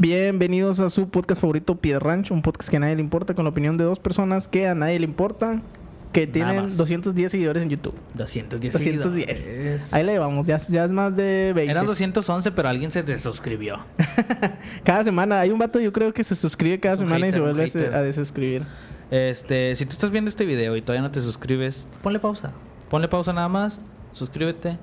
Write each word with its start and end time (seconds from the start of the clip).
Bienvenidos 0.00 0.80
a 0.80 0.88
su 0.88 1.10
podcast 1.10 1.42
favorito, 1.42 1.76
Piedra 1.76 2.00
Ranch, 2.00 2.30
un 2.30 2.40
podcast 2.40 2.70
que 2.70 2.78
a 2.78 2.80
nadie 2.80 2.96
le 2.96 3.02
importa, 3.02 3.34
con 3.34 3.44
la 3.44 3.50
opinión 3.50 3.76
de 3.76 3.84
dos 3.84 3.98
personas 3.98 4.48
que 4.48 4.66
a 4.66 4.74
nadie 4.74 4.98
le 4.98 5.04
importa, 5.04 5.60
que 6.10 6.26
tienen 6.26 6.62
más. 6.62 6.78
210 6.78 7.30
seguidores 7.30 7.64
en 7.64 7.68
YouTube. 7.68 7.92
210 8.14 8.72
210. 8.72 9.38
seguidores. 9.38 9.92
Ahí 9.92 10.02
le 10.02 10.18
vamos, 10.18 10.46
ya, 10.46 10.56
ya 10.56 10.86
es 10.86 10.90
más 10.90 11.16
de 11.16 11.52
20. 11.54 11.70
Eran 11.70 11.84
211, 11.84 12.50
pero 12.52 12.70
alguien 12.70 12.90
se 12.90 13.02
desuscribió. 13.02 13.76
Cada 14.84 15.04
semana, 15.04 15.38
hay 15.38 15.50
un 15.50 15.58
vato 15.58 15.78
yo 15.78 15.92
creo 15.92 16.14
que 16.14 16.24
se 16.24 16.34
suscribe 16.34 16.80
cada 16.80 16.96
semana 16.96 17.28
y 17.28 17.32
se 17.32 17.40
vuelve 17.40 17.70
a 17.92 18.00
desuscribir. 18.00 18.62
Este, 19.10 19.76
si 19.76 19.84
tú 19.84 19.92
estás 19.92 20.10
viendo 20.10 20.30
este 20.30 20.46
video 20.46 20.76
y 20.76 20.80
todavía 20.80 21.02
no 21.02 21.10
te 21.10 21.20
suscribes, 21.20 21.86
ponle 22.02 22.20
pausa. 22.20 22.52
Ponle 22.88 23.06
pausa 23.06 23.34
nada 23.34 23.50
más, 23.50 23.82
suscríbete, 24.12 24.78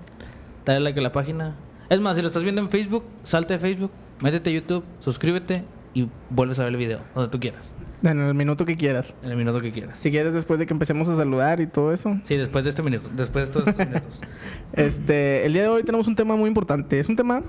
dale 0.63 0.79
like 0.81 0.99
a 0.99 1.01
la 1.01 1.11
página. 1.11 1.55
Es 1.89 1.99
más, 1.99 2.17
si 2.17 2.21
lo 2.21 2.27
estás 2.27 2.43
viendo 2.43 2.61
en 2.61 2.69
Facebook, 2.69 3.03
salte 3.23 3.53
de 3.55 3.59
Facebook, 3.59 3.91
métete 4.21 4.49
a 4.49 4.53
YouTube, 4.53 4.83
suscríbete 4.99 5.63
y 5.93 6.09
vuelves 6.29 6.59
a 6.59 6.63
ver 6.63 6.73
el 6.73 6.77
video, 6.77 6.99
donde 7.15 7.31
tú 7.31 7.39
quieras, 7.39 7.73
En 8.03 8.19
el 8.19 8.33
minuto 8.35 8.65
que 8.65 8.75
quieras. 8.75 9.15
en 9.23 9.31
el 9.31 9.37
minuto 9.37 9.59
que 9.59 9.71
quieras. 9.71 9.97
Si 9.99 10.11
quieres, 10.11 10.33
después 10.33 10.59
de 10.59 10.67
que 10.67 10.73
empecemos 10.73 11.09
a 11.09 11.15
saludar 11.15 11.59
y 11.59 11.67
todo 11.67 11.91
eso. 11.91 12.19
Sí, 12.23 12.37
después 12.37 12.63
de 12.63 12.69
este 12.69 12.83
minuto, 12.83 13.09
después 13.15 13.47
de 13.47 13.53
todos 13.53 13.67
estos 13.67 13.87
minutos. 13.87 14.21
Este, 14.73 15.45
el 15.45 15.53
día 15.53 15.63
de 15.63 15.69
hoy 15.69 15.83
tenemos 15.83 16.07
un 16.07 16.15
tema 16.15 16.35
muy 16.35 16.47
importante. 16.47 16.99
Es 16.99 17.09
un 17.09 17.15
tema, 17.15 17.41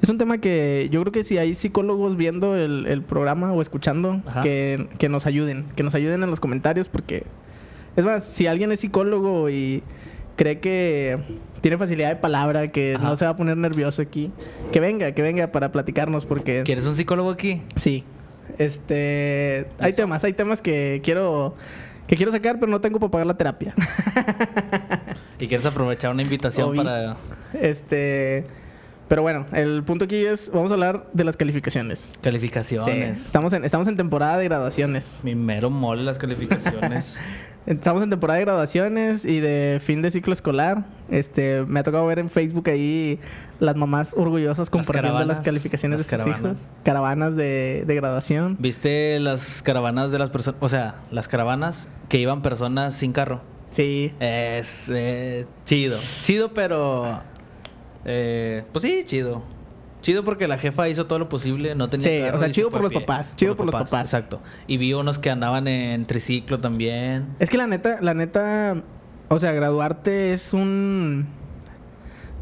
es 0.00 0.08
un 0.08 0.16
tema 0.16 0.38
que 0.38 0.88
yo 0.90 1.00
creo 1.02 1.12
que 1.12 1.22
si 1.24 1.36
hay 1.36 1.54
psicólogos 1.54 2.16
viendo 2.16 2.56
el, 2.56 2.86
el 2.86 3.02
programa 3.02 3.52
o 3.52 3.60
escuchando, 3.60 4.22
que, 4.42 4.88
que 4.98 5.10
nos 5.10 5.26
ayuden, 5.26 5.66
que 5.76 5.82
nos 5.82 5.94
ayuden 5.94 6.22
en 6.22 6.30
los 6.30 6.40
comentarios 6.40 6.88
porque 6.88 7.26
es 7.96 8.04
más, 8.06 8.24
si 8.24 8.46
alguien 8.46 8.72
es 8.72 8.80
psicólogo 8.80 9.50
y 9.50 9.82
cree 10.36 10.60
que 10.60 11.18
tiene 11.60 11.78
facilidad 11.78 12.08
de 12.08 12.16
palabra, 12.16 12.68
que 12.68 12.94
Ajá. 12.96 13.04
no 13.04 13.16
se 13.16 13.24
va 13.24 13.32
a 13.32 13.36
poner 13.36 13.56
nervioso 13.56 14.02
aquí, 14.02 14.30
que 14.72 14.80
venga, 14.80 15.12
que 15.12 15.22
venga 15.22 15.52
para 15.52 15.72
platicarnos 15.72 16.24
porque 16.26 16.62
¿Quieres 16.64 16.86
un 16.86 16.96
psicólogo 16.96 17.30
aquí? 17.30 17.62
sí. 17.76 18.04
Este, 18.58 19.68
hay 19.78 19.92
temas, 19.94 20.24
hay 20.24 20.32
temas 20.34 20.60
que 20.60 21.00
quiero 21.02 21.54
que 22.06 22.16
quiero 22.16 22.32
sacar, 22.32 22.58
pero 22.58 22.70
no 22.70 22.80
tengo 22.80 22.98
para 22.98 23.10
pagar 23.10 23.26
la 23.26 23.34
terapia. 23.34 23.74
¿Y 25.38 25.46
quieres 25.48 25.64
aprovechar 25.64 26.10
una 26.10 26.22
invitación 26.22 26.76
para... 26.76 27.16
Este. 27.54 28.44
Pero 29.08 29.22
bueno, 29.22 29.46
el 29.52 29.82
punto 29.84 30.04
aquí 30.04 30.16
es. 30.16 30.50
Vamos 30.52 30.70
a 30.70 30.74
hablar 30.74 31.08
de 31.12 31.24
las 31.24 31.36
calificaciones. 31.36 32.14
Calificaciones. 32.22 33.18
Sí, 33.18 33.24
estamos, 33.26 33.52
en, 33.52 33.64
estamos 33.64 33.88
en 33.88 33.96
temporada 33.96 34.38
de 34.38 34.44
graduaciones. 34.44 35.20
Mi 35.22 35.34
mero 35.34 35.70
mole 35.70 36.02
las 36.02 36.18
calificaciones. 36.18 37.20
Estamos 37.64 38.02
en 38.02 38.10
temporada 38.10 38.38
de 38.38 38.44
graduaciones 38.44 39.24
y 39.24 39.38
de 39.38 39.78
fin 39.80 40.02
de 40.02 40.10
ciclo 40.10 40.32
escolar. 40.32 40.84
Este, 41.10 41.64
me 41.64 41.78
ha 41.78 41.82
tocado 41.84 42.04
ver 42.06 42.18
en 42.18 42.28
Facebook 42.28 42.68
ahí 42.68 43.20
las 43.60 43.76
mamás 43.76 44.14
orgullosas 44.16 44.68
compartiendo 44.68 45.24
las, 45.24 45.38
calificaciones 45.38 45.98
las 46.00 46.10
de 46.10 46.16
sus 46.16 46.24
caravanas. 46.26 46.58
hijos. 46.62 46.68
Caravanas 46.82 47.36
de, 47.36 47.84
de 47.86 47.94
graduación. 47.94 48.56
¿Viste 48.58 49.20
las 49.20 49.62
caravanas 49.62 50.10
de 50.10 50.18
las 50.18 50.30
personas? 50.30 50.60
O 50.60 50.68
sea, 50.68 50.96
las 51.12 51.28
caravanas 51.28 51.88
que 52.08 52.18
iban 52.18 52.42
personas 52.42 52.94
sin 52.96 53.12
carro. 53.12 53.40
Sí. 53.66 54.12
Es 54.18 54.90
eh, 54.92 55.46
chido. 55.64 55.98
Chido, 56.24 56.52
pero. 56.54 57.22
eh, 58.04 58.64
pues 58.72 58.82
sí, 58.82 59.02
chido. 59.04 59.44
Chido 60.02 60.24
porque 60.24 60.46
la 60.48 60.58
jefa 60.58 60.88
hizo 60.88 61.06
todo 61.06 61.18
lo 61.18 61.28
posible, 61.28 61.74
no 61.74 61.88
tenía 61.88 62.08
Sí, 62.08 62.20
carro 62.24 62.36
o 62.36 62.38
sea, 62.40 62.50
chido 62.50 62.70
por 62.70 62.82
los 62.82 62.92
papás, 62.92 63.34
chido 63.36 63.56
por 63.56 63.66
los 63.66 63.72
papás. 63.72 64.04
Exacto. 64.04 64.40
Y 64.66 64.76
vi 64.76 64.92
unos 64.92 65.18
que 65.18 65.30
andaban 65.30 65.66
en 65.68 66.04
triciclo 66.06 66.60
también. 66.60 67.28
Es 67.38 67.48
que 67.48 67.56
la 67.56 67.66
neta, 67.66 67.98
la 68.00 68.12
neta, 68.12 68.82
o 69.28 69.38
sea, 69.38 69.52
graduarte 69.52 70.32
es 70.32 70.52
un, 70.52 71.26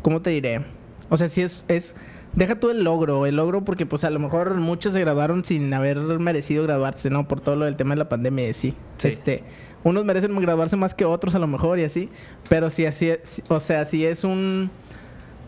¿cómo 0.03 0.23
te 0.23 0.31
diré? 0.31 0.65
O 1.11 1.17
sea, 1.17 1.29
sí 1.29 1.43
es, 1.43 1.65
es, 1.69 1.95
deja 2.35 2.59
tú 2.59 2.71
el 2.71 2.83
logro, 2.83 3.27
el 3.27 3.37
logro 3.37 3.65
porque 3.65 3.85
pues 3.87 4.05
a 4.05 4.11
lo 4.11 4.19
mejor 4.19 4.55
muchos 4.55 4.93
se 4.95 5.01
graduaron 5.01 5.45
sin 5.45 5.73
haber 5.75 5.99
merecido 5.99 6.63
graduarse, 6.63 7.11
¿no? 7.11 7.29
Por 7.29 7.41
todo 7.41 7.57
lo 7.57 7.65
del 7.67 7.77
tema 7.77 7.95
de 7.95 7.99
la 7.99 8.09
pandemia 8.09 8.49
y. 8.49 8.55
Sí. 8.55 8.75
Este, 9.03 9.45
unos 9.85 10.05
merecen 10.05 10.35
graduarse 10.41 10.77
más 10.77 10.95
que 10.95 11.05
otros 11.05 11.35
a 11.35 11.39
lo 11.39 11.47
mejor 11.47 11.79
y 11.79 11.85
así, 11.85 12.09
pero 12.49 12.71
sí 12.71 12.87
así, 12.87 13.09
es- 13.11 13.43
o 13.49 13.61
sea, 13.61 13.85
sí 13.85 14.05
es 14.07 14.25
un, 14.25 14.71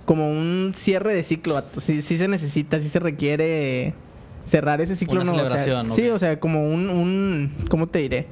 como 0.05 0.31
un 0.31 0.73
cierre 0.75 1.15
de 1.15 1.23
ciclo, 1.23 1.55
vato. 1.55 1.81
sí, 1.81 2.03
sí 2.03 2.19
se 2.19 2.29
necesita, 2.29 2.81
sí 2.81 2.89
se 2.89 2.99
requiere 2.99 3.95
cerrar 4.45 4.81
ese 4.81 4.97
ciclo, 4.97 5.21
Una 5.23 5.33
¿no? 5.33 5.33
O 5.33 5.47
sea, 5.47 5.59
celebración, 5.59 5.91
sí, 5.97 6.09
ok. 6.09 6.15
o 6.17 6.19
sea, 6.19 6.41
como 6.41 6.67
un, 6.69 6.91
un, 6.91 7.53
¿cómo 7.69 7.87
te 7.87 8.01
diré? 8.01 8.27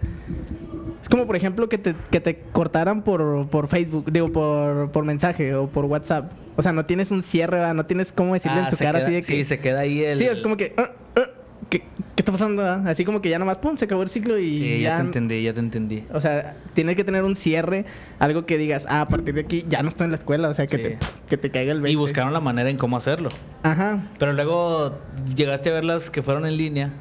Es 1.03 1.09
como, 1.09 1.27
por 1.27 1.37
ejemplo, 1.37 1.69
que 1.69 1.79
te, 1.79 1.95
que 2.11 2.21
te 2.21 2.39
cortaran 2.53 3.03
por, 3.03 3.47
por 3.49 3.69
Facebook, 3.69 4.11
digo, 4.13 4.29
por, 4.33 4.91
por 4.91 5.05
mensaje 5.05 5.55
o 5.55 5.69
por 5.69 5.85
WhatsApp. 5.87 6.33
O 6.57 6.63
sea, 6.63 6.73
no 6.73 6.85
tienes 6.85 7.11
un 7.11 7.23
cierre, 7.23 7.57
¿verdad? 7.59 7.75
no 7.75 7.87
tienes 7.87 8.13
cómo 8.13 8.35
decirle 8.35 8.59
Ah, 8.59 8.65
en 8.65 8.71
su 8.71 8.77
cara 8.77 8.99
queda- 8.99 9.07
así 9.07 9.15
de 9.15 9.21
que... 9.23 9.27
Sí, 9.27 9.45
se 9.45 9.59
queda 9.61 9.81
ahí 9.81 10.03
el. 10.05 10.17
Sí, 10.17 10.25
es 10.25 10.43
como 10.43 10.57
que... 10.59 10.75
"Ah, 10.77 10.91
ah, 11.17 11.23
¿qué, 11.71 11.79
qué 11.81 11.87
está 12.19 12.33
pasando? 12.33 12.63
ah?" 12.65 12.83
Así 12.87 13.05
como 13.07 13.23
que 13.23 13.31
ya 13.31 13.39
nomás, 13.39 13.57
pum, 13.59 13.77
se 13.79 13.87
acabó 13.87 14.03
el 14.03 14.09
ciclo 14.09 14.39
y 14.39 14.59
Sí, 14.59 14.81
ya... 14.81 14.91
ya 14.91 14.97
te 14.97 15.03
entendí, 15.03 15.43
ya 15.43 15.53
te 15.55 15.61
entendí. 15.61 16.05
O 16.13 16.21
sea, 16.21 16.55
tienes 16.75 16.97
que 16.97 17.05
tener 17.05 17.23
un 17.25 17.37
cierre, 17.37 17.87
algo 18.19 18.45
que 18.45 18.59
digas, 18.59 18.87
ah, 18.91 19.01
a 19.03 19.09
partir 19.09 19.35
de 19.35 19.41
aquí 19.41 19.65
ya 19.69 19.83
no 19.83 19.89
estoy 19.89 20.05
en 20.07 20.11
la 20.11 20.17
escuela, 20.17 20.49
o 20.49 20.55
sea, 20.55 20.67
que, 20.67 20.77
Sí. 20.77 20.83
te, 20.83 20.99
que 21.29 21.37
te 21.39 21.51
caiga 21.51 21.73
el 21.73 21.81
20. 21.81 21.93
Y 21.93 21.97
buscaron 21.97 22.33
la 22.33 22.41
manera 22.41 22.69
en 22.69 22.77
cómo 22.77 22.97
hacerlo. 22.99 23.31
Ajá. 23.63 24.09
Pero 24.19 24.33
luego 24.35 24.99
llegaste 25.35 25.71
a 25.71 25.73
ver 25.73 25.85
las 25.85 26.11
que 26.11 26.23
fueron 26.23 26.45
en 26.45 26.57
línea. 26.57 26.93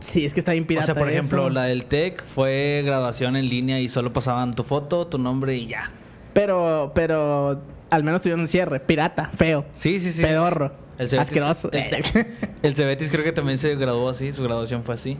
Sí, 0.00 0.24
es 0.24 0.32
que 0.32 0.40
está 0.40 0.52
bien 0.52 0.64
pirata 0.64 0.92
o 0.92 0.94
sea, 0.94 0.94
por 0.94 1.10
ejemplo, 1.10 1.42
eso. 1.42 1.50
la 1.50 1.64
del 1.64 1.84
TEC 1.86 2.24
fue 2.24 2.82
graduación 2.86 3.34
en 3.36 3.48
línea 3.48 3.80
y 3.80 3.88
solo 3.88 4.12
pasaban 4.12 4.54
tu 4.54 4.62
foto, 4.62 5.06
tu 5.08 5.18
nombre 5.18 5.56
y 5.56 5.66
ya. 5.66 5.90
Pero, 6.34 6.92
pero, 6.94 7.60
al 7.90 8.04
menos 8.04 8.20
tuvieron 8.20 8.40
un 8.42 8.46
cierre. 8.48 8.78
Pirata, 8.78 9.30
feo, 9.34 9.64
Sí, 9.74 9.98
sí, 9.98 10.12
sí. 10.12 10.22
pedorro, 10.22 10.70
El 10.98 11.08
Cebetis- 11.08 11.20
asqueroso. 11.22 11.70
El, 11.72 12.26
el 12.62 12.74
Cebetis 12.74 13.10
creo 13.10 13.24
que 13.24 13.32
también 13.32 13.58
se 13.58 13.74
graduó 13.76 14.08
así, 14.08 14.32
su 14.32 14.42
graduación 14.42 14.82
fue 14.84 14.94
así. 14.96 15.16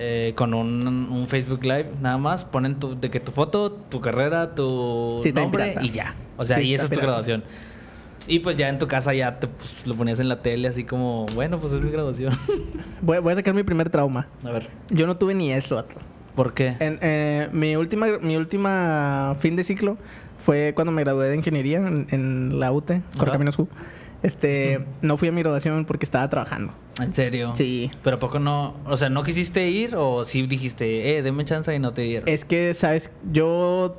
Eh, 0.00 0.32
con 0.36 0.54
un, 0.54 0.86
un 0.86 1.26
Facebook 1.28 1.62
Live, 1.64 1.90
nada 2.00 2.18
más, 2.18 2.44
ponen 2.44 2.76
tu, 2.78 2.98
de 3.00 3.10
que 3.10 3.18
tu 3.18 3.32
foto, 3.32 3.72
tu 3.72 4.00
carrera, 4.00 4.54
tu 4.54 5.18
Sí, 5.20 5.32
nombre 5.32 5.74
y 5.82 5.90
ya. 5.90 6.14
O 6.36 6.44
sea, 6.44 6.56
Sí, 6.58 6.62
y 6.68 6.74
esa 6.74 6.84
es 6.84 6.90
tu 6.90 6.94
pirata. 6.94 7.06
graduación. 7.08 7.42
Y 8.28 8.40
pues 8.40 8.56
ya 8.56 8.68
en 8.68 8.78
tu 8.78 8.86
casa 8.86 9.12
ya 9.14 9.40
te 9.40 9.46
pues, 9.48 9.74
lo 9.86 9.96
ponías 9.96 10.20
en 10.20 10.28
la 10.28 10.40
tele 10.42 10.68
así 10.68 10.84
como, 10.84 11.26
bueno, 11.34 11.58
pues 11.58 11.72
es 11.72 11.80
mi 11.80 11.90
graduación. 11.90 12.32
voy, 13.02 13.18
voy 13.18 13.32
a 13.32 13.36
sacar 13.36 13.54
mi 13.54 13.62
primer 13.64 13.90
trauma. 13.90 14.28
a 14.44 14.50
ver, 14.52 14.68
Yo 14.90 15.06
no 15.06 15.16
tuve 15.16 15.34
ni 15.34 15.50
eso. 15.50 15.84
¿por 16.36 16.54
qué? 16.54 16.76
En, 16.78 16.98
eh, 17.02 17.48
mi 17.52 17.74
última 17.74 18.06
mi 18.20 18.36
última 18.36 19.34
fin 19.40 19.56
de 19.56 19.64
ciclo 19.64 19.96
fue 20.36 20.72
cuando 20.76 20.92
me 20.92 21.02
gradué 21.02 21.26
de 21.28 21.34
ingeniería 21.34 21.78
en, 21.78 22.06
en 22.12 22.60
la 22.60 22.70
UT, 22.70 22.90
Ajá. 22.92 23.02
Correcaminos 23.18 23.56
Q. 23.56 23.66
Este, 24.22 24.84
no 25.00 25.16
fui 25.16 25.28
a 25.28 25.32
mi 25.32 25.42
graduación 25.42 25.84
porque 25.84 26.04
estaba 26.04 26.28
trabajando. 26.28 26.72
¿En 27.00 27.14
serio? 27.14 27.52
Sí. 27.54 27.90
¿Pero 28.02 28.16
a 28.16 28.18
poco 28.18 28.38
no? 28.40 28.74
O 28.84 28.96
sea, 28.96 29.08
¿no 29.10 29.22
quisiste 29.22 29.68
ir 29.68 29.94
o 29.96 30.24
sí 30.24 30.46
dijiste, 30.46 31.16
eh, 31.16 31.22
denme 31.22 31.44
chance 31.44 31.72
y 31.74 31.78
no 31.78 31.92
te 31.94 32.02
dieron? 32.02 32.28
Es 32.28 32.44
que, 32.44 32.74
¿sabes? 32.74 33.12
Yo 33.30 33.96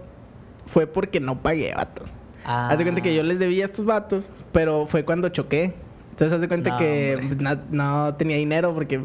fue 0.66 0.88
porque 0.88 1.20
no 1.20 1.42
pagué, 1.42 1.74
vato. 1.74 2.04
Ah. 2.46 2.70
Haz 2.70 2.78
de 2.78 2.84
cuenta 2.84 3.02
que 3.02 3.16
yo 3.16 3.24
les 3.24 3.40
debía 3.40 3.64
a 3.64 3.66
estos 3.66 3.86
vatos, 3.86 4.26
pero 4.52 4.86
fue 4.88 5.06
cuando 5.06 5.30
choqué. 5.30 5.74
Entonces, 6.12 6.34
haz 6.34 6.42
de 6.42 6.48
cuenta 6.50 6.72
No, 6.72 6.78
que 6.78 7.36
no, 7.40 7.60
no 7.72 8.16
tenía 8.16 8.36
dinero 8.38 8.74
porque... 8.74 8.98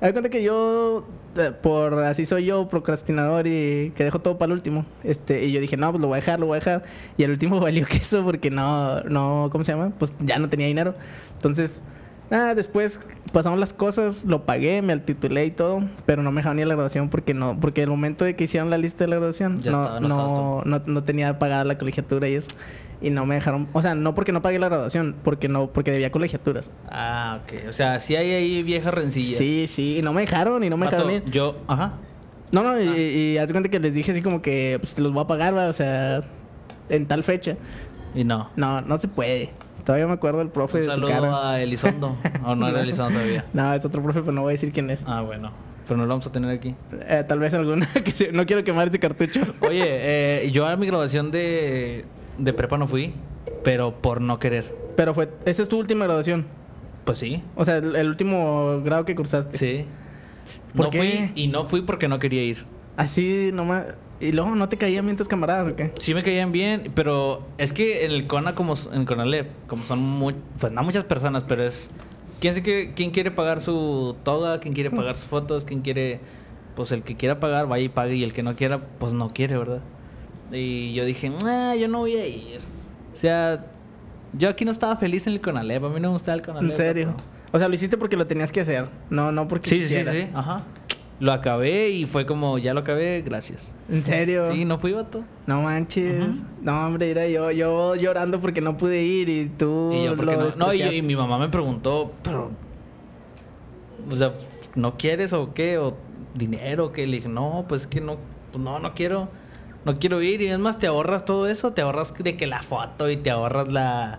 Haz 0.00 0.08
de 0.08 0.12
cuenta 0.12 0.30
que 0.30 0.42
yo, 0.42 1.06
por 1.62 2.04
así 2.04 2.26
soy 2.26 2.44
yo, 2.46 2.68
procrastinador 2.68 3.46
y 3.46 3.92
que 3.96 4.04
dejo 4.04 4.20
todo 4.20 4.38
para 4.38 4.52
el 4.52 4.58
último. 4.58 4.84
Este, 5.02 5.44
y 5.44 5.52
yo 5.52 5.60
dije, 5.60 5.76
no, 5.76 5.90
pues 5.90 6.00
lo 6.00 6.08
voy 6.08 6.16
a 6.16 6.20
dejar, 6.20 6.40
lo 6.40 6.46
voy 6.46 6.56
a 6.56 6.60
dejar. 6.60 6.84
Y 7.16 7.22
el 7.24 7.30
último 7.30 7.60
valió 7.60 7.86
queso 7.86 8.24
porque 8.24 8.50
no, 8.50 9.02
no, 9.02 9.48
¿cómo 9.50 9.64
se 9.64 9.72
llama? 9.72 9.92
Pues 9.98 10.14
ya 10.20 10.38
no 10.38 10.48
tenía 10.48 10.66
dinero. 10.66 10.94
Entonces, 11.34 11.82
ah, 12.32 12.54
después 12.56 13.00
pasamos 13.32 13.58
las 13.60 13.72
cosas, 13.72 14.24
lo 14.24 14.44
pagué, 14.44 14.82
me 14.82 14.96
titulé 14.98 15.46
y 15.46 15.50
todo, 15.52 15.84
pero 16.06 16.22
no 16.22 16.32
me 16.32 16.38
dejaron 16.38 16.56
ni 16.56 16.62
a 16.62 16.66
la 16.66 16.74
graduación 16.74 17.08
porque 17.08 17.34
no, 17.34 17.58
porque 17.60 17.82
el 17.82 17.88
momento 17.90 18.24
de 18.24 18.34
que 18.34 18.44
hicieron 18.44 18.70
la 18.70 18.78
lista 18.78 19.04
de 19.04 19.08
la 19.08 19.16
graduación, 19.16 19.62
Ya 19.62 19.70
no, 19.70 20.00
no 20.00 20.62
no, 20.64 20.82
no, 20.84 21.04
tenía 21.04 21.38
pagada 21.38 21.64
la 21.64 21.78
colegiatura 21.78 22.28
y 22.28 22.34
eso. 22.34 22.48
Y 23.00 23.10
no 23.10 23.26
me 23.26 23.34
dejaron, 23.34 23.68
o 23.72 23.82
sea, 23.82 23.94
no 23.96 24.14
porque 24.14 24.30
no 24.32 24.42
pagué 24.42 24.58
la 24.60 24.68
graduación, 24.68 25.16
porque 25.24 25.48
no, 25.48 25.72
porque 25.72 25.90
debía 25.90 26.12
colegiaturas. 26.12 26.70
Ah, 26.88 27.40
ok. 27.42 27.68
O 27.68 27.72
sea, 27.72 27.98
sí 28.00 28.14
hay 28.16 28.30
ahí 28.32 28.62
viejas 28.62 28.94
rencillas. 28.94 29.38
Sí, 29.38 29.66
sí, 29.66 29.98
y 29.98 30.02
no 30.02 30.12
me 30.12 30.20
dejaron, 30.20 30.62
y 30.62 30.70
no 30.70 30.76
me 30.76 30.86
dejaron 30.86 31.10
ir. 31.10 31.24
Yo, 31.24 31.56
ajá. 31.66 31.94
No, 32.52 32.62
no, 32.62 32.80
y, 32.80 32.86
Ah. 32.88 32.96
y 32.96 33.38
haz 33.38 33.48
de 33.48 33.54
cuenta 33.54 33.70
que 33.70 33.80
les 33.80 33.94
dije 33.94 34.12
así 34.12 34.22
como 34.22 34.40
que 34.42 34.76
pues, 34.80 34.94
te 34.94 35.00
los 35.02 35.12
voy 35.12 35.24
a 35.24 35.26
pagar, 35.26 35.56
¿va? 35.56 35.66
o 35.68 35.72
sea, 35.72 36.22
en 36.90 37.06
tal 37.06 37.24
fecha. 37.24 37.56
Y 38.14 38.24
no. 38.24 38.50
No, 38.56 38.82
no 38.82 38.98
se 38.98 39.08
puede. 39.08 39.50
Todavía 39.84 40.06
me 40.06 40.12
acuerdo 40.14 40.38
del 40.38 40.48
profe 40.48 40.78
Un 40.78 40.80
de 40.80 40.84
su 40.86 40.92
saludo 40.92 41.08
cara. 41.10 41.50
a 41.50 41.60
Elizondo. 41.62 42.16
o 42.44 42.54
no 42.54 42.68
era 42.68 42.80
Elizondo 42.82 43.14
todavía. 43.18 43.44
No, 43.52 43.72
es 43.74 43.84
otro 43.84 44.02
profe, 44.02 44.20
pero 44.20 44.32
no 44.32 44.42
voy 44.42 44.50
a 44.50 44.52
decir 44.52 44.72
quién 44.72 44.90
es. 44.90 45.04
Ah, 45.06 45.22
bueno. 45.22 45.50
Pero 45.86 45.96
no 45.98 46.04
lo 46.04 46.10
vamos 46.10 46.26
a 46.26 46.32
tener 46.32 46.50
aquí. 46.50 46.74
Eh, 47.08 47.24
tal 47.26 47.40
vez 47.40 47.52
alguna 47.54 47.86
que 48.18 48.30
no 48.32 48.46
quiero 48.46 48.62
quemar 48.64 48.88
ese 48.88 48.98
cartucho. 49.00 49.40
Oye, 49.60 49.82
eh, 49.86 50.50
yo 50.52 50.66
a 50.66 50.76
mi 50.76 50.86
graduación 50.86 51.30
de, 51.32 52.04
de 52.38 52.52
prepa 52.52 52.78
no 52.78 52.86
fui, 52.86 53.14
pero 53.64 54.00
por 54.00 54.20
no 54.20 54.38
querer. 54.38 54.72
Pero 54.96 55.14
fue, 55.14 55.28
esa 55.44 55.62
es 55.62 55.68
tu 55.68 55.78
última 55.78 56.04
graduación. 56.04 56.46
Pues 57.04 57.18
sí. 57.18 57.42
O 57.56 57.64
sea, 57.64 57.78
el, 57.78 57.96
el 57.96 58.08
último 58.08 58.80
grado 58.84 59.04
que 59.04 59.16
cursaste. 59.16 59.56
Sí. 59.58 59.86
¿Por 60.76 60.86
no 60.86 60.90
qué? 60.90 60.98
fui 60.98 61.32
y 61.34 61.48
no 61.48 61.64
fui 61.64 61.82
porque 61.82 62.06
no 62.06 62.18
quería 62.20 62.44
ir. 62.44 62.64
Así 62.96 63.50
nomás. 63.52 63.86
Y 64.22 64.32
luego 64.32 64.54
no 64.54 64.68
te 64.68 64.78
caían 64.78 65.04
bien 65.04 65.16
tus 65.16 65.28
camaradas, 65.28 65.72
¿o 65.72 65.76
qué? 65.76 65.92
Sí 65.98 66.14
me 66.14 66.22
caían 66.22 66.52
bien, 66.52 66.92
pero 66.94 67.46
es 67.58 67.72
que 67.72 68.04
en 68.04 68.12
el 68.12 68.26
CONA, 68.26 68.54
como 68.54 68.74
en 68.92 69.04
CONALEP, 69.04 69.48
como 69.66 69.84
son 69.84 69.98
muy, 69.98 70.34
pues 70.58 70.72
no 70.72 70.82
muchas 70.82 71.04
personas, 71.04 71.44
pero 71.44 71.64
es 71.64 71.90
¿Quién, 72.42 72.56
se 72.56 72.62
quiere, 72.62 72.92
¿Quién 72.94 73.12
quiere 73.12 73.30
pagar 73.30 73.60
su 73.60 74.16
toga? 74.24 74.58
¿Quién 74.58 74.74
quiere 74.74 74.90
pagar 74.90 75.14
sus 75.14 75.28
fotos? 75.28 75.64
¿Quién 75.64 75.80
quiere...? 75.80 76.18
Pues 76.74 76.90
el 76.90 77.04
que 77.04 77.16
quiera 77.16 77.38
pagar, 77.38 77.68
vaya 77.68 77.84
y 77.84 77.88
pague. 77.88 78.16
Y 78.16 78.24
el 78.24 78.32
que 78.32 78.42
no 78.42 78.56
quiera, 78.56 78.80
pues 78.98 79.12
no 79.12 79.32
quiere, 79.32 79.56
¿verdad? 79.56 79.80
Y 80.50 80.92
yo 80.92 81.04
dije, 81.04 81.30
ah, 81.44 81.76
yo 81.78 81.86
no 81.86 82.00
voy 82.00 82.16
a 82.16 82.26
ir. 82.26 82.58
O 83.12 83.16
sea, 83.16 83.66
yo 84.32 84.48
aquí 84.48 84.64
no 84.64 84.72
estaba 84.72 84.96
feliz 84.96 85.24
en 85.28 85.34
el 85.34 85.40
Conalep. 85.40 85.84
A 85.84 85.88
mí 85.88 86.00
no 86.00 86.08
me 86.08 86.14
gustaba 86.14 86.34
el 86.34 86.42
Conalep. 86.42 86.70
¿En 86.70 86.74
serio? 86.74 87.14
O 87.52 87.58
sea, 87.60 87.68
lo 87.68 87.74
hiciste 87.74 87.96
porque 87.96 88.16
lo 88.16 88.26
tenías 88.26 88.50
que 88.50 88.60
hacer. 88.60 88.88
No, 89.08 89.30
no 89.30 89.46
porque 89.46 89.68
Sí, 89.68 89.86
sí, 89.86 90.02
sí. 90.04 90.26
Ajá. 90.34 90.64
Lo 91.22 91.32
acabé 91.32 91.90
y 91.90 92.06
fue 92.06 92.26
como, 92.26 92.58
ya 92.58 92.74
lo 92.74 92.80
acabé, 92.80 93.22
gracias. 93.22 93.76
¿En 93.88 94.02
serio? 94.02 94.50
Sí, 94.50 94.64
no 94.64 94.80
fui, 94.80 94.90
vato. 94.90 95.22
No 95.46 95.62
manches. 95.62 96.42
No, 96.60 96.84
hombre, 96.84 97.12
era 97.12 97.28
yo, 97.28 97.52
yo 97.52 97.94
llorando 97.94 98.40
porque 98.40 98.60
no 98.60 98.76
pude 98.76 99.04
ir 99.04 99.28
y 99.28 99.46
tú 99.46 99.92
Y 99.94 100.06
yo, 100.06 100.16
porque 100.16 100.32
lo 100.32 100.38
no? 100.38 100.42
No, 100.42 100.48
y, 100.74 100.78
despreciaste. 100.78 100.96
y 100.96 101.02
mi 101.02 101.14
mamá 101.14 101.38
me 101.38 101.48
preguntó, 101.48 102.10
pero. 102.24 102.50
O 104.10 104.16
sea, 104.16 104.32
¿no 104.74 104.96
quieres 104.96 105.32
o 105.32 105.54
qué? 105.54 105.78
¿O 105.78 105.96
dinero? 106.34 106.86
o 106.86 106.92
qué? 106.92 107.06
Le 107.06 107.18
dije, 107.18 107.28
no, 107.28 107.66
pues 107.68 107.86
que 107.86 108.00
no, 108.00 108.16
pues 108.50 108.64
no, 108.64 108.80
no 108.80 108.92
quiero. 108.92 109.28
No 109.84 110.00
quiero 110.00 110.20
ir. 110.22 110.42
Y 110.42 110.48
es 110.48 110.58
más, 110.58 110.80
te 110.80 110.88
ahorras 110.88 111.24
todo 111.24 111.46
eso. 111.46 111.72
Te 111.72 111.82
ahorras 111.82 112.12
de 112.18 112.36
que 112.36 112.48
la 112.48 112.62
foto 112.62 113.08
y 113.08 113.16
te 113.16 113.30
ahorras 113.30 113.70
la. 113.70 114.18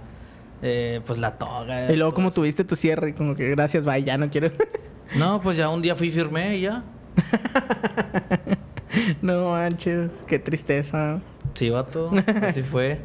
eh, 0.62 1.02
pues 1.06 1.20
la 1.20 1.38
toga. 1.38 1.92
Y 1.92 1.98
luego 1.98 2.14
como 2.14 2.30
eso. 2.30 2.36
tuviste 2.36 2.64
tu 2.64 2.78
cierre, 2.78 3.14
como 3.14 3.36
que 3.36 3.50
gracias, 3.50 3.84
bye, 3.84 4.06
ya 4.06 4.18
no 4.18 4.30
quiero. 4.30 4.52
No, 5.16 5.42
pues 5.42 5.58
ya 5.58 5.70
un 5.70 5.82
día 5.82 5.96
fui 5.96 6.08
y 6.08 6.12
firmé 6.12 6.58
y 6.58 6.62
ya. 6.62 6.84
no 9.22 9.52
manches, 9.52 10.10
qué 10.28 10.40
tristeza. 10.40 11.20
Sí, 11.54 11.70
vato. 11.70 12.12
Así 12.42 12.64
fue. 12.72 13.00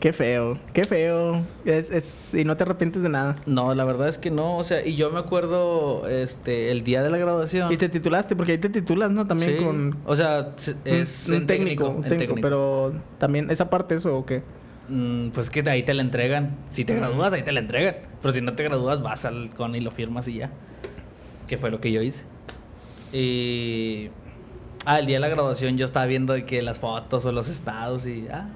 Qué 0.00 0.12
feo, 0.12 0.56
qué 0.72 0.84
feo. 0.84 1.42
Es, 1.64 1.90
es, 1.90 2.32
y 2.32 2.44
no 2.44 2.56
te 2.56 2.62
arrepientes 2.62 3.02
de 3.02 3.08
nada. 3.08 3.34
No, 3.46 3.74
la 3.74 3.84
verdad 3.84 4.06
es 4.06 4.16
que 4.16 4.30
no. 4.30 4.56
O 4.56 4.62
sea, 4.62 4.86
y 4.86 4.94
yo 4.94 5.10
me 5.10 5.18
acuerdo 5.18 6.06
este 6.08 6.70
el 6.70 6.84
día 6.84 7.02
de 7.02 7.10
la 7.10 7.18
graduación. 7.18 7.72
Y 7.72 7.76
te 7.76 7.88
titulaste, 7.88 8.36
porque 8.36 8.52
ahí 8.52 8.58
te 8.58 8.68
titulas, 8.68 9.10
¿no? 9.10 9.26
También 9.26 9.58
Sí. 9.58 9.64
con 9.64 9.96
O 10.06 10.14
sea, 10.14 10.52
se- 10.56 10.76
es 10.84 11.28
un, 11.28 11.48
técnico, 11.48 11.88
un 11.88 12.04
técnico, 12.04 12.36
pero 12.40 12.92
también 13.18 13.50
esa 13.50 13.68
parte 13.70 13.96
eso 13.96 14.16
o 14.16 14.24
qué? 14.24 14.42
Mm, 14.88 15.30
pues 15.30 15.50
que 15.50 15.68
ahí 15.68 15.82
te 15.82 15.94
la 15.94 16.02
entregan. 16.02 16.54
Si 16.70 16.84
te 16.84 16.94
gradúas, 16.94 17.32
ahí 17.32 17.42
te 17.42 17.50
la 17.50 17.58
entregan. 17.58 17.96
Pero 18.22 18.32
si 18.32 18.40
no 18.40 18.52
te 18.54 18.62
gradúas, 18.62 19.02
vas 19.02 19.24
al 19.24 19.50
con 19.50 19.74
y 19.74 19.80
lo 19.80 19.90
firmas 19.90 20.28
y 20.28 20.34
ya. 20.36 20.50
Que 21.48 21.58
fue 21.58 21.72
lo 21.72 21.80
que 21.80 21.90
yo 21.90 22.02
hice. 22.02 22.22
Y. 23.12 24.10
Ah, 24.84 24.98
el 25.00 25.06
día 25.06 25.16
de 25.16 25.20
la 25.20 25.28
graduación 25.28 25.76
yo 25.76 25.84
estaba 25.84 26.06
viendo 26.06 26.32
de 26.32 26.44
que 26.46 26.62
las 26.62 26.78
fotos 26.78 27.24
o 27.24 27.32
los 27.32 27.48
estados 27.48 28.06
y. 28.06 28.26
Ah. 28.30 28.48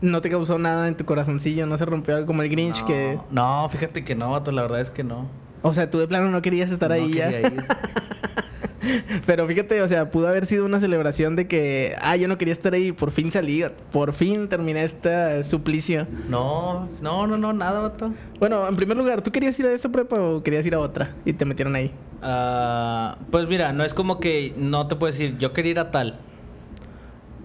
No 0.00 0.20
te 0.20 0.30
causó 0.30 0.58
nada 0.58 0.88
en 0.88 0.96
tu 0.96 1.04
corazoncillo, 1.04 1.64
no 1.66 1.76
se 1.78 1.84
rompió 1.84 2.16
algo 2.16 2.26
como 2.26 2.42
el 2.42 2.48
Grinch 2.48 2.80
no, 2.80 2.86
que... 2.86 3.18
No, 3.30 3.68
fíjate 3.70 4.04
que 4.04 4.16
no, 4.16 4.32
vato, 4.32 4.50
la 4.50 4.62
verdad 4.62 4.80
es 4.80 4.90
que 4.90 5.04
no. 5.04 5.28
O 5.62 5.72
sea, 5.72 5.88
tú 5.92 5.98
de 6.00 6.08
plano 6.08 6.28
no 6.28 6.42
querías 6.42 6.72
estar 6.72 6.88
No 6.88 6.96
ahí 6.96 7.12
ya. 7.14 7.30
ir. 7.30 7.64
Pero 9.26 9.46
fíjate, 9.46 9.80
o 9.82 9.88
sea, 9.88 10.10
pudo 10.10 10.28
haber 10.28 10.46
sido 10.46 10.64
una 10.64 10.80
celebración 10.80 11.36
de 11.36 11.46
que, 11.46 11.94
ah, 12.00 12.16
yo 12.16 12.28
no 12.28 12.38
quería 12.38 12.52
estar 12.52 12.74
ahí, 12.74 12.92
por 12.92 13.10
fin 13.10 13.30
salí, 13.30 13.64
por 13.92 14.12
fin 14.12 14.48
terminé 14.48 14.82
este 14.82 15.42
suplicio. 15.44 16.06
No, 16.28 16.88
no, 17.00 17.26
no, 17.26 17.36
no, 17.38 17.52
nada, 17.52 17.80
vato. 17.80 18.12
Bueno, 18.38 18.68
en 18.68 18.76
primer 18.76 18.96
lugar, 18.96 19.22
¿tú 19.22 19.30
querías 19.30 19.58
ir 19.60 19.66
a 19.66 19.72
esta 19.72 19.88
prepa 19.88 20.16
o 20.20 20.42
querías 20.42 20.66
ir 20.66 20.74
a 20.74 20.80
otra? 20.80 21.14
Y 21.24 21.32
te 21.32 21.44
metieron 21.44 21.74
ahí. 21.76 21.92
Ah, 22.22 23.16
pues 23.30 23.46
mira, 23.48 23.72
no 23.72 23.84
es 23.84 23.94
como 23.94 24.18
que 24.20 24.52
no 24.56 24.86
te 24.88 24.96
puedo 24.96 25.12
decir, 25.12 25.36
yo 25.38 25.52
quería 25.52 25.70
ir 25.72 25.78
a 25.80 25.90
tal. 25.90 26.18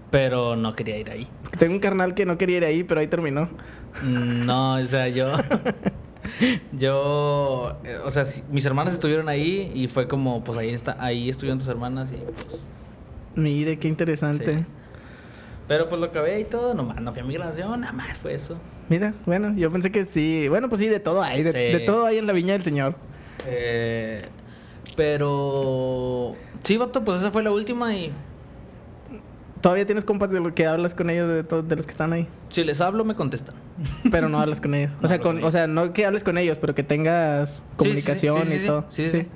Pero 0.09 0.55
no 0.55 0.75
quería 0.75 0.97
ir 0.97 1.11
ahí. 1.11 1.27
Tengo 1.59 1.73
un 1.73 1.79
carnal 1.79 2.13
que 2.13 2.25
no 2.25 2.37
quería 2.37 2.57
ir 2.57 2.65
ahí, 2.65 2.83
pero 2.83 3.01
ahí 3.01 3.07
terminó. 3.07 3.49
Mm, 4.03 4.45
No, 4.45 4.75
o 4.75 4.87
sea, 4.87 5.07
yo. 5.09 5.33
yo. 6.71 7.77
eh, 7.83 7.97
o 8.03 8.11
sea, 8.11 8.25
mis 8.51 8.65
hermanas 8.65 8.93
estuvieron 8.93 9.29
ahí 9.29 9.71
y 9.73 9.87
fue 9.87 10.07
como, 10.07 10.43
pues 10.43 10.57
ahí 10.57 10.69
está, 10.69 10.97
ahí 10.99 11.29
estuvieron 11.29 11.59
tus 11.59 11.67
hermanas 11.67 12.11
y. 12.11 13.39
Mire, 13.39 13.77
qué 13.79 13.87
interesante. 13.87 14.55
Sí. 14.59 14.65
Pero 15.67 15.89
pues 15.89 15.99
lo 15.99 16.07
acabé 16.07 16.39
y 16.39 16.43
todo, 16.45 16.73
nomás 16.73 17.01
no 17.01 17.11
fui 17.11 17.21
a 17.21 17.25
mi 17.25 17.33
graduación, 17.33 17.81
nada 17.81 17.93
más 17.93 18.17
fue 18.17 18.33
eso. 18.33 18.57
Mira, 18.89 19.13
bueno, 19.25 19.53
yo 19.55 19.69
pensé 19.69 19.91
que 19.91 20.05
sí. 20.05 20.47
Bueno, 20.47 20.69
pues 20.69 20.79
sí, 20.81 20.87
de 20.87 20.99
todo 21.01 21.21
hay, 21.21 21.43
de, 21.43 21.51
Sí. 21.51 21.57
de 21.77 21.79
todo 21.85 22.05
hay 22.05 22.17
en 22.17 22.25
la 22.27 22.33
viña 22.33 22.53
del 22.53 22.63
Señor. 22.63 22.95
Eh, 23.45 24.23
pero. 24.95 26.35
Sí, 26.63 26.77
vato, 26.77 27.03
pues 27.03 27.19
esa 27.19 27.31
fue 27.31 27.43
la 27.43 27.51
última 27.51 27.93
y. 27.95 28.11
Todavía 29.67 29.85
tienes 29.85 30.05
compas 30.05 30.31
de 30.31 30.39
lo 30.39 30.55
que 30.55 30.65
hablas 30.65 30.95
con 30.95 31.09
ellos, 31.09 31.27
de, 31.27 31.43
de 31.43 31.75
los 31.75 31.85
que 31.85 31.91
están 31.91 32.13
ahí. 32.13 32.25
Si 32.47 32.63
les 32.63 32.79
hablo, 32.79 33.03
me 33.03 33.15
contestan. 33.15 33.53
Pero 34.11 34.29
no 34.29 34.39
hablas 34.39 34.61
con 34.61 34.73
ellos. 34.73 34.93
O 35.03 35.09
sea, 35.09 35.19
con, 35.19 35.43
o 35.43 35.51
sea, 35.51 35.67
no 35.67 35.91
que 35.91 36.05
hables 36.05 36.23
con 36.23 36.37
ellos, 36.37 36.57
pero 36.57 36.73
que 36.73 36.83
tengas 36.83 37.65
comunicación 37.75 38.43
sí, 38.43 38.47
sí, 38.47 38.55
y 38.55 38.59
sí, 38.59 38.65
todo. 38.65 38.85
sí, 38.87 39.09
sí. 39.09 39.27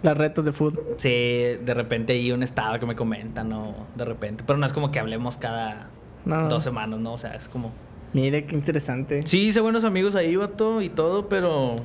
Las 0.00 0.16
retas 0.16 0.46
de 0.46 0.52
fútbol. 0.52 0.82
Sí, 0.96 1.10
de 1.10 1.74
repente 1.74 2.14
hay 2.14 2.32
un 2.32 2.42
estado 2.42 2.80
que 2.80 2.86
me 2.86 2.96
comentan, 2.96 3.52
o 3.52 3.74
de 3.94 4.06
repente. 4.06 4.42
Pero 4.46 4.58
no 4.58 4.64
es 4.64 4.72
como 4.72 4.90
que 4.90 5.00
hablemos 5.00 5.36
cada 5.36 5.90
No. 6.24 6.48
dos 6.48 6.64
semanas, 6.64 6.98
¿no? 6.98 7.12
O 7.12 7.18
sea, 7.18 7.34
es 7.34 7.50
como. 7.50 7.72
Mire, 8.14 8.46
qué 8.46 8.54
interesante. 8.54 9.20
Sí, 9.26 9.48
hice 9.48 9.60
buenos 9.60 9.84
amigos 9.84 10.14
ahí, 10.14 10.34
vato, 10.36 10.80
y 10.80 10.88
todo, 10.88 11.28
pero. 11.28 11.76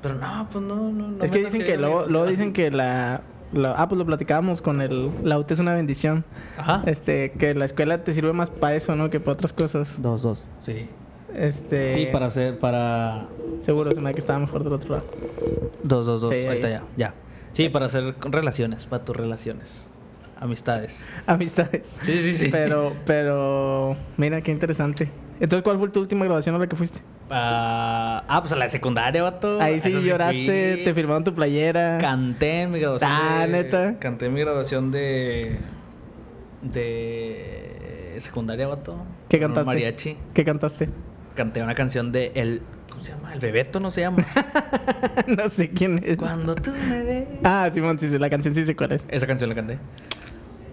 Pero 0.00 0.14
no, 0.14 0.48
pues 0.50 0.64
no, 0.64 0.76
no. 0.76 1.08
no 1.08 1.22
es 1.22 1.30
que 1.30 1.44
dicen 1.44 1.62
que 1.62 1.76
luego, 1.76 2.06
luego 2.06 2.26
dicen 2.26 2.54
que 2.54 2.70
la, 2.70 3.20
la- 3.52 3.72
Ah, 3.76 3.88
pues 3.88 3.98
lo 3.98 4.06
platicábamos 4.06 4.60
con 4.62 4.80
el... 4.80 5.10
La 5.22 5.38
UT 5.38 5.50
es 5.50 5.58
una 5.58 5.74
bendición. 5.74 6.24
Ajá. 6.56 6.82
Este, 6.86 7.32
que 7.32 7.54
la 7.54 7.64
escuela 7.64 8.02
te 8.04 8.12
sirve 8.12 8.32
más 8.32 8.50
para 8.50 8.74
eso, 8.76 8.94
¿no? 8.96 9.10
Que 9.10 9.20
para 9.20 9.32
otras 9.32 9.52
cosas. 9.52 10.00
Dos, 10.00 10.22
dos. 10.22 10.44
Sí. 10.60 10.88
Este... 11.34 11.92
Sí, 11.94 12.08
para 12.10 12.26
hacer, 12.26 12.58
para. 12.58 13.26
Seguro 13.60 13.90
se 13.90 14.00
me 14.00 14.04
da 14.10 14.14
que 14.14 14.20
estaba 14.20 14.38
mejor 14.38 14.64
del 14.64 14.72
otro 14.72 14.90
lado. 14.96 15.04
Dos, 15.82 16.06
dos, 16.06 16.20
dos. 16.22 16.30
Sí, 16.30 16.36
ahí, 16.36 16.46
ahí. 16.46 16.54
está 16.54 16.68
ya. 16.70 16.82
Ya. 16.96 17.14
Sí, 17.52 17.68
para 17.68 17.86
hacer 17.86 18.14
relaciones, 18.20 18.86
para 18.86 19.04
tus 19.04 19.14
relaciones. 19.16 19.90
Amistades. 20.40 21.08
Amistades. 21.26 21.92
Sí, 22.04 22.12
sí, 22.20 22.34
sí. 22.34 22.48
Pero, 22.50 22.92
pero... 23.04 23.96
Mira, 24.16 24.40
qué 24.40 24.52
interesante. 24.52 25.10
Entonces, 25.40 25.62
¿cuál 25.62 25.78
fue 25.78 25.88
tu 25.88 26.00
última 26.00 26.24
grabación 26.24 26.54
a 26.54 26.58
la 26.58 26.66
que 26.68 26.76
fuiste? 26.76 27.00
Ah, 27.30 28.24
ah, 28.28 28.40
pues 28.40 28.52
a 28.52 28.56
la 28.56 28.68
secundaria, 28.68 29.22
vato. 29.22 29.60
Ahí 29.60 29.80
sí 29.80 29.90
Eso 29.90 30.00
lloraste, 30.00 30.82
te 30.84 30.94
firmaron 30.94 31.24
tu 31.24 31.34
playera. 31.34 31.98
Canté 32.00 32.62
en 32.62 32.70
mi 32.72 32.80
graduación. 32.80 33.10
Ah, 33.12 33.46
de- 33.46 33.52
¿neta? 33.52 33.98
Canté 33.98 34.26
en 34.26 34.34
mi 34.34 34.40
graduación 34.40 34.90
de. 34.90 35.58
de. 36.62 38.14
secundaria, 38.18 38.66
vato. 38.66 38.96
¿Qué 39.28 39.38
cantaste? 39.38 39.66
Mariachi. 39.66 40.16
¿Qué 40.34 40.44
cantaste? 40.44 40.88
Canté 41.34 41.62
una 41.62 41.74
canción 41.74 42.12
de 42.12 42.32
el. 42.34 42.62
¿Cómo 42.90 43.04
se 43.04 43.12
llama? 43.12 43.32
El 43.32 43.38
Bebeto, 43.40 43.78
¿no 43.78 43.90
se 43.92 44.00
llama? 44.00 44.24
no 45.28 45.48
sé 45.48 45.70
quién 45.70 46.00
es. 46.04 46.16
Cuando 46.16 46.54
tú 46.54 46.72
me 46.72 47.04
ves. 47.04 47.26
Ah, 47.44 47.68
Simón, 47.72 47.98
sí, 47.98 48.08
sí, 48.08 48.18
la 48.18 48.28
canción 48.30 48.54
sí 48.54 48.64
sé 48.64 48.74
cuál 48.74 48.92
es. 48.92 49.04
Esa 49.08 49.26
canción 49.26 49.48
la 49.50 49.54
canté. 49.54 49.78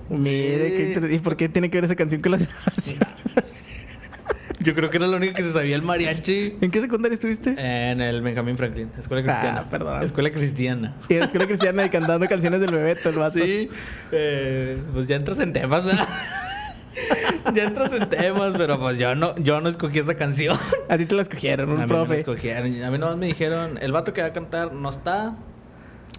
Mire, 0.09 0.93
qué 0.99 1.13
¿y 1.13 1.19
por 1.19 1.35
qué 1.35 1.49
tiene 1.49 1.69
que 1.69 1.77
ver 1.77 1.85
esa 1.85 1.95
canción 1.95 2.21
con 2.21 2.31
la 2.33 2.37
grabación? 2.37 2.99
Yo 4.59 4.73
creo 4.73 4.89
que 4.89 4.97
era 4.97 5.05
lo 5.05 5.17
único 5.17 5.35
que 5.35 5.43
se 5.43 5.53
sabía 5.53 5.75
el 5.75 5.83
mariachi. 5.83 6.55
¿En 6.59 6.71
qué 6.71 6.81
secundaria 6.81 7.13
estuviste? 7.13 7.51
En 7.57 8.01
el 8.01 8.23
Benjamin 8.23 8.57
Franklin, 8.57 8.89
escuela 8.97 9.21
cristiana. 9.21 9.63
Ah, 9.65 9.69
perdón. 9.69 10.01
Escuela 10.01 10.31
cristiana. 10.31 10.95
Y 11.07 11.13
en 11.13 11.19
la 11.19 11.25
escuela 11.25 11.45
cristiana 11.45 11.85
y 11.85 11.89
cantando 11.89 12.27
canciones 12.27 12.61
del 12.61 12.71
Bebeto, 12.71 13.09
el 13.09 13.15
vato. 13.15 13.33
Sí, 13.33 13.69
eh, 14.11 14.81
pues 14.91 15.05
ya 15.05 15.17
entras 15.17 15.37
en 15.39 15.53
temas, 15.53 15.85
¿verdad? 15.85 16.07
ya 17.53 17.63
entras 17.63 17.93
en 17.93 18.09
temas, 18.09 18.53
pero 18.57 18.79
pues 18.79 18.97
yo 18.97 19.13
no, 19.13 19.35
yo 19.37 19.61
no 19.61 19.69
escogí 19.69 19.99
esa 19.99 20.15
canción. 20.15 20.57
A 20.89 20.97
ti 20.97 21.05
te 21.05 21.13
la 21.15 21.21
escogieron, 21.21 21.69
a 21.69 21.73
un 21.73 21.79
no 21.81 21.85
me 21.85 21.87
profe. 21.87 22.17
escogieron. 22.17 22.83
A 22.83 22.89
mí 22.89 22.97
nomás 22.97 23.17
me 23.17 23.27
dijeron, 23.27 23.77
el 23.81 23.91
vato 23.91 24.13
que 24.13 24.21
va 24.21 24.29
a 24.29 24.33
cantar 24.33 24.73
no 24.73 24.89
está, 24.89 25.35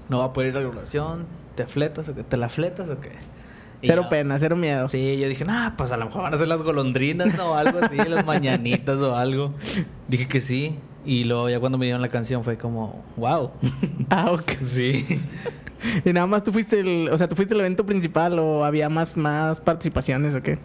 no 0.08 0.20
va 0.20 0.26
a 0.26 0.32
poder 0.32 0.50
ir 0.50 0.56
a 0.56 0.60
la 0.60 0.66
graduación, 0.68 1.26
¿te 1.56 1.66
fletas 1.66 2.08
o 2.10 2.14
qué? 2.14 2.22
¿Te 2.22 2.36
la 2.36 2.48
fletas 2.48 2.90
o 2.90 3.00
qué? 3.00 3.10
Cero 3.82 4.02
yo- 4.04 4.08
pena, 4.08 4.38
cero 4.38 4.56
miedo. 4.56 4.88
Sí, 4.88 5.18
yo 5.18 5.28
dije, 5.28 5.44
nah, 5.44 5.70
pues 5.76 5.92
a 5.92 5.96
lo 5.96 6.06
mejor 6.06 6.22
van 6.22 6.34
a 6.34 6.36
ser 6.38 6.48
las 6.48 6.62
golondrinas, 6.62 7.36
¿no? 7.36 7.52
O 7.52 7.54
algo 7.54 7.78
así, 7.82 7.96
las 7.96 8.24
mañanitas 8.26 9.00
o 9.00 9.14
algo. 9.16 9.52
Dije 10.08 10.26
que 10.28 10.40
sí. 10.40 10.78
Y 11.04 11.24
luego 11.24 11.48
ya 11.48 11.60
cuando 11.60 11.78
me 11.78 11.84
dieron 11.86 12.02
la 12.02 12.08
canción 12.08 12.42
fue 12.42 12.56
como, 12.58 13.04
wow. 13.16 13.52
Ah, 14.10 14.32
ok. 14.32 14.52
sí. 14.64 15.20
Y 16.04 16.12
nada 16.12 16.26
más 16.26 16.42
tú 16.42 16.52
fuiste 16.52 16.80
el... 16.80 17.08
O 17.12 17.18
sea, 17.18 17.28
¿tú 17.28 17.36
fuiste 17.36 17.54
el 17.54 17.60
evento 17.60 17.86
principal 17.86 18.38
o 18.38 18.64
había 18.64 18.88
más, 18.88 19.16
más 19.16 19.60
participaciones 19.60 20.34
o 20.34 20.42
qué? 20.42 20.58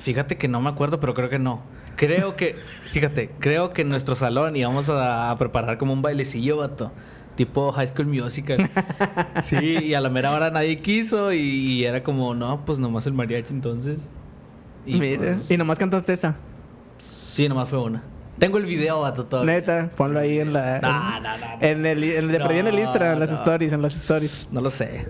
Fíjate 0.00 0.36
que 0.36 0.48
no 0.48 0.60
me 0.60 0.68
acuerdo, 0.68 1.00
pero 1.00 1.14
creo 1.14 1.30
que 1.30 1.38
no. 1.38 1.62
Creo 1.96 2.36
que, 2.36 2.56
fíjate, 2.90 3.30
creo 3.38 3.72
que 3.72 3.82
en 3.82 3.88
nuestro 3.88 4.16
salón 4.16 4.54
íbamos 4.54 4.90
a, 4.90 5.30
a 5.30 5.36
preparar 5.36 5.78
como 5.78 5.94
un 5.94 6.02
bailecillo, 6.02 6.58
vato. 6.58 6.92
Tipo 7.36 7.70
High 7.72 7.88
School 7.88 8.06
Musical. 8.06 8.68
Sí, 9.42 9.78
y 9.84 9.94
a 9.94 10.00
la 10.00 10.08
mera 10.08 10.32
hora 10.32 10.50
nadie 10.50 10.76
quiso 10.78 11.32
y, 11.32 11.38
y 11.38 11.84
era 11.84 12.02
como, 12.02 12.34
no, 12.34 12.64
pues 12.64 12.78
nomás 12.78 13.06
el 13.06 13.12
mariachi 13.12 13.52
entonces. 13.52 14.08
Y 14.86 14.94
Mira, 14.98 15.18
pues, 15.18 15.50
Y 15.50 15.56
nomás 15.56 15.78
cantaste 15.78 16.12
esa. 16.12 16.36
sí, 16.98 17.48
nomás 17.48 17.68
fue 17.68 17.80
una. 17.80 18.02
Tengo 18.38 18.58
el 18.58 18.66
video, 18.66 19.00
vato, 19.00 19.24
todavía. 19.24 19.54
Neta, 19.54 19.90
ponlo 19.96 20.18
ahí 20.20 20.38
en 20.38 20.52
la... 20.52 20.78
No, 20.80 20.92
no, 20.92 21.20
no, 21.20 21.38
no. 21.38 21.46
En 21.60 21.86
el, 21.86 22.04
en, 22.04 22.28
de 22.28 22.38
perdí 22.38 22.58
en 22.58 22.66
el 22.66 22.74
No, 22.76 22.80
Instagram, 22.82 23.14
en 23.14 23.20
las 23.20 23.30
no. 23.30 23.36
stories, 23.36 23.72
en 23.72 23.82
las 23.82 23.94
stories. 23.96 24.48
No 24.50 24.60
lo 24.60 24.68
sé. 24.70 25.06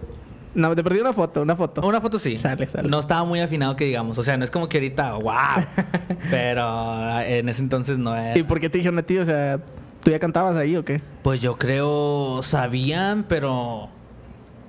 No, 0.55 0.75
te 0.77 0.83
perdí 0.85 1.01
una 1.01 1.13
foto, 1.13 1.43
una 1.43 1.55
foto. 1.57 1.87
Una 1.87 2.01
foto 2.01 2.19
sí. 2.21 2.37
Sale, 2.39 2.69
sale. 2.69 2.89
No 2.89 2.99
estaba 3.01 3.25
muy 3.25 3.41
afinado 3.41 3.75
que 3.77 3.85
digamos. 3.85 4.17
O 4.17 4.23
sea, 4.23 4.37
no 4.37 4.45
es 4.45 4.51
como 4.51 4.69
que 4.69 4.79
ahorita, 4.79 5.13
wow. 5.15 5.35
Pero 6.31 7.21
en 7.21 7.49
ese 7.49 7.63
entonces 7.63 7.99
no 7.99 8.15
era. 8.17 8.39
¿Y 8.39 8.43
por 8.45 8.61
qué 8.61 8.69
te 8.71 8.79
dijeron 8.79 8.99
a 8.99 9.03
ti? 9.03 9.19
O 9.19 9.25
sea, 9.27 9.59
¿Tú 10.07 10.13
ya 10.13 10.21
cantabas 10.21 10.55
ahí 10.57 10.77
o 10.77 10.85
qué? 10.85 11.01
Pues 11.25 11.41
yo 11.41 11.59
creo 11.59 12.41
sabían, 12.45 13.25
pero 13.29 13.89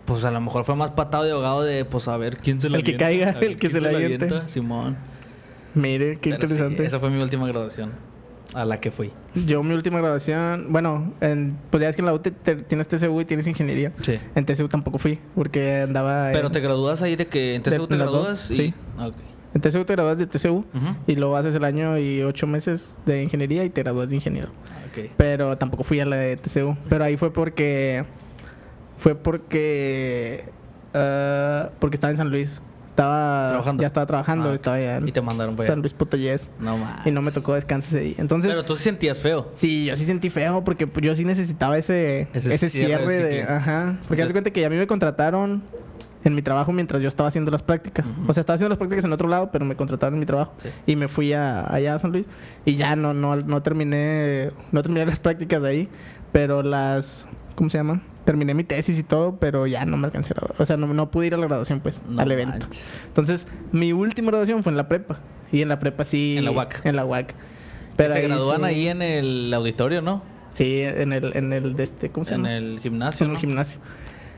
pues 0.06 0.26
a 0.26 0.32
lo 0.32 0.42
mejor 0.42 0.64
fue 0.66 0.76
más 0.76 0.90
patado 0.92 1.26
de 1.26 1.32
ahogado 1.32 1.62
de 1.62 1.86
pues 1.86 2.08
a 2.08 2.18
ver 2.18 2.38
quién 2.38 2.60
se 2.60 2.72
la 2.72 2.78
El 2.78 2.84
que 2.84 2.96
avienta, 2.96 3.06
caiga, 3.06 3.30
a 3.38 3.40
ver 3.40 3.52
el 3.52 3.58
que 3.58 3.70
se 3.70 3.80
la 3.80 3.90
aviente. 3.90 4.28
Simón. 4.48 4.98
Mire, 5.76 6.14
qué 6.16 6.32
Pero 6.32 6.48
sí, 6.48 6.54
interesante. 6.54 6.86
esa 6.88 7.00
fue 7.00 7.12
mi 7.12 7.22
última 7.22 7.46
graduación 7.48 7.92
a 8.56 8.66
la 8.66 8.80
que 8.80 8.90
fui. 8.90 9.12
Yo 9.46 9.62
mi 9.62 9.76
última 9.76 10.00
graduación, 10.00 10.68
bueno, 10.74 11.14
en, 11.22 11.56
pues 11.70 11.84
ya 11.84 11.90
es 11.90 11.96
que 11.96 12.02
en 12.02 12.08
la 12.08 12.14
U 12.16 12.20
te- 12.20 12.32
te- 12.32 12.56
tienes 12.56 12.88
TCU 12.88 13.22
y 13.22 13.26
tienes 13.26 13.46
ingeniería. 13.46 13.92
Sí. 14.02 14.18
En 14.34 14.44
TCU 14.44 14.68
tampoco 14.68 14.98
fui, 14.98 15.20
porque 15.36 15.82
andaba... 15.82 16.30
Pero 16.34 16.48
en, 16.48 16.54
te 16.54 16.62
gradúas 16.62 17.04
ahí 17.04 17.16
de 17.16 17.28
que 17.28 17.54
en 17.54 17.62
TCU 17.62 17.86
te 17.86 17.96
de 17.96 18.04
gradúas 18.04 18.50
y... 18.50 18.56
sí. 18.56 18.74
Ok. 18.98 19.14
en 19.54 19.62
TCU 19.62 19.86
te 19.86 19.94
gradúas 19.94 20.18
de 20.18 20.26
TCU 20.26 20.66
y 21.06 21.16
luego 21.16 21.36
haces 21.38 21.54
el 21.54 21.64
año 21.64 21.96
y 22.00 22.24
ocho 22.24 22.48
meses 22.48 22.98
de 23.06 23.22
ingeniería 23.22 23.64
y 23.66 23.70
te 23.70 23.84
gradúas 23.84 24.10
de 24.10 24.16
ingeniero. 24.16 24.50
Pero 25.18 25.58
tampoco 25.58 25.84
fui 25.84 26.00
a 26.00 26.06
la 26.06 26.18
de 26.18 26.38
TCU. 26.38 26.78
Pero 26.90 27.04
ahí 27.04 27.18
fue 27.18 27.32
porque... 27.32 28.06
Fue 28.96 29.16
porque... 29.16 30.46
ah, 30.94 31.70
porque 31.80 31.96
estaba 31.96 32.12
en 32.12 32.18
San 32.18 32.30
Luis. 32.30 32.62
Estaba... 32.86 33.50
Trabajando. 33.50 33.82
Ya 33.82 33.88
estaba 33.88 34.06
trabajando. 34.06 34.50
Ah. 34.50 34.56
Estaba 34.56 34.80
ya 34.80 35.00
Y 35.06 35.12
te 35.12 35.22
mandaron 35.22 35.56
para 35.56 35.68
San. 35.68 35.80
Luis 35.80 35.94
Potosí. 35.94 36.30
No 36.60 36.78
más. 36.78 37.06
Y 37.06 37.12
no 37.12 37.22
me 37.22 37.32
tocó 37.32 37.54
descanso 37.54 37.96
ese 37.96 38.06
día. 38.06 38.16
Entonces... 38.18 38.52
Pero 38.52 38.66
tú 38.66 38.76
sí 38.76 38.84
sentías 38.84 39.20
feo. 39.20 39.50
Sí, 39.54 39.86
yo 39.86 39.96
sí 39.96 40.06
sentí 40.06 40.30
feo 40.30 40.64
porque 40.64 40.90
yo 41.02 41.16
sí 41.16 41.26
necesitaba 41.26 41.78
ese, 41.78 42.28
Ese 42.34 42.56
ese, 42.56 42.70
cierre 42.70 43.08
cierre, 43.08 43.24
de. 43.24 43.44
Ajá. 43.44 44.00
Porque 44.08 44.24
haz 44.24 44.32
cuenta 44.32 44.50
que 44.52 44.66
a 44.66 44.70
mí 44.70 44.78
me 44.78 44.88
contrataron 44.88 45.64
en 46.28 46.36
mi 46.36 46.42
trabajo 46.42 46.72
mientras 46.72 47.02
yo 47.02 47.08
estaba 47.08 47.30
haciendo 47.30 47.52
las 47.52 47.62
prácticas. 47.64 48.14
O 48.28 48.34
sea, 48.34 48.42
estaba 48.42 48.56
haciendo 48.56 48.70
las 48.70 48.78
prácticas 48.78 49.06
en 49.06 49.14
otro 49.14 49.28
lado, 49.28 49.50
pero 49.52 49.66
me 49.66 49.76
contrataron 49.76 50.16
en 50.16 50.20
mi 50.20 50.26
trabajo. 50.26 50.54
Sí. 50.62 50.70
Y 50.86 50.96
me 50.96 51.08
fui 51.08 51.34
a, 51.34 51.72
allá 51.74 51.96
a 51.96 52.00
San 52.00 52.12
Luis. 52.12 52.28
Y 52.66 52.76
ya 52.76 52.96
no, 52.96 53.14
no, 53.14 53.36
no 53.36 53.62
terminé... 53.64 54.52
No 54.72 54.82
terminé 54.84 55.06
las 55.06 55.20
prácticas 55.20 55.62
de 55.62 55.70
ahí. 55.70 55.90
Pero 56.32 56.64
las... 56.64 57.28
¿Cómo 57.56 57.70
se 57.70 57.78
llaman? 57.78 58.04
Terminé 58.26 58.54
mi 58.54 58.64
tesis 58.64 59.00
y 59.00 59.04
todo, 59.04 59.38
pero 59.40 59.66
ya 59.68 59.86
no 59.86 59.96
me 59.98 60.06
alcancé 60.08 60.34
a 60.34 60.36
graduar. 60.36 60.62
O 60.62 60.66
sea, 60.66 60.78
no, 60.78 60.88
no 60.94 61.10
pude 61.10 61.28
ir 61.28 61.34
a 61.34 61.38
la 61.38 61.48
graduación, 61.48 61.80
pues, 61.80 62.02
No 62.08 62.22
al 62.22 62.32
evento. 62.32 62.60
manches. 62.68 62.84
Entonces, 63.08 63.48
mi 63.72 63.94
última 63.94 64.28
graduación 64.28 64.62
fue 64.64 64.72
en 64.72 64.78
la 64.78 64.88
prepa. 64.88 65.20
Y 65.52 65.62
en 65.62 65.70
la 65.70 65.80
prepa 65.80 66.04
sí... 66.04 66.36
En 66.38 66.46
la 66.46 66.52
UAC. 66.52 66.82
En 66.86 66.96
la 66.96 67.06
UAC. 67.06 67.34
Pero 67.96 68.14
se 68.14 68.20
ahí 68.20 68.28
gradúan 68.28 68.60
sí- 68.60 68.66
ahí 68.66 68.88
en 68.90 69.02
el 69.02 69.52
auditorio, 69.54 70.02
¿no? 70.02 70.22
Sí, 70.50 70.82
en 70.82 71.14
el, 71.14 71.36
en 71.36 71.52
el 71.54 71.76
de 71.76 71.84
este, 71.84 72.10
¿cómo 72.10 72.26
se 72.26 72.34
En 72.36 72.42
llama? 72.44 72.56
el 72.58 72.80
gimnasio. 72.80 73.24
en 73.26 73.32
el 73.32 73.34
¿no? 73.36 73.40
gimnasio. 73.40 73.80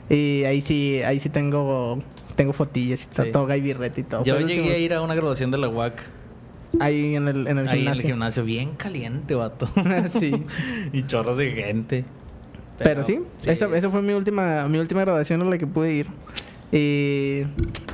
Y 0.10 0.44
ahí 0.44 0.62
sí, 0.62 1.02
ahí 1.04 1.20
sí 1.20 1.30
tengo, 1.30 2.02
tengo 2.36 2.54
fotillas 2.54 3.08
y 3.12 3.24
Sí. 3.24 3.32
toga 3.32 3.56
y 3.58 3.62
birrete 3.62 4.02
y 4.02 4.04
todo. 4.04 4.24
Yo 4.24 4.36
Fue 4.36 4.44
llegué 4.44 4.62
último- 4.62 4.76
a 4.76 4.78
ir 4.80 4.94
a 4.94 5.02
una 5.02 5.16
graduación 5.16 5.52
de 5.52 5.58
la 5.60 5.70
UAC. 5.70 6.02
Ahí 6.80 7.16
en 7.16 7.28
el, 7.28 7.48
en 7.48 7.58
el 7.58 7.58
ahí 7.58 7.58
en 7.58 7.60
el 7.60 7.70
gimnasio. 7.78 8.08
gimnasio. 8.10 8.44
Bien 8.44 8.76
caliente, 8.76 9.36
vato. 9.36 9.68
sí. 10.08 10.32
y 10.94 11.04
chorros 11.08 11.38
de 11.38 11.52
gente. 11.52 12.06
Pero, 12.78 13.04
sí, 13.04 13.20
Esa, 13.46 13.66
esa 13.76 13.90
fue 13.90 14.02
mi 14.02 14.14
última, 14.14 14.66
mi 14.70 14.78
última 14.78 15.02
graduación 15.02 15.42
a 15.42 15.46
la 15.46 15.58
que 15.58 15.68
pude 15.68 15.94
ir. 15.94 16.08
Y, 16.72 17.46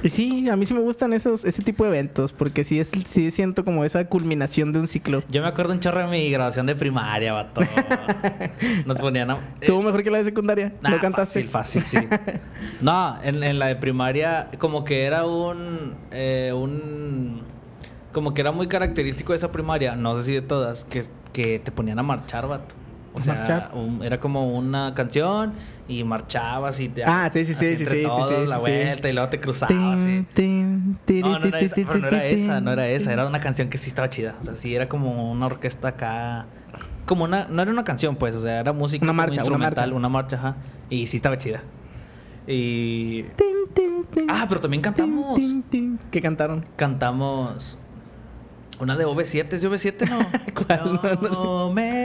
y 0.03 0.09
sí, 0.09 0.49
a 0.49 0.55
mí 0.57 0.65
sí 0.65 0.73
me 0.73 0.81
gustan 0.81 1.13
esos, 1.13 1.45
ese 1.45 1.61
tipo 1.63 1.85
de 1.85 1.91
eventos, 1.91 2.33
porque 2.33 2.63
sí 2.65 2.79
es, 2.79 2.91
sí 3.05 3.31
siento 3.31 3.63
como 3.63 3.85
esa 3.85 4.05
culminación 4.09 4.73
de 4.73 4.79
un 4.79 4.87
ciclo. 4.87 5.23
Yo 5.29 5.41
me 5.41 5.47
acuerdo 5.47 5.71
un 5.73 5.79
chorro 5.79 6.01
de 6.01 6.07
mi 6.07 6.29
graduación 6.29 6.65
de 6.65 6.75
primaria, 6.75 7.31
vato. 7.31 7.61
Nos 8.85 8.99
ponían 8.99 9.31
a... 9.31 9.35
eh, 9.61 9.65
¿Tuvo 9.65 9.81
mejor 9.81 10.03
que 10.03 10.11
la 10.11 10.17
de 10.17 10.25
secundaria? 10.25 10.73
nah, 10.81 10.89
¿No 10.91 10.99
cantaste? 10.99 11.43
Fácil, 11.45 11.83
fácil, 11.83 12.01
sí. 12.01 12.17
no, 12.81 13.17
en, 13.23 13.41
en 13.43 13.59
la 13.59 13.67
de 13.67 13.77
primaria, 13.77 14.49
como 14.57 14.83
que 14.83 15.03
era 15.05 15.25
un. 15.25 15.95
eh, 16.11 16.51
un. 16.53 17.43
Como 18.11 18.33
que 18.33 18.41
era 18.41 18.51
muy 18.51 18.67
característico 18.67 19.33
de 19.33 19.37
esa 19.37 19.51
primaria, 19.51 19.95
no 19.95 20.17
sé 20.17 20.23
si 20.23 20.33
de 20.33 20.41
todas, 20.41 20.85
que, 20.85 21.03
que 21.33 21.59
te 21.59 21.71
ponían 21.71 21.99
a 21.99 22.03
marchar, 22.03 22.47
vato. 22.47 22.75
O 23.15 23.19
¿A 23.19 23.21
sea, 23.21 23.33
marchar? 23.35 23.71
un- 23.73 24.03
era 24.03 24.19
como 24.19 24.49
una 24.57 24.93
canción 24.93 25.53
y 25.87 26.03
marchabas 26.03 26.79
y 26.81 26.89
te. 26.89 27.03
Ah, 27.05 27.29
sí, 27.31 27.45
sí, 27.45 27.53
sí, 27.53 27.77
sí, 27.77 27.85
sí, 27.85 28.03
la 28.03 28.55
sí. 28.57 28.61
vuelta 28.61 29.09
y 29.09 29.13
luego 29.13 29.29
te 29.29 29.39
cruzabas. 29.39 30.01
Tin, 30.33 30.97
tiri, 31.05 31.21
No, 31.21 31.39
no 31.39 31.45
era 31.45 31.59
esa, 31.61 31.75
pero 31.75 31.99
no 31.99 32.07
era 32.09 32.25
esa, 32.25 32.59
no 32.61 32.71
era 32.73 32.87
esa. 32.89 33.13
Era 33.13 33.25
una 33.25 33.39
canción 33.39 33.69
que 33.69 33.77
sí 33.77 33.87
estaba 33.89 34.09
chida. 34.09 34.35
O 34.41 34.43
sea, 34.43 34.55
sí 34.57 34.75
era 34.75 34.89
como 34.89 35.31
una 35.31 35.45
orquesta 35.45 35.87
acá. 35.87 36.45
Como 37.05 37.23
una. 37.23 37.47
No 37.47 37.61
era 37.61 37.71
una 37.71 37.83
canción, 37.85 38.17
pues. 38.17 38.35
O 38.35 38.41
sea, 38.41 38.59
era 38.59 38.73
música 38.73 39.03
Una 39.05 39.13
marcha, 39.13 39.31
una 39.33 39.41
instrumental, 39.43 39.85
marcha. 39.91 39.95
una 39.97 40.09
marcha, 40.09 40.35
ajá. 40.35 40.55
Y 40.89 41.07
sí 41.07 41.15
estaba 41.17 41.37
chida. 41.37 41.63
Y. 42.47 43.23
Tin, 43.37 43.47
tin, 43.73 44.05
tin, 44.13 44.25
Ah, 44.29 44.45
pero 44.49 44.59
también 44.61 44.81
cantamos. 44.81 45.39
¿Qué 46.11 46.21
cantaron? 46.21 46.65
Cantamos. 46.75 47.77
Una 48.77 48.97
de 48.97 49.05
OV7, 49.05 49.53
¿es 49.53 49.61
de 49.61 49.69
OV7 49.69 50.09
no? 50.09 50.19
¿Cuál? 50.65 50.99
No, 51.21 51.29
no 51.29 51.33
sé. 51.35 51.43
No 51.43 51.71
me 51.71 52.04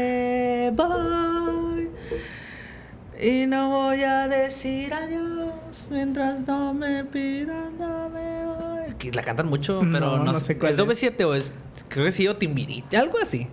Y 3.23 3.47
no 3.47 3.69
voy 3.71 4.03
a 4.03 4.29
decir 4.29 4.93
adiós 4.95 5.53
mientras 5.91 6.47
no 6.47 6.73
me 6.73 7.05
pidas, 7.05 7.73
no 7.79 8.09
me 8.11 8.47
voy. 8.47 8.95
Que 8.99 9.11
la 9.13 9.23
cantan 9.23 9.47
mucho, 9.49 9.81
pero 9.93 10.17
No, 10.17 10.17
no, 10.19 10.25
no 10.25 10.35
sé. 10.35 10.41
sé 10.47 10.59
cuál 10.59 10.73
¿Es 10.73 10.79
es. 10.79 10.85
OV7 10.85 11.25
o 11.27 11.35
es.? 11.35 11.53
Creo 11.89 12.07
que 12.07 12.13
sí, 12.13 12.27
o 12.29 12.37
Timbirite, 12.37 12.97
algo 12.97 13.19
así. 13.23 13.49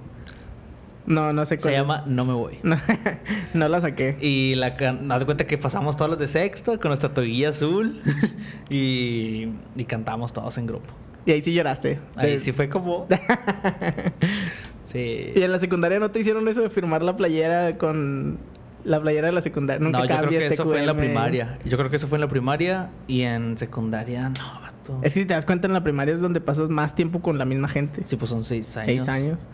No, 1.05 1.31
no 1.33 1.45
sé 1.45 1.55
Se 1.55 1.61
cuál 1.61 1.73
es. 1.73 1.79
llama 1.81 2.03
No 2.05 2.25
me 2.25 2.33
voy. 2.33 2.59
No, 2.63 2.77
no 3.53 3.67
la 3.69 3.81
saqué. 3.81 4.17
Y 4.21 4.55
la 4.55 4.67
haz 5.09 5.19
de 5.19 5.25
cuenta 5.25 5.47
que 5.47 5.57
pasamos 5.57 5.95
todos 5.97 6.09
los 6.11 6.19
de 6.19 6.27
sexto 6.27 6.79
con 6.79 6.89
nuestra 6.89 7.13
toguilla 7.13 7.49
azul 7.49 8.01
y, 8.69 9.47
y 9.75 9.85
cantamos 9.85 10.31
todos 10.33 10.57
en 10.57 10.67
grupo. 10.67 10.93
Y 11.25 11.31
ahí 11.31 11.41
sí 11.41 11.53
lloraste. 11.53 11.99
Ahí 12.15 12.31
De- 12.31 12.39
sí 12.39 12.51
fue 12.53 12.69
como. 12.69 13.05
sí. 14.85 15.31
Y 15.35 15.41
en 15.41 15.51
la 15.51 15.59
secundaria 15.59 15.99
no 15.99 16.11
te 16.11 16.19
hicieron 16.19 16.47
eso 16.47 16.61
de 16.61 16.69
firmar 16.69 17.01
la 17.03 17.15
playera 17.17 17.77
con 17.77 18.37
la 18.87 19.01
playera 19.01 19.27
de 19.27 19.33
la 19.33 19.41
secundaria. 19.41 19.83
Nunca 19.83 19.99
No, 19.99 20.05
yo 20.05 20.17
creo 20.17 20.29
que 20.39 20.47
eso 20.47 20.65
fue 20.65 20.79
en 20.79 20.85
la 20.85 20.95
primaria. 20.97 21.59
Yo 21.65 21.77
creo 21.77 21.89
que 21.89 21.95
eso 21.97 22.07
fue 22.07 22.17
en 22.17 22.21
la 22.21 22.27
primaria 22.29 22.89
y 23.07 23.21
en 23.21 23.57
secundaria, 23.57 24.29
no, 24.29 24.61
vato. 24.61 24.99
Es 25.03 25.13
que 25.13 25.19
si 25.21 25.25
te 25.25 25.33
das 25.33 25.45
cuenta, 25.45 25.67
en 25.67 25.73
la 25.73 25.83
primaria 25.83 26.13
es 26.13 26.21
donde 26.21 26.39
pasas 26.41 26.69
más 26.69 26.95
tiempo 26.95 27.21
con 27.21 27.37
la 27.37 27.45
misma 27.45 27.67
gente. 27.67 28.01
Sí, 28.05 28.15
pues 28.15 28.29
son 28.31 28.43
seis 28.43 28.75
años. 28.77 28.85
Seis 28.85 29.09
años. 29.09 29.47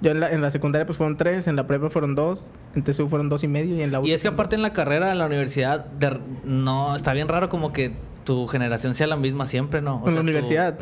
Yo 0.00 0.10
en 0.10 0.20
la, 0.20 0.30
en 0.32 0.42
la 0.42 0.50
secundaria 0.50 0.84
pues 0.84 0.98
fueron 0.98 1.16
tres, 1.16 1.46
en 1.48 1.56
la 1.56 1.66
prepa 1.66 1.88
fueron 1.88 2.14
dos, 2.14 2.50
en 2.74 2.82
TSU 2.82 3.08
fueron 3.08 3.28
dos 3.30 3.42
y 3.42 3.48
medio 3.48 3.74
y 3.76 3.80
en 3.82 3.90
la 3.92 4.00
U 4.00 4.04
Y 4.06 4.12
es 4.12 4.20
que 4.20 4.28
aparte 4.28 4.54
en 4.54 4.60
la 4.62 4.72
carrera, 4.74 5.10
en 5.12 5.18
la 5.18 5.26
universidad, 5.26 5.86
de- 5.86 6.20
no, 6.44 6.94
está 6.94 7.14
bien 7.14 7.28
raro 7.28 7.48
como 7.48 7.72
que 7.72 7.92
tu 8.24 8.46
generación 8.48 8.94
sea 8.94 9.06
la 9.06 9.16
misma 9.16 9.46
siempre, 9.46 9.80
¿no? 9.80 10.02
en 10.06 10.14
la 10.14 10.20
universidad. 10.20 10.78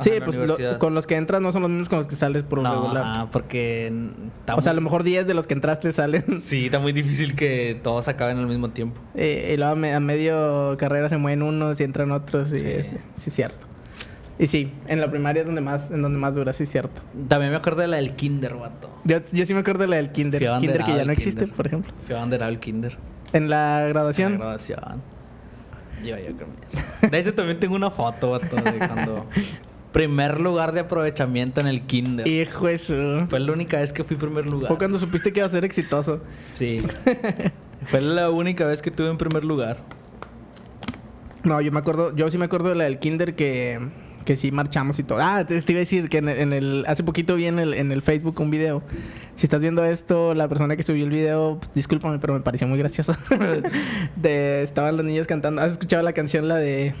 Sí, 0.00 0.10
en 0.10 0.24
pues 0.24 0.38
lo- 0.38 0.78
con 0.78 0.94
los 0.94 1.06
que 1.06 1.16
entras 1.16 1.40
no 1.40 1.52
son 1.52 1.62
los 1.62 1.70
mismos 1.70 1.88
con 1.88 1.98
los 1.98 2.06
que 2.06 2.14
sales 2.16 2.42
por 2.42 2.60
No, 2.62 2.72
regular. 2.82 3.04
ajá, 3.04 3.28
porque... 3.30 3.92
O 4.54 4.62
sea, 4.62 4.72
a 4.72 4.74
lo 4.74 4.80
mejor 4.80 5.02
10 5.02 5.26
de 5.26 5.34
los 5.34 5.46
que 5.46 5.54
entraste 5.54 5.90
salen. 5.92 6.24
Sí, 6.40 6.66
está 6.66 6.78
muy 6.78 6.92
difícil 6.92 7.34
que 7.34 7.78
todos 7.82 8.08
acaben 8.08 8.38
al 8.38 8.46
mismo 8.46 8.70
tiempo. 8.70 9.00
Eh, 9.14 9.52
y 9.54 9.56
luego 9.56 9.72
a, 9.72 9.76
me- 9.76 9.94
a 9.94 10.00
medio 10.00 10.76
carrera 10.78 11.08
se 11.08 11.16
mueven 11.16 11.42
unos 11.42 11.80
y 11.80 11.84
entran 11.84 12.10
otros. 12.12 12.52
Y 12.52 12.58
Sí. 12.58 12.66
sí. 12.82 12.96
sí, 13.14 13.30
cierto. 13.30 13.66
Y 14.38 14.48
sí, 14.48 14.70
en 14.86 15.00
la 15.00 15.10
primaria 15.10 15.40
es 15.40 15.46
donde 15.46 15.62
más, 15.62 15.90
en 15.90 16.02
donde 16.02 16.18
más 16.18 16.34
dura, 16.34 16.52
sí, 16.52 16.66
cierto. 16.66 17.00
También 17.26 17.50
me 17.52 17.56
acuerdo 17.56 17.80
de 17.80 17.88
la 17.88 17.96
del 17.96 18.10
kinder, 18.16 18.54
vato. 18.54 18.90
Yo, 19.04 19.18
yo 19.32 19.46
sí 19.46 19.54
me 19.54 19.60
acuerdo 19.60 19.80
de 19.84 19.88
la 19.88 19.96
del 19.96 20.12
kinder. 20.12 20.46
Kinder 20.60 20.84
que 20.84 20.94
ya 20.94 21.04
no 21.06 21.12
existe, 21.12 21.40
kinder. 21.40 21.56
por 21.56 21.66
ejemplo. 21.66 21.92
Fui 22.06 22.14
abanderado 22.14 22.50
el 22.52 22.60
kinder. 22.60 22.98
En 23.32 23.48
la 23.48 23.84
En 23.86 23.92
graduación. 23.94 24.32
la 24.32 24.38
graduación. 24.38 25.02
Yo, 26.04 26.18
yo 26.18 26.36
creo 26.36 26.48
que 27.00 27.08
De 27.08 27.18
hecho, 27.18 27.32
también 27.32 27.58
tengo 27.58 27.74
una 27.76 27.90
foto, 27.90 28.32
vato, 28.32 28.56
de 28.56 28.76
cuando... 28.78 29.26
Primer 29.92 30.40
lugar 30.40 30.72
de 30.72 30.80
aprovechamiento 30.80 31.60
en 31.60 31.66
el 31.68 31.82
kinder. 31.82 32.26
Hijo 32.28 32.68
eso. 32.68 33.26
Fue 33.30 33.40
la 33.40 33.52
única 33.52 33.78
vez 33.78 33.92
que 33.92 34.04
fui 34.04 34.16
primer 34.16 34.46
lugar. 34.46 34.68
Fue 34.68 34.76
cuando 34.78 34.98
supiste 34.98 35.32
que 35.32 35.40
iba 35.40 35.46
a 35.46 35.50
ser 35.50 35.64
exitoso. 35.64 36.20
Sí. 36.54 36.78
Fue 37.88 38.00
la 38.00 38.30
única 38.30 38.66
vez 38.66 38.82
que 38.82 38.90
tuve 38.90 39.08
en 39.10 39.16
primer 39.18 39.44
lugar. 39.44 39.78
No, 41.44 41.60
yo 41.60 41.70
me 41.70 41.78
acuerdo, 41.78 42.14
yo 42.16 42.28
sí 42.30 42.38
me 42.38 42.46
acuerdo 42.46 42.70
de 42.70 42.74
la 42.74 42.84
del 42.84 42.98
kinder 42.98 43.36
que, 43.36 43.78
que 44.24 44.34
sí 44.34 44.50
marchamos 44.50 44.98
y 44.98 45.04
todo. 45.04 45.18
Ah, 45.22 45.44
te, 45.46 45.62
te 45.62 45.72
iba 45.72 45.78
a 45.78 45.80
decir 45.80 46.08
que 46.08 46.18
en 46.18 46.28
el, 46.28 46.38
en 46.38 46.52
el- 46.52 46.84
hace 46.88 47.04
poquito 47.04 47.36
vi 47.36 47.46
en 47.46 47.58
el, 47.60 47.74
en 47.74 47.92
el 47.92 48.02
Facebook 48.02 48.40
un 48.40 48.50
video. 48.50 48.82
Si 49.36 49.46
estás 49.46 49.60
viendo 49.60 49.84
esto, 49.84 50.34
la 50.34 50.48
persona 50.48 50.76
que 50.76 50.82
subió 50.82 51.04
el 51.04 51.10
video, 51.10 51.58
pues, 51.60 51.72
discúlpame, 51.74 52.18
pero 52.18 52.32
me 52.34 52.40
pareció 52.40 52.66
muy 52.66 52.78
gracioso. 52.78 53.14
de, 54.16 54.62
estaban 54.62 54.96
los 54.96 55.06
niños 55.06 55.26
cantando. 55.28 55.62
¿Has 55.62 55.72
escuchado 55.72 56.02
la 56.02 56.12
canción, 56.12 56.48
la 56.48 56.56
de... 56.56 56.94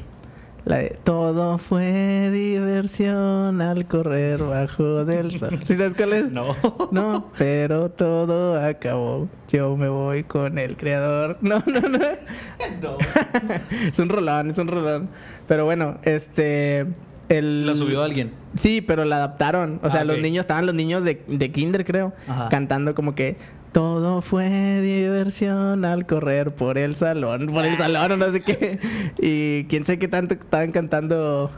La 0.66 0.78
de 0.78 0.98
Todo 1.04 1.58
fue 1.58 2.28
diversión 2.32 3.60
al 3.60 3.86
correr 3.86 4.42
bajo 4.42 5.04
del 5.04 5.30
sol. 5.30 5.60
¿Sí 5.64 5.76
sabes 5.76 5.94
cuál 5.94 6.12
es? 6.12 6.32
No. 6.32 6.56
No, 6.90 7.30
pero 7.38 7.88
todo 7.90 8.60
acabó. 8.60 9.28
Yo 9.48 9.76
me 9.76 9.88
voy 9.88 10.24
con 10.24 10.58
el 10.58 10.76
creador. 10.76 11.38
No, 11.46 11.62
no, 11.66 11.80
no. 11.80 11.98
no. 11.98 12.96
es 13.88 13.98
un 14.00 14.08
rolón, 14.08 14.50
es 14.50 14.58
un 14.58 14.66
rolón. 14.66 15.08
Pero 15.46 15.64
bueno, 15.64 15.98
este. 16.02 16.86
El... 17.28 17.64
Lo 17.66 17.76
subió 17.76 18.02
alguien. 18.02 18.32
Sí, 18.56 18.80
pero 18.80 19.04
la 19.04 19.16
adaptaron. 19.18 19.78
O 19.84 19.90
sea, 19.90 20.00
Ah, 20.00 20.04
los 20.04 20.18
niños, 20.18 20.40
estaban 20.42 20.66
los 20.66 20.74
niños 20.74 21.04
de, 21.04 21.22
de 21.28 21.50
Kinder, 21.52 21.84
creo, 21.84 22.12
Ajá. 22.26 22.48
cantando 22.48 22.94
como 22.96 23.14
que 23.14 23.36
todo 23.76 24.22
fue 24.22 24.80
diversión 24.80 25.84
al 25.84 26.06
correr 26.06 26.54
por 26.54 26.78
el 26.78 26.96
salón, 26.96 27.48
por 27.48 27.66
el 27.66 27.76
salón 27.76 28.10
o 28.12 28.16
no 28.16 28.32
sé 28.32 28.40
qué. 28.40 28.78
Y 29.20 29.64
quién 29.64 29.84
sé 29.84 29.98
qué 29.98 30.08
tanto 30.08 30.32
estaban 30.32 30.72
cantando 30.72 31.50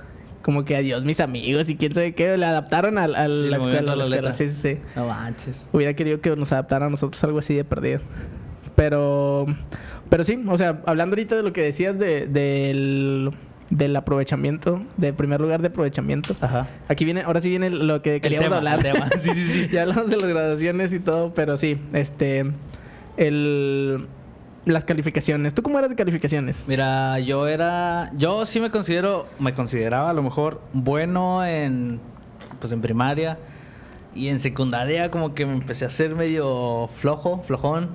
como 0.43 0.65
que 0.65 0.75
adiós 0.75 1.05
mis 1.05 1.21
amigos 1.21 1.69
y 1.69 1.77
quién 1.77 1.95
sabe 1.95 2.17
qué, 2.17 2.37
le 2.37 2.45
adaptaron 2.45 2.99
a, 2.99 3.05
a 3.05 3.29
Sí, 3.29 3.49
la 3.51 3.57
escuela. 3.59 3.79
a 3.79 3.83
la 3.83 3.95
la 3.95 4.03
escuela. 4.03 4.33
Sí, 4.33 4.49
sí, 4.49 4.55
sí. 4.75 4.79
No 4.97 5.07
manches. 5.07 5.69
Hubiera 5.73 5.95
querido 5.95 6.21
que 6.21 6.35
nos 6.35 6.51
adaptaran 6.51 6.89
a 6.89 6.91
nosotros 6.91 7.23
algo 7.23 7.39
así 7.39 7.55
de 7.55 7.63
perdido. 7.63 8.01
Pero, 8.75 9.47
pero 10.11 10.25
sí, 10.25 10.43
o 10.45 10.59
sea, 10.59 10.83
hablando 10.87 11.15
ahorita 11.15 11.37
de 11.37 11.45
lo 11.45 11.53
que 11.53 11.63
decías 11.63 12.01
de, 12.01 12.27
del, 12.27 13.31
del 13.71 13.95
aprovechamiento, 13.97 14.83
de 14.97 15.13
primer 15.13 15.41
lugar 15.41 15.61
de 15.61 15.69
aprovechamiento. 15.69 16.35
Ajá. 16.41 16.69
Aquí 16.89 17.05
viene, 17.05 17.23
ahora 17.23 17.41
sí 17.41 17.51
viene 17.51 17.71
lo 17.71 18.01
que 18.03 18.17
El 18.17 18.21
queríamos 18.21 18.47
tema, 18.49 18.57
hablar. 18.57 18.87
el 18.87 18.93
tema. 18.93 19.09
Sí, 19.21 19.31
sí, 19.35 19.45
sí. 19.47 19.69
ya 19.71 19.83
hablamos 19.83 20.09
de 20.11 20.17
las 20.17 20.29
graduaciones 20.29 20.93
y 20.93 21.01
todo, 21.01 21.35
pero 21.35 21.57
sí, 21.59 21.79
este, 21.93 22.51
el, 23.17 24.07
las 24.65 24.85
calificaciones. 24.85 25.55
¿Tú 25.55 25.63
cómo 25.63 25.79
eras 25.79 25.91
de 25.91 25.97
calificaciones? 25.97 26.65
Mira, 26.69 27.19
yo 27.21 27.47
era. 27.49 28.11
Yo 28.17 28.47
sí 28.47 28.61
me 28.61 28.71
considero. 28.71 29.27
Me 29.39 29.55
consideraba 29.55 30.11
a 30.11 30.13
lo 30.13 30.23
mejor 30.23 30.61
bueno 30.73 31.45
en. 31.45 32.01
Pues 32.61 32.73
en 32.73 32.81
primaria. 32.81 33.39
Y 34.15 34.29
en 34.29 34.41
secundaria, 34.41 35.11
como 35.11 35.35
que 35.35 35.47
me 35.47 35.53
empecé 35.53 35.85
a 35.85 35.89
hacer 35.89 36.15
medio 36.15 36.89
flojo, 37.01 37.43
flojón. 37.47 37.91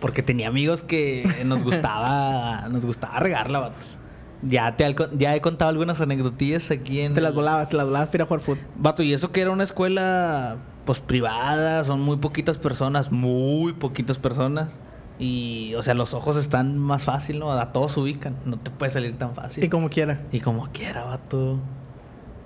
Porque 0.00 0.22
tenía 0.22 0.48
amigos 0.48 0.82
que 0.82 1.28
nos 1.44 1.62
gustaba. 1.62 2.68
nos 2.70 2.86
gustaba 2.86 3.20
regarla, 3.20 3.58
vatos. 3.60 3.98
Ya, 4.42 4.76
te, 4.76 4.94
ya 5.18 5.36
he 5.36 5.40
contado 5.40 5.70
algunas 5.70 6.00
anecdotillas 6.00 6.70
aquí 6.70 7.00
en. 7.00 7.14
Te 7.14 7.20
las 7.20 7.34
volabas, 7.34 7.68
te 7.68 7.76
las 7.76 7.86
volabas 7.86 8.08
para 8.08 8.18
ir 8.18 8.22
a 8.22 8.26
jugar 8.26 8.40
fútbol. 8.40 8.58
Vato, 8.76 9.02
y 9.02 9.12
eso 9.12 9.32
que 9.32 9.42
era 9.42 9.50
una 9.50 9.64
escuela, 9.64 10.56
pues 10.84 11.00
privada, 11.00 11.84
son 11.84 12.00
muy 12.00 12.16
poquitas 12.16 12.56
personas, 12.56 13.12
muy 13.12 13.72
poquitas 13.74 14.18
personas. 14.18 14.78
Y, 15.18 15.74
o 15.74 15.82
sea, 15.82 15.92
los 15.92 16.14
ojos 16.14 16.36
están 16.38 16.78
más 16.78 17.02
fácil, 17.02 17.38
¿no? 17.38 17.52
A 17.52 17.72
todos 17.72 17.92
se 17.92 18.00
ubican, 18.00 18.36
no 18.46 18.58
te 18.58 18.70
puede 18.70 18.90
salir 18.90 19.16
tan 19.16 19.34
fácil. 19.34 19.62
Y 19.62 19.68
como 19.68 19.90
quiera. 19.90 20.22
Y 20.32 20.40
como 20.40 20.68
quiera, 20.72 21.04
vato. 21.04 21.58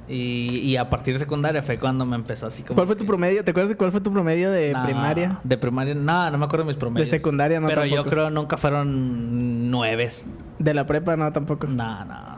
Y, 0.08 0.58
y 0.58 0.76
a 0.76 0.90
partir 0.90 1.14
de 1.14 1.18
secundaria 1.20 1.62
fue 1.62 1.78
cuando 1.78 2.04
me 2.04 2.16
empezó 2.16 2.46
así 2.46 2.62
como. 2.62 2.74
¿Cuál 2.74 2.86
fue 2.86 2.96
tu 2.96 3.06
promedio? 3.06 3.42
¿Te 3.42 3.52
acuerdas 3.52 3.70
de 3.70 3.76
cuál 3.76 3.90
fue 3.90 4.00
tu 4.02 4.12
promedio 4.12 4.50
de 4.50 4.76
primaria? 4.84 5.40
De 5.44 5.56
primaria, 5.56 5.94
no, 5.94 6.30
no 6.30 6.38
me 6.38 6.44
acuerdo 6.44 6.64
de 6.64 6.68
mis 6.68 6.76
promedios. 6.76 7.08
secundaria 7.08 7.58
no 7.58 7.68
Pero 7.68 7.86
yo 7.86 8.04
creo 8.04 8.28
nunca 8.30 8.56
fueron 8.58 9.70
nueves. 9.70 10.26
De 10.58 10.74
la 10.74 10.86
prepa 10.86 11.16
no 11.16 11.32
tampoco. 11.32 11.66
No, 11.66 12.04
no. 12.04 12.34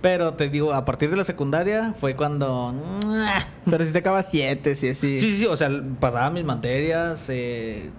Pero 0.00 0.32
te 0.32 0.48
digo, 0.48 0.72
a 0.72 0.84
partir 0.84 1.10
de 1.10 1.16
la 1.16 1.24
secundaria 1.24 1.94
fue 2.00 2.16
cuando. 2.16 2.74
Pero 3.68 3.84
si 3.84 3.90
sacaba 3.92 4.22
siete, 4.22 4.74
sí, 4.74 4.94
sí. 4.94 5.18
Sí, 5.18 5.30
sí, 5.32 5.36
sí, 5.40 5.46
o 5.46 5.56
sea, 5.56 5.70
pasaba 6.00 6.30
mis 6.30 6.44
materias. 6.44 7.26
eh, 7.28 7.90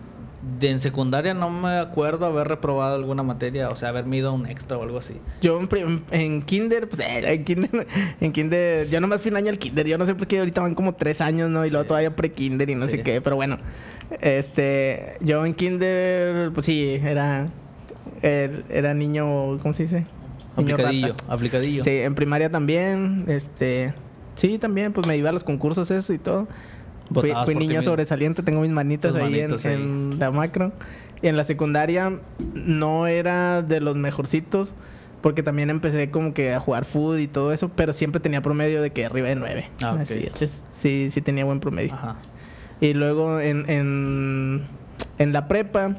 de 0.60 0.72
en 0.72 0.80
secundaria 0.80 1.34
no 1.36 1.50
me 1.52 1.78
acuerdo 1.78 2.26
haber 2.26 2.48
reprobado 2.48 2.96
alguna 2.96 3.22
materia, 3.22 3.70
o 3.70 3.76
sea, 3.76 3.90
haberme 3.90 4.18
ido 4.18 4.30
a 4.30 4.32
un 4.32 4.48
extra 4.48 4.78
o 4.78 4.84
algo 4.84 4.98
así. 4.98 5.14
Yo 5.42 5.60
en, 5.60 6.04
en 6.12 6.42
kinder, 6.42 6.90
pues 6.90 7.00
eh, 7.02 7.34
en 7.34 7.44
kinder, 7.44 7.88
en 8.22 8.32
kinder, 8.32 8.90
yo 8.90 9.00
nomás 9.02 9.22
fui 9.22 9.30
un 9.32 9.38
año 9.38 9.50
al 9.50 9.60
kinder, 9.60 9.86
yo 9.88 9.98
no 9.98 10.06
sé 10.06 10.16
por 10.16 10.26
qué 10.28 10.40
ahorita 10.40 10.62
van 10.62 10.74
como 10.74 10.94
tres 10.96 11.22
años, 11.22 11.50
¿no? 11.50 11.66
Y 11.66 11.70
luego 11.70 11.84
Sí. 11.84 11.88
todavía 11.90 12.16
pre-kinder 12.16 12.70
y 12.70 12.76
no 12.76 12.86
Sí. 12.88 12.98
sé 12.98 13.04
qué, 13.04 13.22
pero 13.22 13.36
bueno. 13.36 13.60
Este, 14.20 15.18
yo 15.22 15.46
en 15.46 15.54
kinder, 15.54 16.52
pues 16.54 16.66
sí, 16.66 17.00
era, 17.04 17.48
er- 18.22 18.64
era 18.70 18.94
niño, 18.94 19.60
¿cómo 19.62 19.74
se 19.74 19.84
dice? 19.84 20.06
Niño 20.58 20.74
Aplicadillo, 20.76 21.08
rata. 21.10 21.34
aplicadillo. 21.34 21.84
Sí, 21.84 21.92
en 21.92 22.14
primaria 22.16 22.50
también, 22.50 23.26
este, 23.28 23.94
sí, 24.36 24.58
también, 24.58 24.92
pues 24.92 25.08
me 25.08 25.16
iba 25.18 25.30
a 25.30 25.34
los 25.34 25.44
concursos, 25.44 25.90
eso 25.92 26.14
y 26.14 26.18
todo. 26.18 26.48
Fui, 27.14 27.56
niño 27.56 27.82
sobresaliente, 27.84 28.44
tengo 28.44 28.62
mis 28.62 28.72
manitas 28.72 29.16
ahí, 29.16 29.24
en- 29.26 29.32
manitos 29.50 29.66
en, 29.66 30.10
ahí. 30.14 30.18
la 30.20 30.32
macro. 30.32 30.72
Y 31.22 31.28
en 31.28 31.38
la 31.38 31.44
secundaria 31.44 32.20
no 32.54 33.06
era 33.08 33.62
de 33.62 33.80
los 33.80 33.96
mejorcitos, 33.96 34.74
porque 35.22 35.44
también 35.44 35.70
empecé 35.70 36.10
como 36.10 36.34
que 36.34 36.54
a 36.54 36.60
jugar 36.60 36.86
food 36.86 37.20
y 37.20 37.28
todo 37.28 37.54
eso, 37.54 37.70
pero 37.70 37.94
siempre 37.94 38.20
tenía 38.20 38.42
promedio 38.42 38.82
de 38.82 38.90
que 38.92 39.06
arriba 39.06 39.28
de 39.30 39.36
9. 39.36 39.70
Ah, 39.84 39.94
ok. 39.94 40.00
Así 40.02 40.28
es, 40.42 40.64
sí, 40.72 41.10
sí 41.12 41.22
tenía 41.22 41.46
buen 41.46 41.60
promedio. 41.60 41.94
Ajá. 41.94 42.16
Y 42.80 42.96
luego 42.96 43.40
en, 43.40 43.70
en, 43.70 44.64
en 45.20 45.34
la 45.34 45.48
prepa, 45.48 45.98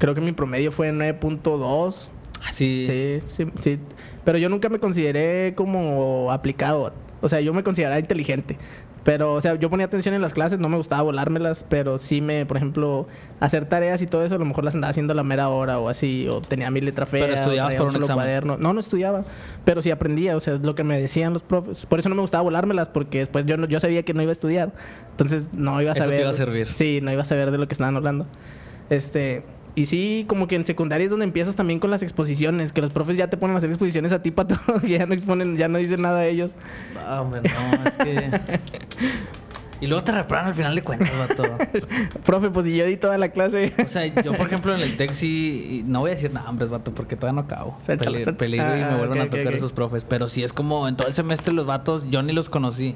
creo 0.00 0.16
que 0.16 0.20
mi 0.20 0.32
promedio 0.32 0.72
fue 0.72 0.92
9.2. 0.92 2.08
Sí. 2.50 2.86
Sí, 2.88 3.18
sí, 3.24 3.46
sí. 3.58 3.78
Pero 4.24 4.38
yo 4.38 4.48
nunca 4.48 4.68
me 4.68 4.80
consideré 4.80 5.54
como 5.54 6.32
aplicado. 6.32 6.92
O 7.20 7.28
sea, 7.28 7.40
yo 7.40 7.54
me 7.54 7.62
consideraba 7.62 8.00
inteligente. 8.00 8.56
Pero, 9.02 9.32
o 9.32 9.40
sea, 9.40 9.54
yo 9.54 9.70
ponía 9.70 9.86
atención 9.86 10.14
en 10.14 10.20
las 10.20 10.34
clases, 10.34 10.58
no 10.58 10.68
me 10.68 10.76
gustaba 10.76 11.00
volármelas, 11.02 11.64
pero 11.66 11.96
sí 11.96 12.20
me, 12.20 12.44
por 12.44 12.58
ejemplo, 12.58 13.08
hacer 13.40 13.64
tareas 13.64 14.02
y 14.02 14.06
todo 14.06 14.24
eso, 14.24 14.34
a 14.34 14.38
lo 14.38 14.44
mejor 14.44 14.62
las 14.62 14.74
andaba 14.74 14.90
haciendo 14.90 15.12
a 15.12 15.16
la 15.16 15.22
mera 15.22 15.48
hora 15.48 15.78
o 15.78 15.88
así, 15.88 16.28
o 16.28 16.42
tenía 16.42 16.70
mi 16.70 16.82
letra 16.82 17.06
fea. 17.06 17.24
Pero 17.24 17.34
estudiabas 17.34 17.72
para 17.74 17.84
un 17.88 17.96
examen. 17.96 18.14
cuaderno. 18.14 18.56
No, 18.58 18.74
no 18.74 18.80
estudiaba, 18.80 19.24
pero 19.64 19.80
sí 19.80 19.90
aprendía, 19.90 20.36
o 20.36 20.40
sea, 20.40 20.54
es 20.54 20.60
lo 20.60 20.74
que 20.74 20.84
me 20.84 21.00
decían 21.00 21.32
los 21.32 21.42
profes. 21.42 21.86
Por 21.86 21.98
eso 21.98 22.10
no 22.10 22.14
me 22.14 22.20
gustaba 22.20 22.42
volármelas, 22.42 22.90
porque 22.90 23.20
después 23.20 23.46
yo, 23.46 23.56
no- 23.56 23.66
yo 23.66 23.80
sabía 23.80 24.02
que 24.02 24.12
no 24.12 24.20
iba 24.22 24.30
a 24.30 24.32
estudiar. 24.32 24.72
Entonces, 25.12 25.48
no 25.54 25.80
iba 25.80 25.92
a 25.92 25.94
Eso 25.94 26.02
te 26.02 26.06
saber. 26.06 26.20
iba 26.20 26.30
a 26.30 26.34
servir. 26.34 26.72
Sí, 26.72 27.00
no 27.02 27.10
iba 27.10 27.22
a 27.22 27.24
saber 27.26 27.50
de 27.50 27.56
lo 27.58 27.66
que 27.68 27.72
estaban 27.74 27.96
hablando. 27.96 28.26
Este, 28.90 29.44
y 29.74 29.86
sí, 29.86 30.24
como 30.28 30.48
que 30.48 30.56
en 30.56 30.64
secundaria 30.64 31.04
es 31.04 31.10
donde 31.10 31.24
empiezas 31.24 31.56
también 31.56 31.78
con 31.80 31.90
las 31.90 32.02
exposiciones, 32.02 32.72
que 32.72 32.80
los 32.80 32.92
profes 32.92 33.16
ya 33.16 33.28
te 33.28 33.36
ponen 33.36 33.54
a 33.54 33.58
hacer 33.58 33.70
exposiciones 33.70 34.12
a 34.12 34.22
ti 34.22 34.30
para 34.30 34.48
todo, 34.56 34.80
que 34.80 34.88
ya 34.88 35.06
no 35.06 35.14
exponen, 35.14 35.56
ya 35.56 35.68
no 35.68 35.78
dicen 35.78 36.02
nada 36.02 36.20
de 36.20 36.30
ellos. 36.30 36.54
Ah, 37.06 37.20
hombre, 37.22 37.42
no, 37.42 37.84
es 37.84 37.94
que. 37.94 38.40
y 39.80 39.86
luego 39.86 40.04
te 40.04 40.12
reprueban 40.12 40.48
al 40.48 40.54
final 40.54 40.74
de 40.74 40.82
cuentas, 40.82 41.10
vato. 41.18 41.44
Profe, 42.26 42.50
pues 42.50 42.66
si 42.66 42.76
yo 42.76 42.84
di 42.84 42.96
toda 42.96 43.16
la 43.16 43.30
clase. 43.30 43.72
O 43.82 43.88
sea, 43.88 44.06
yo, 44.06 44.34
por 44.34 44.46
ejemplo, 44.46 44.74
en 44.74 44.82
el 44.82 44.96
TEC 44.96 45.12
sí... 45.12 45.82
No 45.86 46.00
voy 46.00 46.10
a 46.10 46.14
decir 46.14 46.32
nombres, 46.34 46.68
vato, 46.68 46.92
porque 46.92 47.16
todavía 47.16 47.40
no 47.40 47.46
acabo. 47.46 47.78
Peligro 48.36 48.76
y 48.76 48.82
Ah, 48.82 48.88
me 48.90 48.98
vuelven 48.98 49.20
ok, 49.20 49.26
a 49.26 49.30
tocar 49.30 49.48
ok. 49.48 49.54
esos 49.54 49.72
profes. 49.72 50.04
Pero 50.06 50.28
sí 50.28 50.42
es 50.42 50.52
como... 50.52 50.86
En 50.86 50.96
todo 50.96 51.08
el 51.08 51.14
semestre 51.14 51.54
los 51.54 51.64
vatos, 51.64 52.04
yo 52.10 52.22
ni 52.22 52.32
los 52.32 52.50
conocí. 52.50 52.94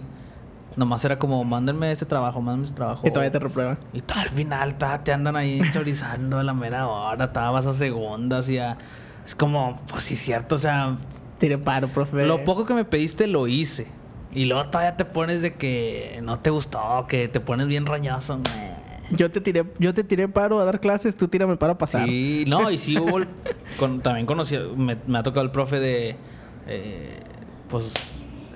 Nomás 0.77 1.05
era 1.05 1.19
como, 1.19 1.45
mándenme 1.45 1.93
este 1.93 2.05
trabajo, 2.07 2.41
mándenme 2.41 2.65
este 2.67 2.77
trabajo. 2.77 3.03
Y 3.07 3.11
todavía 3.11 3.31
te 3.31 3.39
reprueban. 3.39 3.79
Y 3.93 4.01
todo 4.01 4.19
al 4.21 4.31
final 4.31 4.77
ta, 4.77 5.05
te 5.05 5.13
andan 5.13 5.37
ahí 5.37 5.61
chorizando 5.73 6.39
a 6.39 6.43
la 6.43 6.53
mera 6.55 6.89
hora, 6.89 7.33
ta, 7.33 7.51
vas 7.51 7.67
a 7.67 7.73
segundas 7.73 8.49
y 8.49 8.59
a... 8.59 8.77
Es 9.25 9.35
como, 9.35 9.81
pues 9.89 10.05
sí, 10.05 10.17
cierto, 10.17 10.57
o 10.57 10.59
sea, 10.59 10.97
Tire 11.39 11.59
paro, 11.59 11.89
profe. 11.89 12.27
lo 12.27 12.45
poco 12.45 12.67
que 12.67 12.75
me 12.75 12.85
pediste 12.85 13.27
lo 13.27 13.47
hice. 13.47 13.87
Y 14.33 14.47
luego 14.47 14.67
todavía 14.69 14.97
te 14.97 15.05
pones 15.05 15.43
de 15.43 15.55
que 15.55 16.19
no 16.23 16.41
te 16.41 16.51
gustó, 16.51 17.07
que 17.09 17.29
te 17.29 17.39
pones 17.41 17.69
bien 17.69 17.87
roñoso. 17.87 18.41
Yo 19.11 19.31
te 19.31 19.41
tiré, 19.41 19.65
yo 19.79 19.95
te 19.95 20.03
tiré 20.03 20.27
paro 20.29 20.59
a 20.61 20.65
dar 20.65 20.81
clases, 20.81 21.17
tú 21.17 21.29
tírame 21.29 21.57
paro 21.57 21.75
a 21.75 21.79
pasar. 21.79 22.09
Sí, 22.09 22.45
no, 22.49 22.71
y 22.71 22.79
sí 22.79 22.99
hubo... 22.99 23.19
el- 23.19 23.29
con- 23.79 24.01
también 24.01 24.27
conocí... 24.27 24.59
Me, 24.77 24.97
me 25.07 25.19
ha 25.19 25.23
tocado 25.23 25.45
el 25.45 25.53
profe 25.53 25.79
de... 25.79 26.17
eh, 26.67 27.21
pues, 27.69 27.93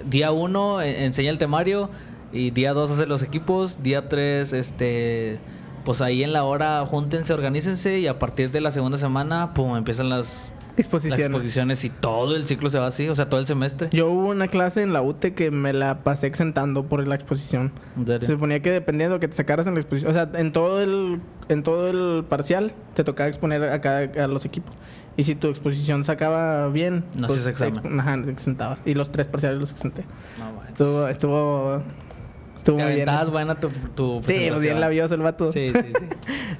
día 0.04 0.30
uno 0.32 0.80
eh, 0.80 1.04
enseña 1.04 1.30
el 1.30 1.38
temario 1.38 1.90
y 2.32 2.50
día 2.50 2.72
dos 2.72 2.90
hace 2.90 3.06
los 3.06 3.22
equipos, 3.22 3.82
día 3.82 4.08
tres, 4.08 4.52
este... 4.52 5.38
Pues 5.84 6.02
ahí 6.02 6.22
en 6.22 6.34
la 6.34 6.44
hora 6.44 6.84
júntense, 6.84 7.32
organícense 7.32 7.98
y 7.98 8.08
a 8.08 8.18
partir 8.18 8.50
de 8.50 8.60
la 8.60 8.70
segunda 8.72 8.98
semana, 8.98 9.54
pum, 9.54 9.74
empiezan 9.74 10.10
las, 10.10 10.52
las 10.60 10.78
Exposiciones. 10.80 11.26
exposiciones 11.26 11.84
y 11.84 11.88
todo 11.88 12.36
el 12.36 12.46
ciclo 12.46 12.68
se 12.68 12.78
va 12.78 12.88
así, 12.88 13.08
o 13.08 13.14
sea, 13.14 13.30
todo 13.30 13.40
el 13.40 13.46
semestre. 13.46 13.88
Yo 13.92 14.10
hubo 14.10 14.28
una 14.28 14.48
clase 14.48 14.82
en 14.82 14.92
la 14.92 15.00
UTE 15.00 15.32
que 15.32 15.50
me 15.50 15.72
la 15.72 16.00
pasé 16.04 16.26
exentando 16.26 16.84
por 16.84 17.06
la 17.08 17.14
exposición. 17.14 17.72
Se 18.20 18.26
suponía 18.26 18.60
que 18.60 18.70
dependiendo 18.70 19.14
de 19.14 19.16
lo 19.16 19.20
que 19.20 19.28
te 19.28 19.34
sacaras 19.34 19.66
en 19.66 19.74
la 19.74 19.80
exposición, 19.80 20.10
o 20.10 20.14
sea, 20.14 20.28
en 20.34 20.52
todo 20.52 20.82
el 20.82 21.20
en 21.48 21.62
todo 21.62 21.88
el 21.88 22.24
parcial 22.24 22.74
te 22.92 23.02
tocaba 23.02 23.28
exponer 23.28 23.62
a 23.62 23.80
cada 23.80 24.24
a 24.24 24.28
los 24.28 24.44
equipos. 24.44 24.74
Y 25.16 25.24
si 25.24 25.36
tu 25.36 25.48
exposición 25.48 26.04
sacaba 26.04 26.68
bien, 26.68 27.04
pues, 27.12 27.20
No 27.20 27.28
te 27.28 27.50
examen. 27.50 27.98
ajá, 28.00 28.14
exentabas. 28.28 28.82
Y 28.84 28.92
los 28.94 29.10
tres 29.10 29.26
parciales 29.26 29.58
los 29.58 29.70
exenté. 29.70 30.04
No. 30.38 30.60
Estuvo 30.62 31.08
estuvo 31.08 31.82
estuvo 32.58 32.76
Te 32.76 32.82
muy 32.84 32.92
bien. 32.94 33.08
aventabas 33.08 33.22
eso. 33.22 33.30
buena 33.32 33.54
tu, 33.60 33.68
tu 33.94 34.22
Sí, 34.26 34.46
pues 34.48 34.60
bien 34.60 34.80
labioso 34.80 35.14
el 35.14 35.22
vato. 35.22 35.50
Sí, 35.52 35.70
sí, 35.72 35.80
sí. 35.98 36.04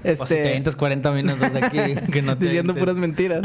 Este, 0.05 0.23
O 0.23 0.27
si 0.27 0.35
te 0.35 0.49
avientas 0.49 0.77
40 0.77 1.11
minutos 1.13 1.43
aquí 1.55 1.79
que 2.11 2.23
no 2.23 2.37
te 2.39 2.45
diciendo 2.47 2.75
puras 2.75 2.97
mentiras. 2.97 3.43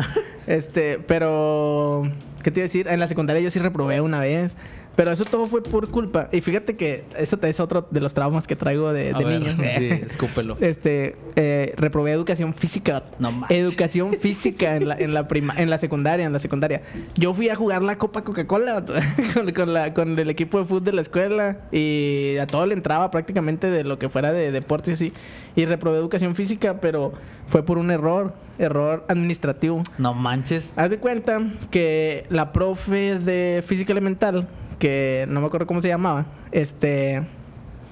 este, 0.47 0.99
pero 0.99 2.03
¿qué 2.43 2.51
te 2.51 2.59
iba 2.59 2.63
a 2.63 2.67
decir? 2.67 2.87
En 2.87 2.99
la 2.99 3.07
secundaria 3.07 3.41
yo 3.41 3.51
sí 3.51 3.59
reprobé 3.59 3.99
una 4.01 4.19
vez, 4.19 4.55
pero 4.95 5.11
eso 5.11 5.25
todo 5.25 5.45
fue 5.45 5.63
por 5.63 5.89
culpa. 5.89 6.29
Y 6.31 6.41
fíjate 6.41 6.75
que 6.75 7.05
eso 7.17 7.39
es 7.41 7.59
otro 7.59 7.87
de 7.89 7.99
los 7.99 8.13
traumas 8.13 8.47
que 8.47 8.55
traigo 8.55 8.93
de, 8.93 9.13
de 9.13 9.25
niño. 9.25 9.55
Sí, 9.77 9.85
escúpelo. 10.07 10.57
Este, 10.59 11.15
eh, 11.35 11.73
reprobé 11.77 12.11
educación 12.11 12.53
física. 12.53 13.03
No 13.19 13.31
manches. 13.31 13.57
Educación 13.57 14.13
física 14.19 14.75
en 14.75 14.87
la, 14.87 14.95
en 14.95 15.13
la 15.13 15.27
prima, 15.27 15.55
en 15.57 15.69
la 15.69 15.77
secundaria, 15.77 16.25
en 16.25 16.33
la 16.33 16.39
secundaria. 16.39 16.83
Yo 17.15 17.33
fui 17.33 17.49
a 17.49 17.55
jugar 17.55 17.81
la 17.81 17.97
Copa 17.97 18.23
Coca-Cola 18.23 18.83
con, 19.33 19.51
con 19.51 19.73
la, 19.73 19.93
con 19.93 20.17
el 20.17 20.29
equipo 20.29 20.59
de 20.59 20.65
fútbol 20.65 20.83
de 20.83 20.93
la 20.93 21.01
escuela 21.01 21.57
y 21.71 22.37
a 22.37 22.47
todo 22.47 22.65
le 22.65 22.73
entraba 22.73 23.09
prácticamente 23.11 23.69
de 23.69 23.83
lo 23.83 23.97
que 23.97 24.09
fuera 24.09 24.31
de 24.31 24.51
deportes 24.51 24.89
y 24.89 24.93
así. 24.93 25.13
Y 25.55 25.65
reprobé 25.65 25.97
educación 25.97 26.35
física, 26.35 26.81
pero 26.81 27.13
fue 27.47 27.63
por 27.63 27.77
un 27.77 27.91
error, 27.91 28.33
error 28.57 29.05
administrativo. 29.07 29.83
No 29.97 30.13
manches. 30.13 30.73
Haz 30.75 30.89
de 30.89 30.97
cuenta 30.97 31.41
que 31.71 32.25
la 32.29 32.51
profe 32.51 33.19
de 33.19 33.63
física 33.65 33.91
elemental, 33.91 34.47
que 34.83 35.25
no 35.29 35.39
me 35.39 35.47
acuerdo 35.47 35.65
cómo 35.65 35.81
se 35.81 35.87
llamaba, 35.87 36.25
este, 36.51 37.23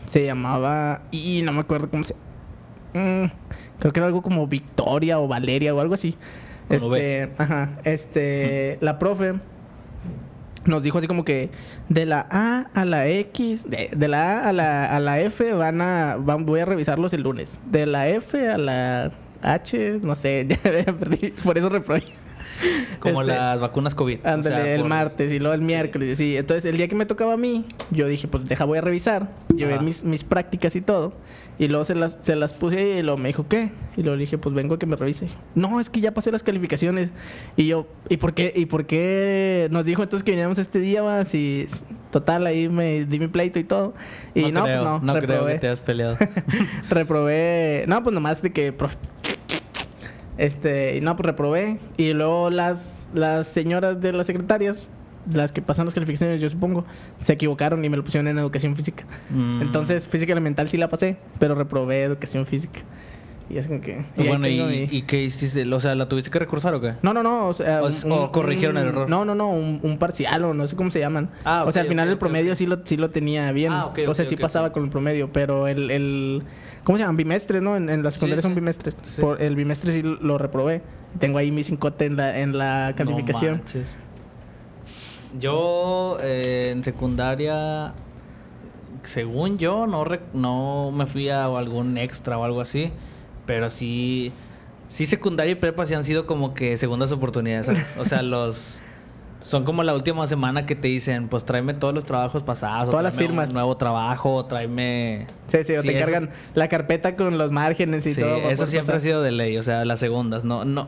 se 0.05 0.25
llamaba, 0.25 1.03
y 1.11 1.41
no 1.43 1.53
me 1.53 1.61
acuerdo 1.61 1.89
cómo 1.89 2.03
se, 2.03 2.15
Mm, 2.93 3.25
creo 3.79 3.93
que 3.93 3.99
era 3.99 4.07
algo 4.07 4.21
como 4.21 4.47
Victoria 4.47 5.19
o 5.19 5.27
Valeria 5.27 5.73
o 5.73 5.79
algo 5.79 5.93
así. 5.93 6.17
Este, 6.69 7.31
ajá, 7.37 7.79
este, 7.83 8.77
la 8.81 8.97
profe 8.97 9.35
nos 10.65 10.83
dijo 10.83 10.99
así 10.99 11.07
como 11.07 11.25
que 11.25 11.49
de 11.89 12.05
la 12.05 12.27
A 12.29 12.69
a 12.73 12.85
la 12.85 13.07
X, 13.07 13.69
de, 13.69 13.89
de 13.95 14.07
la 14.07 14.39
A 14.39 14.49
a 14.49 14.53
la, 14.53 14.85
a 14.85 14.99
la 14.99 15.19
F 15.21 15.53
van 15.53 15.81
a, 15.81 16.17
van, 16.17 16.45
voy 16.45 16.59
a 16.59 16.65
revisarlos 16.65 17.13
el 17.13 17.23
lunes. 17.23 17.59
De 17.69 17.85
la 17.85 18.07
F 18.09 18.47
a 18.49 18.57
la 18.57 19.11
H, 19.41 19.99
no 20.01 20.15
sé, 20.15 20.45
ya 20.63 20.71
me 20.71 20.83
perdí, 20.93 21.33
por 21.43 21.57
eso 21.57 21.69
reprobé. 21.69 22.03
Como 22.99 23.21
Este, 23.21 23.33
las 23.35 23.59
vacunas 23.59 23.95
COVID. 23.95 24.19
o 24.23 24.27
Ándale, 24.27 24.55
sea, 24.55 24.73
el 24.75 24.81
por- 24.81 24.89
martes 24.89 25.31
y 25.33 25.39
luego 25.39 25.53
el 25.53 25.61
miércoles. 25.61 26.17
Sí. 26.17 26.37
Entonces, 26.37 26.65
el 26.65 26.77
día 26.77 26.87
que 26.87 26.95
me 26.95 27.05
tocaba 27.05 27.33
a 27.33 27.37
mí, 27.37 27.65
yo 27.91 28.07
dije, 28.07 28.27
pues 28.27 28.45
deja, 28.47 28.65
voy 28.65 28.77
a 28.77 28.81
revisar. 28.81 29.29
Llevé 29.55 29.79
mis, 29.79 30.03
mis 30.03 30.23
prácticas 30.23 30.75
y 30.75 30.81
todo. 30.81 31.13
Y 31.59 31.67
luego 31.67 31.85
se 31.85 31.93
las, 31.93 32.17
se 32.21 32.35
las 32.35 32.53
puse 32.53 32.97
y 32.99 33.03
luego 33.03 33.17
me 33.17 33.29
dijo, 33.29 33.47
¿qué? 33.47 33.69
Y 33.95 34.01
luego 34.01 34.15
le 34.15 34.21
dije, 34.21 34.37
pues 34.39 34.55
vengo 34.55 34.75
a 34.75 34.79
que 34.79 34.87
me 34.87 34.95
revise. 34.95 35.27
No, 35.53 35.79
es 35.79 35.91
que 35.91 36.01
ya 36.01 36.11
pasé 36.11 36.31
las 36.31 36.41
calificaciones. 36.41 37.11
Y 37.55 37.67
yo, 37.67 37.87
¿y 38.09 38.17
por 38.17 38.33
qué? 38.33 38.51
¿Y 38.55 38.65
por 38.65 38.85
qué 38.87 39.67
nos 39.69 39.85
dijo 39.85 40.01
entonces 40.01 40.23
que 40.23 40.31
viniéramos 40.31 40.57
este 40.57 40.79
día? 40.79 41.03
Va? 41.03 41.23
Si, 41.23 41.67
total, 42.09 42.47
ahí 42.47 42.67
me 42.67 43.05
di 43.05 43.19
mi 43.19 43.27
pleito 43.27 43.59
y 43.59 43.63
todo. 43.63 43.93
Y 44.33 44.51
no, 44.51 44.63
creo, 44.63 44.81
pues 44.81 45.03
no, 45.03 45.13
no 45.13 45.19
creo 45.19 45.45
que 45.45 45.59
te 45.59 45.67
has 45.67 45.81
peleado. 45.81 46.17
reprobé. 46.89 47.85
No, 47.87 48.01
pues 48.01 48.13
nomás 48.13 48.41
de 48.41 48.51
que. 48.51 48.73
Este, 50.37 50.97
y 50.97 51.01
no, 51.01 51.15
pues 51.15 51.25
reprobé. 51.25 51.79
Y 51.97 52.13
luego 52.13 52.49
las, 52.49 53.09
las 53.13 53.47
señoras 53.47 53.99
de 54.01 54.13
las 54.13 54.27
secretarias, 54.27 54.89
las 55.31 55.51
que 55.51 55.61
pasan 55.61 55.85
las 55.85 55.93
calificaciones, 55.93 56.41
yo 56.41 56.49
supongo, 56.49 56.85
se 57.17 57.33
equivocaron 57.33 57.83
y 57.85 57.89
me 57.89 57.97
lo 57.97 58.03
pusieron 58.03 58.27
en 58.27 58.39
educación 58.39 58.75
física. 58.75 59.05
Mm. 59.29 59.61
Entonces, 59.61 60.07
física 60.07 60.31
elemental 60.31 60.69
sí 60.69 60.77
la 60.77 60.87
pasé, 60.87 61.17
pero 61.39 61.53
reprobé 61.55 62.01
educación 62.03 62.45
física. 62.45 62.81
Y 63.49 63.57
es 63.57 63.67
como 63.67 63.81
que. 63.81 64.05
y 64.15 64.27
bueno, 64.29 64.47
¿y, 64.47 64.61
mi- 64.61 64.97
¿y 64.97 65.01
qué 65.01 65.23
hiciste? 65.23 65.65
O 65.73 65.79
sea, 65.81 65.93
¿la 65.93 66.07
tuviste 66.07 66.31
que 66.31 66.39
recursar 66.39 66.73
o 66.73 66.79
qué? 66.79 66.93
No, 67.01 67.13
no, 67.13 67.21
no. 67.21 67.49
O, 67.49 67.53
sea, 67.53 67.81
O 67.83 68.31
corrigieron 68.31 68.77
el 68.77 68.87
error. 68.87 69.09
No, 69.09 69.25
no, 69.25 69.35
no. 69.35 69.49
Un, 69.51 69.81
un 69.83 69.97
parcial 69.97 70.45
o 70.45 70.53
no 70.53 70.65
sé 70.67 70.77
cómo 70.77 70.89
se 70.89 70.99
llaman. 70.99 71.29
Ah, 71.43 71.65
o 71.67 71.71
sea, 71.73 71.81
al 71.81 71.89
final 71.89 72.07
el 72.07 72.17
promedio. 72.17 72.55
Sí, 72.55 72.65
lo, 72.65 72.79
sí 72.85 72.95
lo 72.95 73.09
tenía 73.09 73.51
bien. 73.51 73.73
Ah, 73.73 73.91
o 74.07 74.13
sea, 74.13 74.23
sí 74.23 74.37
pasaba 74.37 74.71
con 74.71 74.85
el 74.85 74.89
promedio. 74.89 75.33
Pero 75.33 75.67
el. 75.67 75.91
el 75.91 76.43
¿Cómo 76.83 76.97
se 76.97 77.03
llaman? 77.03 77.17
Bimestres, 77.17 77.61
¿no? 77.61 77.75
En, 77.77 77.89
en 77.89 78.03
la 78.03 78.11
secundaria 78.11 78.41
Sí, 78.41 78.47
son 78.47 78.51
sí. 78.53 78.59
bimestres. 78.59 78.95
Sí. 79.03 79.21
Por, 79.21 79.41
el 79.41 79.55
bimestre 79.55 79.93
sí 79.93 80.01
lo 80.03 80.37
reprobé. 80.37 80.81
Tengo 81.19 81.37
ahí 81.37 81.51
mi 81.51 81.63
cincote 81.63 82.05
en 82.05 82.15
la, 82.17 82.39
en 82.39 82.57
la 82.57 82.93
calificación. 82.97 83.57
No 83.57 83.63
manches. 83.63 83.97
Yo 85.39 86.17
eh, 86.21 86.71
en 86.73 86.83
secundaria, 86.83 87.93
según 89.03 89.57
yo, 89.57 89.87
no, 89.87 90.03
rec- 90.03 90.31
no 90.33 90.91
me 90.91 91.05
fui 91.05 91.29
a 91.29 91.45
algún 91.45 91.97
extra 91.97 92.37
o 92.37 92.43
algo 92.43 92.59
así, 92.61 92.91
pero 93.45 93.69
sí, 93.69 94.33
sí 94.89 95.05
secundaria 95.05 95.51
y 95.53 95.55
prepa 95.55 95.85
sí 95.85 95.93
han 95.93 96.03
sido 96.03 96.25
como 96.25 96.53
que 96.53 96.75
segundas 96.77 97.11
oportunidades, 97.11 97.67
¿sabes? 97.67 97.95
O 97.97 98.05
sea, 98.05 98.21
los... 98.23 98.83
Son 99.41 99.63
como 99.65 99.83
la 99.83 99.93
última 99.95 100.25
semana 100.27 100.65
que 100.65 100.75
te 100.75 100.87
dicen, 100.87 101.27
pues 101.27 101.43
tráeme 101.45 101.73
todos 101.73 101.93
los 101.93 102.05
trabajos 102.05 102.43
pasados. 102.43 102.87
o 102.87 102.91
Todas 102.91 103.03
las 103.03 103.15
tráeme 103.15 103.29
firmas. 103.33 103.49
Un 103.49 103.55
nuevo 103.55 103.75
trabajo, 103.75 104.35
o 104.35 104.45
tráeme... 104.45 105.27
sí, 105.47 105.63
sí, 105.63 105.73
o 105.75 105.81
Sí, 105.81 105.87
te 105.87 105.93
eso 105.93 106.07
encargan 106.09 106.29
la 106.53 106.67
carpeta 106.69 107.15
con 107.15 107.37
los 107.37 107.51
márgenes 107.51 108.05
y 108.05 108.13
Sí, 108.13 108.21
todo. 108.21 108.35
eso 108.49 108.65
siempre 108.67 108.95
ha 108.95 108.99
sido 108.99 109.21
de 109.21 109.31
ley, 109.31 109.57
o 109.57 109.63
sea, 109.63 109.83
las 109.83 109.99
segundas, 109.99 110.43
no, 110.43 110.63
no. 110.63 110.87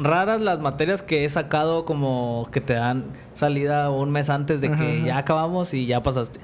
Raras 0.00 0.40
las 0.40 0.60
materias 0.60 1.02
que 1.02 1.24
he 1.24 1.28
sacado 1.28 1.84
como 1.84 2.48
que 2.52 2.60
te 2.60 2.74
dan 2.74 3.04
salida 3.34 3.90
un 3.90 4.10
mes 4.12 4.30
antes 4.30 4.60
de 4.60 4.68
que 4.68 4.74
Ajá, 4.74 4.84
ajá. 4.84 5.06
ya 5.06 5.18
acabamos 5.18 5.74
y 5.74 5.86
ya 5.86 6.02
pasaste. 6.02 6.38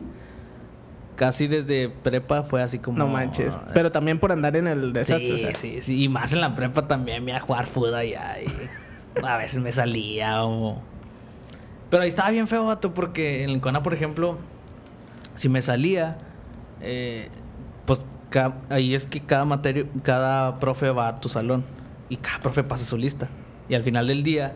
Casi 1.14 1.46
desde 1.46 1.88
prepa 1.88 2.42
fue 2.42 2.60
así 2.62 2.80
como... 2.80 2.98
No 2.98 3.06
manches. 3.06 3.56
Pero 3.72 3.92
también 3.92 4.18
por 4.18 4.32
andar 4.32 4.56
en 4.56 4.66
el 4.66 4.92
desastre. 4.92 5.28
sí, 5.28 5.34
o 5.34 5.38
sea. 5.38 5.54
sí, 5.54 5.78
sí. 5.82 6.02
Y 6.02 6.08
más 6.08 6.32
en 6.32 6.40
la 6.40 6.52
prepa 6.56 6.88
también 6.88 7.24
me 7.24 7.30
iba 7.30 7.38
a 7.38 7.42
jugar 7.42 7.66
fútbol 7.66 7.94
allá 7.94 8.38
y 8.42 9.24
a 9.24 9.36
veces 9.36 9.62
me 9.62 9.70
salía 9.70 10.44
o... 10.44 10.82
Pero 11.94 12.02
ahí 12.02 12.08
estaba 12.08 12.30
bien 12.30 12.48
feo, 12.48 12.64
vato, 12.66 12.92
porque 12.92 13.44
en 13.44 13.50
el 13.50 13.60
CONA, 13.60 13.84
por 13.84 13.94
ejemplo, 13.94 14.36
si 15.36 15.48
me 15.48 15.62
salía, 15.62 16.18
eh, 16.80 17.28
pues 17.86 18.04
ahí 18.68 18.96
es 18.96 19.06
que 19.06 19.20
cada 19.20 19.44
materia, 19.44 19.84
cada 20.02 20.58
profe 20.58 20.90
va 20.90 21.06
a 21.06 21.20
tu 21.20 21.28
salón 21.28 21.62
y 22.08 22.16
cada 22.16 22.40
profe 22.40 22.64
pasa 22.64 22.84
su 22.84 22.98
lista. 22.98 23.28
Y 23.68 23.74
al 23.74 23.84
final 23.84 24.08
del 24.08 24.24
día, 24.24 24.54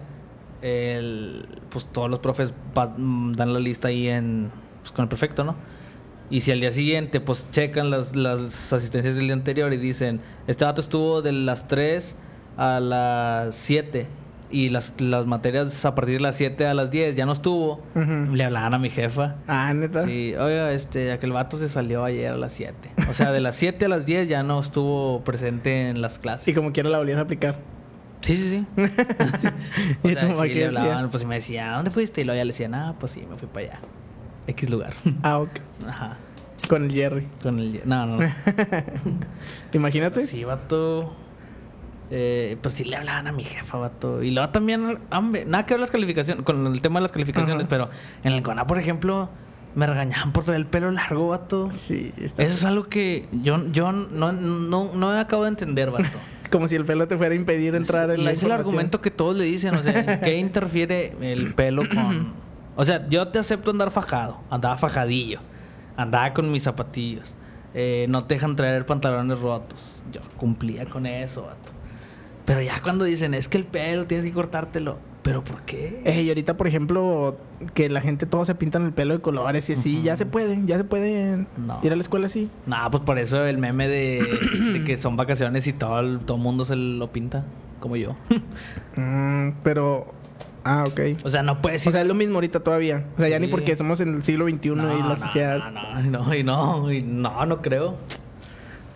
el- 0.62 1.46
pues 1.70 1.86
todos 1.86 2.10
los 2.10 2.18
profes 2.18 2.52
mm, 2.96 3.30
dan 3.34 3.52
la 3.52 3.60
lista 3.60 3.86
ahí 3.86 4.08
en, 4.08 4.50
pues, 4.80 4.90
con 4.90 5.04
el 5.04 5.08
prefecto, 5.08 5.44
¿no? 5.44 5.54
Y 6.30 6.40
si 6.40 6.50
al 6.50 6.58
día 6.58 6.72
siguiente, 6.72 7.20
pues 7.20 7.48
checan 7.52 7.88
las, 7.88 8.16
las 8.16 8.72
asistencias 8.72 9.14
del 9.14 9.26
día 9.26 9.34
anterior 9.34 9.72
y 9.72 9.76
dicen, 9.76 10.20
este 10.48 10.64
vato 10.64 10.80
estuvo 10.80 11.22
de 11.22 11.30
las 11.30 11.68
3 11.68 12.20
a 12.56 12.80
las 12.80 13.54
7 13.54 14.08
y 14.50 14.70
las, 14.70 15.00
las 15.00 15.26
materias 15.26 15.84
a 15.84 15.94
partir 15.94 16.16
de 16.16 16.20
las 16.22 16.36
7 16.36 16.66
a 16.66 16.74
las 16.74 16.90
10 16.90 17.16
ya 17.16 17.26
no 17.26 17.32
estuvo, 17.32 17.82
le 17.94 18.44
hablaban 18.44 18.74
a 18.74 18.78
mi 18.78 18.90
jefa. 18.90 19.36
Ah, 19.46 19.72
neta. 19.74 20.02
Sí, 20.04 20.34
oiga, 20.34 20.72
este, 20.72 21.12
aquel 21.12 21.32
vato 21.32 21.56
se 21.56 21.68
salió 21.68 22.04
ayer 22.04 22.32
a 22.32 22.36
las 22.36 22.52
7. 22.52 22.74
O 23.10 23.14
sea, 23.14 23.32
de 23.32 23.40
las 23.40 23.56
7 23.56 23.84
a 23.84 23.88
las 23.88 24.06
10 24.06 24.28
ya 24.28 24.42
no 24.42 24.60
estuvo 24.60 25.22
presente 25.24 25.88
en 25.90 26.00
las 26.00 26.18
clases. 26.18 26.48
Y 26.48 26.54
como 26.54 26.72
quiera 26.72 26.88
la 26.88 26.98
volvías 26.98 27.18
a 27.18 27.22
aplicar. 27.22 27.58
Sí, 28.22 28.34
sí, 28.34 28.48
sí. 28.50 28.66
o 30.02 30.08
¿Y 30.08 30.12
sea, 30.14 30.22
sí, 30.22 30.28
le 30.28 30.54
decía? 30.54 30.66
hablaban, 30.66 31.10
pues 31.10 31.22
y 31.22 31.26
me 31.26 31.34
decía, 31.36 31.72
¿a 31.72 31.76
dónde 31.76 31.90
fuiste? 31.90 32.22
Y 32.22 32.24
luego 32.24 32.36
ya 32.38 32.44
le 32.44 32.52
decían, 32.52 32.74
ah, 32.74 32.94
pues 32.98 33.12
sí, 33.12 33.24
me 33.28 33.36
fui 33.36 33.48
para 33.48 33.66
allá. 33.66 33.80
X 34.46 34.70
lugar. 34.70 34.94
Ah, 35.22 35.38
ok. 35.38 35.50
Ajá. 35.86 36.16
Con 36.68 36.84
el 36.84 36.92
Jerry. 36.92 37.28
Con 37.42 37.58
el... 37.60 37.80
No, 37.84 38.06
no. 38.06 38.16
no. 38.18 38.26
Imagínate. 39.72 40.22
Sí, 40.22 40.44
vato. 40.44 41.14
Eh, 42.10 42.56
pues 42.62 42.74
sí 42.74 42.84
le 42.84 42.96
hablaban 42.96 43.26
a 43.26 43.32
mi 43.32 43.44
jefa, 43.44 43.76
vato. 43.76 44.22
Y 44.22 44.30
luego 44.30 44.48
también, 44.50 44.98
hombre, 45.10 45.44
nada 45.44 45.66
que 45.66 45.74
ver 45.74 45.80
las 45.80 45.90
calificaciones, 45.90 46.44
con 46.44 46.66
el 46.66 46.80
tema 46.80 47.00
de 47.00 47.02
las 47.02 47.12
calificaciones, 47.12 47.66
Ajá. 47.66 47.68
pero 47.68 47.90
en 48.24 48.32
el 48.32 48.42
CONA, 48.42 48.66
por 48.66 48.78
ejemplo, 48.78 49.28
me 49.74 49.86
regañaban 49.86 50.32
por 50.32 50.44
traer 50.44 50.60
el 50.60 50.66
pelo 50.66 50.90
largo, 50.90 51.28
vato. 51.28 51.68
Sí, 51.70 52.12
está. 52.16 52.42
Eso 52.42 52.54
es 52.54 52.64
algo 52.64 52.84
que 52.84 53.28
yo, 53.30 53.64
yo 53.70 53.92
no, 53.92 54.32
no, 54.32 54.90
no 54.94 55.10
acabo 55.10 55.42
de 55.42 55.50
entender, 55.50 55.90
vato. 55.90 56.18
Como 56.50 56.66
si 56.66 56.76
el 56.76 56.86
pelo 56.86 57.06
te 57.06 57.18
fuera 57.18 57.34
a 57.34 57.36
impedir 57.36 57.74
entrar 57.74 58.10
en 58.10 58.20
y 58.20 58.24
la 58.24 58.30
es 58.30 58.42
el 58.42 58.52
argumento 58.52 59.02
que 59.02 59.10
todos 59.10 59.36
le 59.36 59.44
dicen, 59.44 59.74
o 59.74 59.82
sea, 59.82 59.98
¿en 59.98 60.20
¿qué 60.20 60.36
interfiere 60.38 61.14
el 61.20 61.54
pelo 61.54 61.82
con...? 61.88 62.32
O 62.74 62.84
sea, 62.84 63.06
yo 63.08 63.28
te 63.28 63.38
acepto 63.38 63.70
andar 63.70 63.90
fajado, 63.90 64.40
andaba 64.48 64.78
fajadillo, 64.78 65.40
andaba 65.96 66.32
con 66.32 66.50
mis 66.50 66.62
zapatillos, 66.62 67.34
eh, 67.74 68.06
no 68.08 68.24
te 68.24 68.34
dejan 68.34 68.56
traer 68.56 68.86
pantalones 68.86 69.40
rotos, 69.40 70.00
yo 70.10 70.20
cumplía 70.38 70.86
con 70.86 71.04
eso, 71.04 71.42
vato. 71.42 71.77
Pero 72.48 72.62
ya 72.62 72.80
cuando 72.82 73.04
dicen, 73.04 73.34
es 73.34 73.46
que 73.46 73.58
el 73.58 73.64
pelo 73.64 74.06
tienes 74.06 74.24
que 74.24 74.32
cortártelo, 74.32 74.96
¿pero 75.22 75.44
por 75.44 75.60
qué? 75.66 76.00
Eh, 76.06 76.22
y 76.22 76.28
ahorita, 76.30 76.56
por 76.56 76.66
ejemplo, 76.66 77.36
que 77.74 77.90
la 77.90 78.00
gente 78.00 78.24
todos 78.24 78.46
se 78.46 78.54
pintan 78.54 78.86
el 78.86 78.92
pelo 78.94 79.12
de 79.12 79.20
colores 79.20 79.68
y 79.68 79.74
así, 79.74 80.00
ya 80.02 80.16
se 80.16 80.24
puede, 80.24 80.58
ya 80.64 80.78
se 80.78 80.84
puede 80.84 81.44
No. 81.58 81.78
ir 81.82 81.92
a 81.92 81.96
la 81.96 82.00
escuela 82.00 82.24
así. 82.24 82.48
No, 82.64 82.76
pues 82.90 83.02
por 83.02 83.18
eso 83.18 83.44
el 83.44 83.58
meme 83.58 83.86
de, 83.86 84.26
de 84.72 84.82
que 84.82 84.96
son 84.96 85.14
vacaciones 85.16 85.66
y 85.66 85.74
todo 85.74 86.00
el 86.00 86.20
todo 86.20 86.38
mundo 86.38 86.64
se 86.64 86.74
lo 86.74 87.12
pinta, 87.12 87.44
como 87.80 87.96
yo. 87.96 88.16
Mm, 88.96 89.50
pero. 89.62 90.12
Ah, 90.64 90.84
ok. 90.86 91.00
o 91.24 91.30
sea, 91.30 91.42
no 91.42 91.62
puedes 91.62 91.86
O 91.86 91.92
sea, 91.92 92.00
es 92.02 92.08
lo 92.08 92.14
mismo 92.14 92.34
ahorita 92.36 92.60
todavía. 92.60 93.04
O 93.16 93.20
sea, 93.20 93.28
ya 93.28 93.38
ni 93.38 93.46
porque 93.46 93.76
somos 93.76 94.00
en 94.00 94.16
el 94.16 94.22
siglo 94.22 94.46
XXI 94.48 94.68
y 94.70 94.74
la 94.74 95.16
sociedad. 95.16 95.58
No, 95.70 96.02
no, 96.02 96.24
no, 96.24 96.34
y 96.34 96.42
no, 96.42 96.92
y 96.92 97.02
no, 97.02 97.46
no 97.46 97.62
creo. 97.62 97.96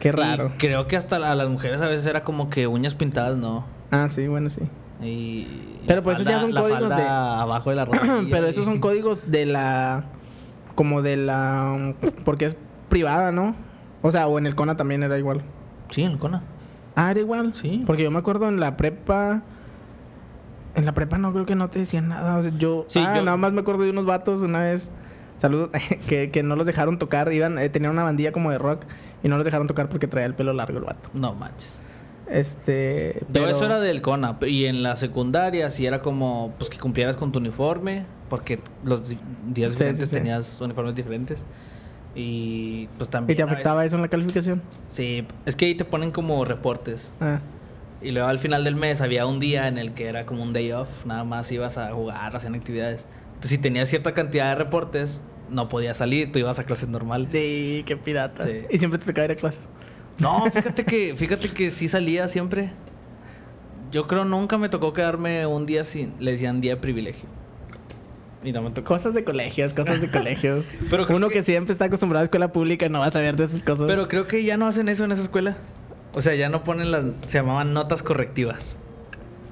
Qué 0.03 0.11
raro. 0.11 0.51
Y 0.55 0.59
creo 0.59 0.89
que 0.89 0.97
hasta 0.97 1.17
a 1.17 1.35
las 1.37 1.49
mujeres 1.49 1.81
a 1.81 1.87
veces 1.87 2.05
era 2.07 2.25
como 2.25 2.51
que 2.51 2.67
uñas 2.67 2.95
pintadas, 2.97 3.37
¿no? 3.39 3.65
Ah, 3.93 4.09
sí, 4.09 4.27
bueno, 4.27 4.51
sí. 4.51 4.63
Y 5.01 5.47
Pero 5.87 6.03
pues 6.03 6.19
esos 6.19 6.29
ya 6.31 6.41
son 6.41 6.51
códigos 6.53 6.89
de- 6.97 7.03
abajo 7.05 7.71
de 7.71 7.77
la 7.77 7.85
rodilla. 7.87 8.25
Pero 8.29 8.47
esos 8.49 8.65
son 8.65 8.81
códigos 8.81 9.31
de 9.31 9.47
la. 9.47 10.05
Como 10.75 11.03
de 11.03 11.17
la. 11.17 11.95
Porque 12.25 12.47
es 12.47 12.57
privada, 12.89 13.31
¿no? 13.31 13.55
O 14.03 14.11
sea, 14.11 14.27
o 14.27 14.39
en 14.39 14.47
el 14.47 14.57
CONA 14.57 14.77
también 14.77 15.05
era 15.05 15.17
igual. 15.19 15.43
Sí, 15.91 16.03
en 16.03 16.13
el 16.13 16.19
Cona. 16.19 16.43
Ah, 16.97 17.11
era 17.13 17.21
igual. 17.21 17.55
Sí. 17.55 17.85
Porque 17.87 18.03
yo 18.03 18.11
me 18.11 18.19
acuerdo 18.19 18.49
en 18.49 18.59
la 18.59 18.77
prepa. 18.77 19.43
En 20.75 20.85
la 20.87 20.93
prepa 20.95 21.19
no 21.19 21.33
creo 21.33 21.47
que 21.47 21.55
no 21.55 21.69
te 21.71 21.79
decían 21.81 22.09
nada. 22.09 22.39
O 22.39 22.43
sea, 22.43 22.53
yo. 22.59 22.87
Sí, 22.89 22.99
ah, 23.07 23.15
yo- 23.17 23.23
nada 23.23 23.37
más 23.37 23.53
me 23.53 23.61
acuerdo 23.61 23.85
de 23.85 23.91
unos 23.91 24.05
vatos 24.07 24.43
una 24.43 24.61
vez. 24.63 24.91
Saludos. 25.43 25.71
que, 26.09 26.31
que 26.31 26.43
no 26.45 26.55
los 26.55 26.67
dejaron 26.67 26.99
tocar. 26.99 27.33
Iban, 27.33 27.59
eh, 27.59 27.69
tenían 27.69 27.91
una 27.93 28.05
bandilla 28.05 28.31
como 28.31 28.51
de 28.53 28.59
rock. 28.59 28.85
Y 29.25 29.29
no 29.29 29.37
los 29.37 29.45
dejaron 29.45 29.67
tocar 29.67 29.89
porque 29.89 30.07
traía 30.07 30.27
el 30.27 30.35
pelo 30.35 30.53
largo 30.53 30.79
el 30.79 30.85
vato. 30.85 31.11
No 31.15 31.35
manches. 31.35 31.81
Este. 32.29 33.21
Pero 33.33 33.49
eso 33.49 33.65
era 33.67 33.81
del 33.81 34.01
Cona. 34.03 34.39
Y 34.47 34.67
en 34.67 34.83
la 34.85 34.95
secundaria 34.97 35.69
sí 35.71 35.85
era 35.85 36.01
como 36.01 36.55
pues 36.59 36.71
que 36.71 36.79
cumplieras 36.79 37.17
con 37.17 37.33
tu 37.33 37.41
uniforme. 37.41 38.05
Porque 38.31 38.61
los 38.85 39.09
días 39.09 39.19
Sí, 39.73 39.79
diferentes 39.79 40.09
sí, 40.09 40.15
tenías 40.15 40.61
uniformes 40.61 40.95
diferentes. 40.95 41.45
Y 42.15 42.87
pues 42.97 43.09
¿Y 43.09 43.11
también. 43.11 43.37
te 43.37 43.43
a 43.43 43.47
veces- 43.47 43.55
afectaba 43.57 43.85
eso 43.85 43.97
en 43.97 44.03
la 44.03 44.09
calificación? 44.09 44.63
Sí, 44.89 45.27
es 45.45 45.57
que 45.57 45.67
ahí 45.67 45.75
te 45.75 45.85
ponen 45.85 46.13
como 46.13 46.45
reportes. 46.45 47.13
Ah. 47.21 47.41
Y 48.01 48.11
luego 48.11 48.29
al 48.29 48.39
final 48.39 48.65
del 48.65 48.75
mes 48.77 49.01
había 49.01 49.27
un 49.27 49.41
día 49.41 49.69
en 49.69 49.77
el 49.79 49.93
que 49.93 50.07
era 50.07 50.25
como 50.27 50.43
un 50.43 50.53
day 50.53 50.73
off, 50.73 51.05
nada 51.07 51.25
más 51.25 51.51
ibas 51.53 51.79
a 51.79 51.91
jugar, 51.93 52.35
hacían 52.35 52.55
actividades. 52.55 53.07
Entonces 53.35 53.51
si 53.53 53.59
tenías 53.59 53.89
cierta 53.89 54.13
cantidad 54.15 54.49
de 54.51 54.55
reportes, 54.57 55.21
no 55.53 55.69
podías 55.69 55.97
salir, 55.97 56.33
tú 56.33 56.39
ibas 56.39 56.59
a 56.59 56.65
clases 56.65 56.89
normales. 56.89 57.29
Sí, 57.33 57.85
qué 57.87 57.97
pirata. 57.97 58.45
Sí. 58.45 58.63
Y 58.71 58.79
siempre 58.79 58.99
te 58.99 59.07
tocaba 59.07 59.27
ir 59.27 59.33
a 59.33 59.37
clases. 59.37 59.69
No, 60.19 60.45
fíjate 60.53 60.85
que, 60.85 61.15
fíjate 61.17 61.49
que 61.51 61.71
sí 61.71 61.89
salía 61.89 62.29
siempre. 62.29 62.73
Yo 63.91 64.07
creo 64.07 64.25
nunca 64.25 64.57
me 64.59 64.69
tocó 64.69 64.93
quedarme 64.93 65.47
un 65.47 65.67
día 65.67 65.85
sin, 65.85 66.15
le 66.19 66.33
decían 66.33 66.61
día 66.61 66.75
de 66.77 66.81
privilegio. 66.81 67.29
Y 68.43 68.53
no 68.53 68.63
me 68.63 68.71
tocó. 68.71 68.89
Cosas 68.89 69.15
de 69.15 69.23
colegios, 69.23 69.73
cosas 69.73 70.01
de 70.01 70.11
colegios. 70.11 70.71
Pero 70.91 71.07
Uno 71.15 71.29
que- 71.29 71.35
que... 71.35 71.43
siempre 71.43 71.73
está 71.73 71.85
acostumbrado 71.85 72.23
a 72.23 72.25
escuela 72.25 72.51
pública 72.51 72.89
no 72.89 73.01
va 73.01 73.07
a 73.07 73.11
saber 73.11 73.37
de 73.37 73.45
esas 73.45 73.63
cosas. 73.63 73.87
Pero 73.87 74.09
creo 74.09 74.27
que 74.27 74.43
ya 74.43 74.57
no 74.57 74.67
hacen 74.67 74.89
eso 74.89 75.05
en 75.05 75.13
esa 75.13 75.23
escuela. 75.23 75.57
O 76.15 76.23
sea, 76.23 76.35
ya 76.35 76.49
no 76.49 76.63
ponen 76.65 76.91
las... 76.91 77.05
Se 77.27 77.39
llamaban 77.39 77.73
notas 77.73 78.03
correctivas. 78.03 78.79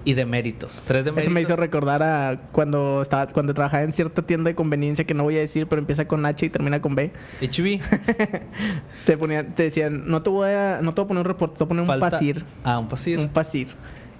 Y 0.04 0.14
de 0.14 0.24
méritos. 0.24 0.82
Tres 0.86 1.04
de 1.04 1.10
méritos. 1.12 1.26
Eso 1.26 1.30
me 1.34 1.40
hizo 1.42 1.56
recordar 1.56 2.02
a 2.02 2.36
cuando 2.52 3.02
estaba 3.02 3.26
cuando 3.28 3.52
trabajaba 3.54 3.82
en 3.82 3.92
cierta 3.92 4.22
tienda 4.22 4.48
de 4.48 4.54
conveniencia 4.54 5.04
que 5.04 5.12
no 5.14 5.24
voy 5.24 5.36
a 5.36 5.40
decir, 5.40 5.66
pero 5.66 5.80
empieza 5.80 6.06
con 6.08 6.24
H 6.24 6.46
y 6.46 6.50
termina 6.50 6.80
con 6.80 6.94
B. 6.94 7.12
HB. 7.42 7.80
Te 9.06 9.16
ponían, 9.18 9.54
te 9.54 9.64
decían, 9.64 10.04
no 10.06 10.22
te 10.22 10.30
voy 10.30 10.50
a, 10.50 10.80
no 10.82 10.92
te 10.94 11.00
voy 11.00 11.04
a 11.04 11.08
poner 11.08 11.20
un 11.22 11.26
reporte, 11.26 11.58
te 11.58 11.64
voy 11.64 11.66
a 11.66 11.68
poner 11.86 11.94
un 11.94 12.10
pasir. 12.10 12.44
Ah, 12.64 12.78
un 12.78 12.88
pasir. 12.88 13.18
Un 13.18 13.28
pasir. 13.28 13.68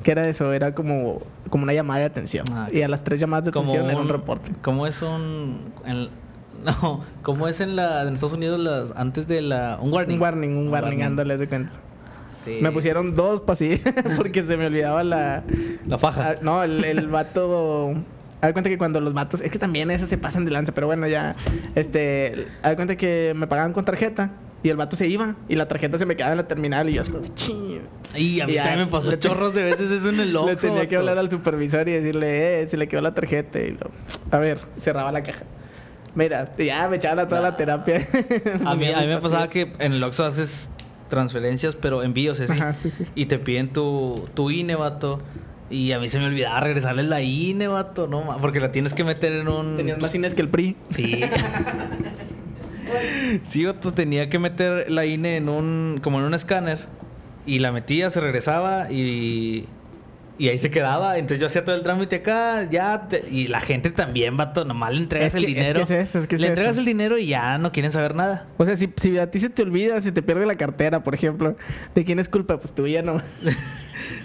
¿Qué 0.02 0.12
era 0.12 0.26
eso? 0.26 0.52
Era 0.52 0.74
como, 0.74 1.20
como 1.50 1.64
una 1.64 1.74
llamada 1.74 2.00
de 2.00 2.06
atención. 2.06 2.46
Ah. 2.52 2.68
Y 2.72 2.82
a 2.82 2.88
las 2.88 3.04
tres 3.04 3.20
llamadas 3.20 3.44
de 3.44 3.50
atención 3.50 3.88
era 3.88 3.98
un 4.00 4.08
reporte. 4.08 4.50
¿Cómo 4.62 4.86
es 4.86 5.02
un... 5.02 5.72
en- 5.84 6.08
no, 6.64 7.04
¿cómo 7.22 7.48
es 7.48 7.60
en, 7.60 7.74
la, 7.76 8.02
en 8.02 8.14
Estados 8.14 8.34
Unidos 8.34 8.58
las, 8.60 8.92
antes 8.96 9.26
de 9.26 9.40
la... 9.42 9.78
Un 9.80 9.92
warning? 9.92 10.16
Un 10.16 10.22
warning, 10.22 10.50
un 10.56 10.68
warning, 10.68 11.02
ándale, 11.02 11.34
haz 11.34 11.40
de 11.40 11.48
cuenta. 11.48 11.72
Sí. 12.44 12.58
Me 12.60 12.70
pusieron 12.72 13.14
dos 13.14 13.40
pasir 13.40 13.82
porque 14.16 14.42
se 14.42 14.56
me 14.56 14.66
olvidaba 14.66 15.04
la... 15.04 15.44
La 15.86 15.98
faja. 15.98 16.30
Ah, 16.30 16.34
no, 16.42 16.62
el, 16.62 16.84
el 16.84 17.08
vato. 17.08 17.94
Haz 18.40 18.52
cuenta 18.52 18.70
que 18.70 18.78
cuando 18.78 19.00
los 19.00 19.12
vatos. 19.12 19.40
Es 19.40 19.50
que 19.50 19.58
también 19.58 19.90
esos 19.90 20.08
se 20.08 20.16
pasan 20.16 20.44
de 20.44 20.50
lanza, 20.50 20.72
pero 20.72 20.86
bueno, 20.86 21.06
ya. 21.06 21.36
Este. 21.74 22.46
Haz 22.62 22.74
cuenta 22.76 22.96
que 22.96 23.34
me 23.36 23.46
pagaban 23.46 23.72
con 23.72 23.84
tarjeta. 23.84 24.32
Y 24.62 24.68
el 24.68 24.76
vato 24.76 24.96
se 24.96 25.08
iba. 25.08 25.36
Y 25.48 25.56
la 25.56 25.68
tarjeta 25.68 25.96
se 25.98 26.06
me 26.06 26.16
quedaba 26.16 26.32
en 26.32 26.38
la 26.38 26.48
terminal. 26.48 26.88
Y 26.88 26.94
yo 26.94 27.02
así. 27.02 27.12
Y 28.14 28.40
a 28.40 28.46
mí 28.46 28.52
Y 28.52 28.56
también 28.56 28.78
me 28.78 28.86
pasó 28.86 29.14
chorros 29.16 29.54
de 29.54 29.64
veces 29.64 29.90
eso 29.90 30.10
en 30.10 30.20
el 30.20 30.36
Oxxo. 30.36 30.50
Le 30.50 30.56
tenía 30.56 30.88
que 30.88 30.96
hablar 30.96 31.18
al 31.18 31.30
supervisor 31.30 31.88
y 31.88 31.92
decirle, 31.92 32.62
eh, 32.62 32.66
se 32.66 32.76
le 32.76 32.88
quedó 32.88 33.00
la 33.02 33.14
tarjeta. 33.14 33.58
Y 33.58 33.72
lo, 33.72 33.90
a 34.30 34.38
ver, 34.38 34.60
cerraba 34.78 35.12
la 35.12 35.22
caja. 35.22 35.44
Mira, 36.14 36.54
ya 36.58 36.88
me 36.88 36.96
echaban 36.96 37.20
a 37.20 37.28
toda 37.28 37.40
la 37.40 37.56
terapia. 37.56 38.06
A 38.64 38.74
mí, 38.74 38.86
a 38.92 39.00
mí 39.00 39.06
me 39.06 39.18
pasaba 39.18 39.48
que 39.48 39.72
en 39.78 39.92
el 39.92 40.02
Oxxo 40.02 40.24
haces 40.24 40.68
transferencias, 41.10 41.76
pero 41.76 42.02
envíos, 42.02 42.38
¿sí? 42.38 42.44
Ajá, 42.48 42.72
sí, 42.72 42.90
sí. 42.90 43.04
Y 43.14 43.26
te 43.26 43.38
piden 43.38 43.68
tu, 43.68 44.26
tu 44.32 44.50
INE, 44.50 44.74
vato. 44.76 45.18
Y 45.68 45.92
a 45.92 45.98
mí 45.98 46.08
se 46.08 46.18
me 46.18 46.24
olvidaba 46.24 46.60
regresarles 46.60 47.06
la 47.06 47.20
INE, 47.20 47.68
vato. 47.68 48.06
No, 48.06 48.36
porque 48.40 48.58
la 48.58 48.72
tienes 48.72 48.94
que 48.94 49.04
meter 49.04 49.34
en 49.34 49.48
un... 49.48 49.76
Tenías 49.76 50.00
más 50.00 50.10
cines 50.10 50.32
que 50.32 50.40
el 50.40 50.48
PRI. 50.48 50.76
Sí. 50.90 51.20
sí, 53.44 53.64
vato, 53.66 53.92
tenía 53.92 54.30
que 54.30 54.38
meter 54.38 54.90
la 54.90 55.04
INE 55.04 55.36
en 55.36 55.50
un... 55.50 56.00
Como 56.02 56.18
en 56.18 56.24
un 56.24 56.34
escáner. 56.34 56.86
Y 57.46 57.58
la 57.58 57.70
metía, 57.70 58.08
se 58.10 58.20
regresaba 58.20 58.90
y... 58.90 59.66
Y 60.40 60.48
ahí 60.48 60.56
se 60.56 60.70
quedaba. 60.70 61.18
Entonces 61.18 61.38
yo 61.38 61.46
hacía 61.48 61.64
todo 61.66 61.74
el 61.76 61.82
trámite 61.82 62.16
acá, 62.16 62.66
ya. 62.70 63.06
te- 63.08 63.24
y 63.30 63.48
la 63.48 63.60
gente 63.60 63.90
también, 63.90 64.36
vato. 64.38 64.64
Nomás 64.64 64.92
le 64.94 65.00
entregas 65.02 65.28
Es 65.28 65.34
el 65.34 65.44
que- 65.44 65.50
es 65.50 65.56
dinero. 65.58 65.76
que 65.76 65.82
es 65.82 65.90
eso, 65.90 66.18
es 66.18 66.26
que 66.26 66.36
es 66.36 66.40
le 66.40 66.48
entregas 66.48 66.72
eso. 66.72 66.80
el 66.80 66.86
dinero 66.86 67.18
y 67.18 67.26
ya 67.26 67.58
no 67.58 67.72
quieren 67.72 67.92
saber 67.92 68.14
nada. 68.14 68.46
O 68.56 68.64
sea, 68.64 68.74
si, 68.74 68.90
si 68.96 69.18
a 69.18 69.30
ti 69.30 69.38
se 69.38 69.50
te 69.50 69.60
olvida, 69.62 70.00
si 70.00 70.12
te 70.12 70.22
pierde 70.22 70.46
la 70.46 70.54
cartera, 70.54 71.02
por 71.02 71.14
ejemplo, 71.14 71.56
¿de 71.94 72.04
quién 72.04 72.18
es 72.18 72.28
culpa? 72.30 72.58
Pues 72.58 72.74
tuya, 72.74 73.02
¿no? 73.02 73.20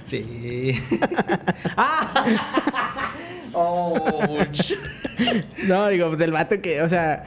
Sí. 0.07 0.79
¡Ah! 1.75 2.25
Ouch. 3.53 4.73
No, 5.67 5.87
digo, 5.89 6.07
pues 6.09 6.21
el 6.21 6.31
vato 6.31 6.61
que, 6.61 6.81
o 6.81 6.89
sea, 6.89 7.23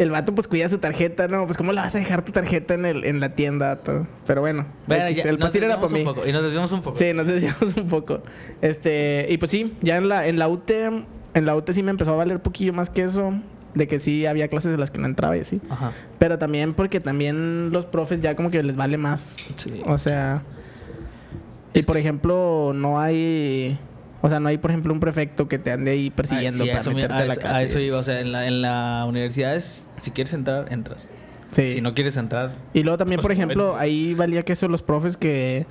el 0.00 0.10
vato 0.10 0.34
pues 0.34 0.48
cuida 0.48 0.68
su 0.68 0.78
tarjeta, 0.78 1.28
¿no? 1.28 1.44
Pues 1.44 1.56
¿cómo 1.56 1.72
le 1.72 1.80
vas 1.80 1.94
a 1.94 1.98
dejar 1.98 2.24
tu 2.24 2.32
tarjeta 2.32 2.74
en, 2.74 2.86
el, 2.86 3.04
en 3.04 3.20
la 3.20 3.30
tienda? 3.36 3.76
todo? 3.76 4.06
Pero 4.26 4.40
bueno, 4.40 4.66
Bueno, 4.86 5.06
X, 5.08 5.24
ya, 5.24 5.30
el 5.30 5.38
pasir 5.38 5.62
era 5.62 5.76
para 5.80 5.92
mí. 5.92 6.00
un 6.00 6.06
poco, 6.06 6.26
y 6.26 6.32
nos 6.32 6.42
desviamos 6.42 6.72
un 6.72 6.82
poco. 6.82 6.96
Sí, 6.96 7.12
nos 7.12 7.26
desviamos 7.26 7.76
un 7.76 7.86
poco. 7.86 8.22
Este, 8.62 9.26
y 9.30 9.36
pues 9.38 9.50
sí, 9.50 9.74
ya 9.82 9.96
en 9.98 10.08
la, 10.08 10.26
en 10.26 10.38
la 10.38 10.48
UT, 10.48 10.70
en 10.70 11.06
la 11.46 11.54
UT 11.54 11.70
sí 11.72 11.82
me 11.82 11.90
empezó 11.90 12.12
a 12.12 12.16
valer 12.16 12.40
poquillo 12.40 12.72
más 12.72 12.90
que 12.90 13.02
eso. 13.02 13.34
De 13.72 13.86
que 13.86 14.00
sí 14.00 14.26
había 14.26 14.48
clases 14.48 14.72
de 14.72 14.78
las 14.78 14.90
que 14.90 14.98
no 14.98 15.06
entraba 15.06 15.36
y 15.36 15.40
así. 15.40 15.60
Ajá. 15.70 15.92
Pero 16.18 16.38
también 16.38 16.74
porque 16.74 16.98
también 16.98 17.70
los 17.70 17.86
profes 17.86 18.20
ya 18.20 18.34
como 18.34 18.50
que 18.50 18.60
les 18.64 18.76
vale 18.76 18.98
más. 18.98 19.46
Sí. 19.56 19.82
O 19.86 19.96
sea. 19.96 20.42
Y 21.72 21.82
por 21.82 21.96
ejemplo, 21.96 22.72
no 22.74 22.98
hay. 22.98 23.78
O 24.22 24.28
sea, 24.28 24.38
no 24.40 24.48
hay, 24.48 24.58
por 24.58 24.70
ejemplo, 24.70 24.92
un 24.92 25.00
prefecto 25.00 25.48
que 25.48 25.58
te 25.58 25.70
ande 25.72 25.92
ahí 25.92 26.10
persiguiendo 26.10 26.64
Ah, 26.64 26.66
sí, 26.66 26.70
a 26.70 26.72
para 26.74 26.80
eso, 26.82 26.90
meterte 26.92 27.14
a 27.14 27.18
a 27.22 27.24
la 27.26 27.36
casa. 27.36 27.56
a 27.56 27.62
eso 27.62 27.78
iba. 27.78 27.98
O 27.98 28.02
sea, 28.02 28.20
en 28.20 28.32
la, 28.32 28.46
en 28.46 28.60
la 28.62 29.04
universidad 29.08 29.56
es... 29.56 29.88
Si 30.00 30.10
quieres 30.10 30.32
entrar, 30.34 30.70
entras. 30.72 31.10
Sí. 31.52 31.72
Si 31.72 31.80
no 31.80 31.94
quieres 31.94 32.16
entrar... 32.16 32.52
Y 32.74 32.82
luego 32.82 32.98
también, 32.98 33.20
por 33.20 33.28
Pues, 33.30 33.38
ejemplo, 33.38 33.68
vente. 33.70 33.82
ahí 33.82 34.14
valía 34.14 34.42
que 34.44 34.52
eso 34.52 34.68
los 34.68 34.82
profes 34.82 35.16
que, 35.16 35.66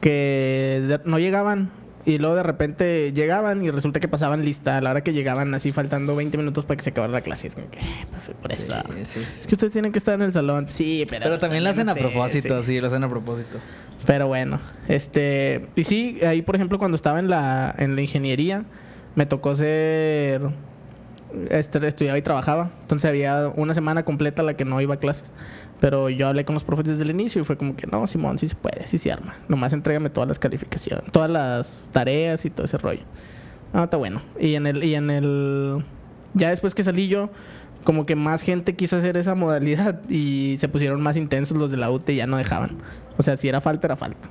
que 0.00 0.98
no 1.04 1.18
llegaban. 1.18 1.70
Y 2.06 2.18
luego 2.18 2.36
de 2.36 2.44
repente 2.44 3.12
llegaban 3.12 3.62
y 3.64 3.70
resulta 3.72 3.98
que 3.98 4.06
pasaban 4.06 4.44
lista 4.44 4.76
a 4.76 4.80
la 4.80 4.90
hora 4.92 5.02
que 5.02 5.12
llegaban, 5.12 5.52
así 5.54 5.72
faltando 5.72 6.14
20 6.14 6.38
minutos 6.38 6.64
para 6.64 6.76
que 6.76 6.84
se 6.84 6.90
acabara 6.90 7.12
la 7.12 7.20
clase. 7.20 7.48
Es 7.48 7.56
como 7.56 7.68
que, 7.68 7.80
"Eh, 7.80 8.06
profe, 8.10 8.32
por 8.32 8.52
eso. 8.52 8.74
Sí, 8.74 8.92
sí, 9.04 9.20
sí. 9.20 9.26
Es 9.40 9.46
que 9.48 9.54
ustedes 9.56 9.72
tienen 9.72 9.90
que 9.90 9.98
estar 9.98 10.14
en 10.14 10.22
el 10.22 10.30
salón. 10.30 10.66
Sí, 10.70 11.04
pero. 11.08 11.22
Pero 11.24 11.32
pues, 11.32 11.40
también 11.42 11.64
lo 11.64 11.70
hacen 11.70 11.88
a 11.88 11.94
propósito, 11.96 12.60
sí. 12.62 12.66
sí, 12.74 12.80
lo 12.80 12.86
hacen 12.86 13.02
a 13.02 13.08
propósito. 13.08 13.58
Pero 14.06 14.28
bueno, 14.28 14.60
este. 14.86 15.66
Y 15.74 15.82
sí, 15.82 16.20
ahí, 16.24 16.42
por 16.42 16.54
ejemplo, 16.54 16.78
cuando 16.78 16.94
estaba 16.94 17.18
en 17.18 17.28
la, 17.28 17.74
en 17.76 17.96
la 17.96 18.02
ingeniería, 18.02 18.64
me 19.16 19.26
tocó 19.26 19.54
ser. 19.56 20.42
Este, 21.50 21.86
estudiaba 21.88 22.16
y 22.16 22.22
trabajaba. 22.22 22.70
Entonces 22.82 23.08
había 23.08 23.48
una 23.56 23.74
semana 23.74 24.04
completa 24.04 24.44
la 24.44 24.54
que 24.54 24.64
no 24.64 24.80
iba 24.80 24.94
a 24.94 24.98
clases. 24.98 25.32
Pero 25.80 26.08
yo 26.08 26.28
hablé 26.28 26.44
con 26.44 26.54
los 26.54 26.64
profes 26.64 26.86
desde 26.86 27.04
el 27.04 27.10
inicio 27.10 27.42
y 27.42 27.44
fue 27.44 27.56
como 27.56 27.76
que 27.76 27.86
no, 27.86 28.06
Simón, 28.06 28.38
sí 28.38 28.48
se 28.48 28.54
puede, 28.54 28.86
sí 28.86 28.98
se 28.98 29.12
arma. 29.12 29.36
Nomás 29.48 29.72
entrégame 29.72 30.08
todas 30.10 30.28
las 30.28 30.38
calificaciones, 30.38 31.10
todas 31.12 31.30
las 31.30 31.82
tareas 31.92 32.44
y 32.44 32.50
todo 32.50 32.64
ese 32.64 32.78
rollo. 32.78 33.02
Ah, 33.72 33.84
está 33.84 33.96
bueno. 33.96 34.22
Y 34.40 34.54
en 34.54 34.66
el, 34.66 34.82
y 34.82 34.94
en 34.94 35.10
el. 35.10 35.84
Ya 36.34 36.50
después 36.50 36.74
que 36.74 36.82
salí 36.82 37.08
yo, 37.08 37.30
como 37.84 38.06
que 38.06 38.16
más 38.16 38.42
gente 38.42 38.74
quiso 38.74 38.96
hacer 38.96 39.16
esa 39.16 39.34
modalidad 39.34 40.00
y 40.08 40.56
se 40.58 40.68
pusieron 40.68 41.00
más 41.02 41.16
intensos 41.16 41.56
los 41.58 41.70
de 41.70 41.76
la 41.76 41.90
UT 41.90 42.08
y 42.10 42.16
ya 42.16 42.26
no 42.26 42.36
dejaban. 42.36 42.78
O 43.18 43.22
sea, 43.22 43.36
si 43.36 43.48
era 43.48 43.60
falta, 43.60 43.86
era 43.86 43.96
falta. 43.96 44.28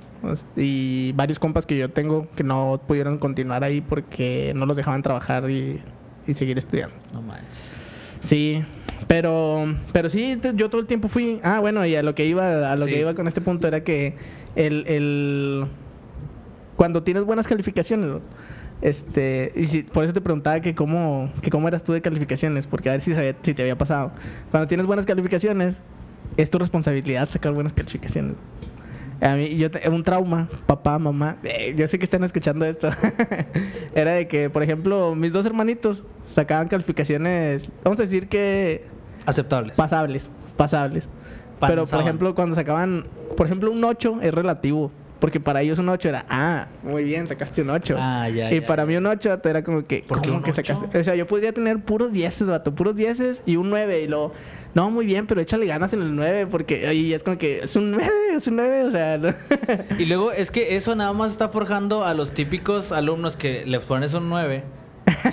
Y 0.56 1.12
varios 1.14 1.38
compas 1.38 1.66
que 1.66 1.78
yo 1.78 1.90
tengo 1.90 2.28
que 2.36 2.44
no 2.44 2.82
pudieron 2.88 3.20
continuar 3.20 3.64
ahí 3.64 3.82
porque 3.82 4.54
no 4.56 4.66
los 4.66 4.78
dejaban 4.78 5.04
trabajar 5.04 5.50
y, 5.50 5.80
y 6.26 6.34
seguir 6.34 6.58
estudiando. 6.58 6.96
No 7.14 7.22
manches. 7.22 7.76
Sí, 8.20 8.64
pero, 9.08 9.66
pero 9.94 10.10
sí, 10.10 10.40
yo 10.56 10.70
todo 10.70 10.82
el 10.82 10.88
tiempo 10.88 11.08
fui. 11.08 11.40
Ah, 11.44 11.60
bueno, 11.60 11.86
y 11.86 11.96
a 11.96 12.04
lo 12.04 12.16
que 12.16 12.26
iba, 12.26 12.72
a 12.72 12.76
lo 12.76 12.86
Sí. 12.86 12.92
que 12.94 13.00
iba 13.02 13.14
con 13.14 13.28
este 13.28 13.42
punto 13.42 13.68
era 13.68 13.84
que 13.84 14.16
el, 14.56 14.86
el 14.88 15.66
cuando 16.76 17.04
tienes 17.04 17.24
buenas 17.24 17.48
calificaciones, 17.48 18.12
este, 18.82 19.54
y 19.56 19.66
si- 19.66 19.84
por 19.84 20.04
eso 20.04 20.14
te 20.14 20.22
preguntaba 20.22 20.60
que 20.60 20.76
cómo, 20.76 21.32
que 21.42 21.50
cómo 21.50 21.68
eras 21.68 21.84
tú 21.84 21.94
de 21.94 22.02
calificaciones, 22.02 22.68
porque 22.68 22.90
a 22.90 22.94
ver 22.94 23.02
si 23.02 23.14
sabía- 23.14 23.36
si 23.42 23.54
te 23.54 23.62
había 23.62 23.78
pasado. 23.78 24.12
Cuando 24.52 24.68
tienes 24.68 24.86
buenas 24.86 25.06
calificaciones, 25.06 25.82
es 26.38 26.50
tu 26.50 26.58
responsabilidad 26.60 27.30
sacar 27.30 27.54
buenas 27.54 27.74
calificaciones. 27.74 28.34
A 29.22 29.36
mí, 29.36 29.56
yo 29.58 29.72
te- 29.72 29.88
un 29.90 30.04
trauma, 30.04 30.50
papá, 30.66 31.00
mamá, 31.00 31.38
eh, 31.44 31.74
yo 31.78 31.88
sé 31.88 31.98
que 31.98 32.04
están 32.06 32.24
escuchando 32.24 32.66
esto. 32.66 32.90
Era 33.96 34.12
de 34.14 34.28
que, 34.28 34.50
por 34.50 34.62
ejemplo, 34.64 35.16
mis 35.16 35.34
dos 35.34 35.46
hermanitos 35.46 36.04
sacaban 36.26 36.68
calificaciones, 36.68 37.70
vamos 37.84 38.00
a 38.00 38.04
decir 38.04 38.28
que 38.28 38.86
Aceptables. 39.26 39.78
pasables, 39.78 40.32
pasables. 40.58 41.10
Pero, 41.62 41.86
por 41.86 42.02
ejemplo, 42.02 42.36
cuando 42.36 42.56
sacaban, 42.56 43.06
por 43.38 43.46
ejemplo, 43.46 43.72
un 43.72 43.84
8 43.84 44.20
es 44.22 44.34
relativo. 44.34 44.92
Porque 45.26 45.40
para 45.40 45.64
ellos 45.64 45.80
un 45.80 45.90
8 45.90 46.08
era, 46.10 46.24
ah, 46.30 46.68
muy 46.84 47.04
bien, 47.04 47.26
sacaste 47.26 47.64
un 47.64 47.72
8. 47.72 47.96
Ah, 47.98 48.30
ya, 48.30 48.52
y 48.52 48.60
ya, 48.62 48.64
para 48.68 48.84
ya. 48.84 48.88
mí 48.88 48.96
un 48.96 49.08
8 49.08 49.40
era 49.44 49.64
como 49.64 49.84
que, 49.88 50.06
¿Por 50.08 50.22
¿cómo 50.24 50.44
que 50.44 50.54
sacaste? 50.54 51.00
O 51.00 51.04
sea, 51.04 51.16
yo 51.16 51.26
podría 51.26 51.52
tener 51.52 51.80
puros 51.80 52.12
10, 52.12 52.46
vato, 52.46 52.76
puros 52.76 52.96
10 52.96 53.42
y 53.44 53.56
un 53.56 53.72
9. 53.72 54.02
Y 54.04 54.08
luego, 54.08 54.34
no, 54.76 54.92
muy 54.92 55.08
bien, 55.08 55.26
pero 55.26 55.42
échale 55.42 55.66
ganas 55.66 55.94
en 55.94 56.04
el 56.04 56.16
9. 56.16 56.46
Porque, 56.46 56.94
y 56.94 57.12
es 57.14 57.24
como 57.24 57.40
que, 57.40 57.62
es 57.62 57.76
un 57.76 57.90
9, 57.90 58.08
es 58.36 58.46
un 58.46 58.58
9. 58.58 58.84
O 58.84 58.92
sea, 58.92 59.18
no. 59.18 59.34
Y 59.98 60.06
luego 60.06 60.32
es 60.32 60.52
que 60.52 60.76
eso 60.76 60.96
nada 60.96 61.12
más 61.14 61.32
está 61.32 61.50
forjando 61.50 62.06
a 62.06 62.14
los 62.14 62.32
típicos 62.32 62.92
alumnos 62.92 63.36
que 63.36 63.66
le 63.66 63.80
pones 63.80 64.14
un 64.14 64.30
9 64.30 64.64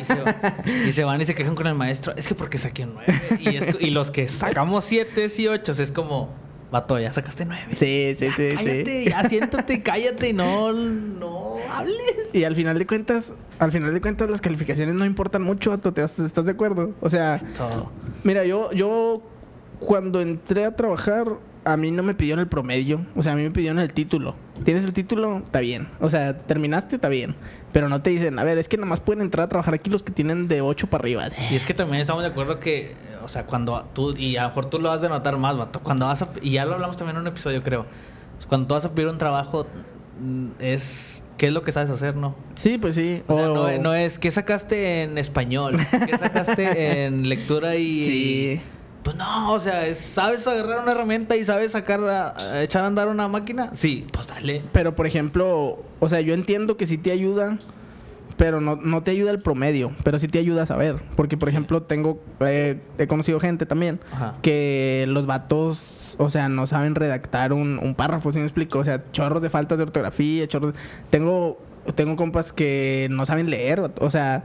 y 0.00 0.05
se, 0.05 0.88
y 0.88 0.92
se 0.92 1.05
van 1.05 1.20
y 1.20 1.26
se 1.26 1.35
quejan 1.35 1.55
con 1.55 1.66
el 1.66 1.74
maestro. 1.74 2.14
Es 2.16 2.26
que 2.26 2.35
porque 2.35 2.57
saqué 2.57 2.85
un 2.85 2.94
9. 2.94 3.14
Y, 3.40 3.57
es- 3.57 3.76
y 3.78 3.90
los 3.90 4.11
que 4.11 4.26
sacamos 4.28 4.85
7 4.85 5.26
y 5.37 5.48
8 5.48 5.72
es 5.72 5.92
como, 5.92 6.31
vato, 6.72 6.98
ya 6.98 7.12
sacaste 7.12 7.44
9. 7.44 7.66
sí, 7.72 8.14
sí, 8.16 8.28
sí, 8.35 8.48
cállate, 8.56 9.04
sí. 9.04 9.11
ya 9.11 9.22
siéntate, 9.28 9.82
cállate 9.82 10.32
no, 10.32 10.72
no 10.72 11.56
hables. 11.70 11.94
Y 12.32 12.42
al 12.42 12.56
final 12.56 12.78
de 12.78 12.87
cuentas, 12.87 13.35
al 13.61 13.70
final 13.70 13.94
de 13.94 14.00
cuentas, 14.00 14.28
las 14.28 14.40
calificaciones 14.40 14.94
no 14.96 15.04
importan 15.04 15.42
mucho, 15.42 15.70
vato, 15.70 15.92
¿te- 15.92 16.02
¿estás 16.02 16.46
de 16.46 16.52
acuerdo? 16.52 16.92
O 17.00 17.08
sea, 17.11 17.40
Todo. 17.56 17.92
Mira, 18.24 18.44
yo, 18.44 18.72
yo 18.72 19.22
cuando 19.78 20.20
entré 20.20 20.64
a 20.64 20.74
trabajar, 20.74 21.26
a 21.64 21.76
mí 21.76 21.90
no 21.92 22.02
me 22.02 22.14
pidieron 22.14 22.40
el 22.40 22.48
promedio. 22.48 23.06
O 23.14 23.22
sea, 23.22 23.32
a 23.32 23.37
mí 23.37 23.42
me 23.42 23.50
pidieron 23.50 23.78
el 23.78 23.92
título. 23.92 24.35
¿Tienes 24.64 24.85
el 24.85 24.92
título? 24.92 25.38
Está 25.38 25.61
bien. 25.61 25.88
O 26.01 26.11
sea, 26.11 26.38
terminaste, 26.38 26.96
está 26.96 27.09
bien. 27.09 27.35
Pero 27.72 27.88
no 27.88 28.01
te 28.01 28.11
dicen, 28.11 28.38
a 28.38 28.44
ver, 28.44 28.59
es 28.59 28.68
que 28.68 28.77
nada 28.77 28.88
más 28.88 29.01
pueden 29.01 29.22
entrar 29.22 29.46
a 29.46 29.48
trabajar 29.48 29.75
aquí 29.75 29.90
los 29.90 30.03
que 30.03 30.12
tienen 30.12 30.48
de 30.48 30.61
8 30.61 30.88
para 30.88 31.03
arriba. 31.03 31.29
Y 31.51 31.55
es 31.55 31.64
que 31.64 31.75
también 31.75 32.01
estamos 32.01 32.22
de 32.22 32.29
acuerdo 32.29 32.61
que, 32.61 32.94
o 33.25 33.29
sea, 33.29 33.46
cuando 33.46 33.88
tú, 33.94 34.14
y 34.16 34.37
a 34.37 34.42
lo 34.42 34.48
mejor 34.48 34.66
tú 34.66 34.79
lo 34.79 34.90
has 34.90 35.01
de 35.01 35.09
notar 35.09 35.37
más, 35.37 35.57
vato, 35.57 35.81
cuando 35.81 36.07
vas 36.07 36.22
a, 36.22 36.29
y 36.40 36.53
ya 36.53 36.64
lo 36.64 36.75
hablamos 36.75 36.96
también 36.96 37.16
en 37.16 37.22
un 37.22 37.29
episodio, 37.29 37.62
creo, 37.62 37.87
cuando 38.48 38.66
tú 38.66 38.75
vas 38.75 38.85
a 38.85 38.92
pedir 38.92 39.09
un 39.09 39.18
trabajo, 39.18 39.66
mm, 40.20 40.48
es 40.59 41.25
qué 41.38 41.46
es 41.46 41.53
lo 41.53 41.62
que 41.62 41.72
sabes 41.72 41.90
hacer, 41.90 42.14
¿no? 42.14 42.37
Sí, 42.55 42.79
pues 42.79 42.94
sí. 42.94 43.22
O 43.27 43.35
sea, 43.35 43.46
no, 43.46 43.79
no 43.79 43.94
es, 43.94 44.18
¿qué 44.18 44.31
sacaste 44.31 45.03
en 45.03 45.18
español? 45.18 45.77
¿Qué 46.07 46.18
sacaste 46.18 47.05
en 47.07 47.29
lectura 47.29 47.77
y...? 47.77 48.07
Sí. 48.07 48.61
Pues 49.02 49.16
no, 49.16 49.52
o 49.52 49.58
sea, 49.58 49.86
es- 49.86 49.98
¿sabes 49.98 50.46
agarrar 50.46 50.80
una 50.82 50.92
herramienta 50.92 51.36
y 51.36 51.44
sabes 51.44 51.72
sacar, 51.72 52.00
a- 52.04 52.36
a 52.40 52.62
echar 52.62 52.84
a 52.84 52.86
andar 52.86 53.08
una 53.08 53.26
máquina? 53.28 53.70
Sí, 53.74 54.06
pues 54.12 54.26
dale. 54.26 54.62
Pero, 54.72 54.94
por 54.94 55.06
ejemplo, 55.06 55.82
o 55.98 56.08
sea, 56.08 56.20
yo 56.20 56.34
entiendo 56.34 56.76
que 56.76 56.86
sí 56.86 56.98
te 56.98 57.10
ayuda, 57.10 57.58
pero 58.36 58.60
no, 58.60 58.76
no 58.76 59.02
te 59.02 59.10
ayuda 59.10 59.30
el 59.32 59.40
promedio, 59.42 59.92
pero 60.04 60.18
sí 60.18 60.28
te 60.28 60.38
ayuda 60.38 60.62
a 60.62 60.66
saber. 60.66 60.96
Porque, 61.16 61.36
por 61.36 61.48
ejemplo, 61.48 61.82
tengo, 61.82 62.20
eh, 62.40 62.80
he 62.98 63.06
conocido 63.08 63.40
gente 63.40 63.66
también 63.66 63.98
Ajá. 64.12 64.34
que 64.40 65.04
los 65.08 65.26
vatos, 65.26 66.14
o 66.18 66.30
sea, 66.30 66.48
no 66.48 66.66
saben 66.66 66.94
redactar 66.94 67.52
un, 67.52 67.78
un 67.82 67.94
párrafo, 67.94 68.30
¿sí 68.32 68.38
me 68.38 68.44
explico? 68.44 68.78
O 68.78 68.84
sea, 68.84 69.02
chorros 69.12 69.42
de 69.42 69.50
faltas 69.50 69.78
de 69.78 69.84
ortografía, 69.84 70.46
chorros... 70.48 70.74
Tengo, 71.10 71.60
tengo 71.96 72.14
compas 72.16 72.52
que 72.52 73.08
no 73.10 73.26
saben 73.26 73.50
leer, 73.50 73.90
o 73.98 74.10
sea... 74.10 74.44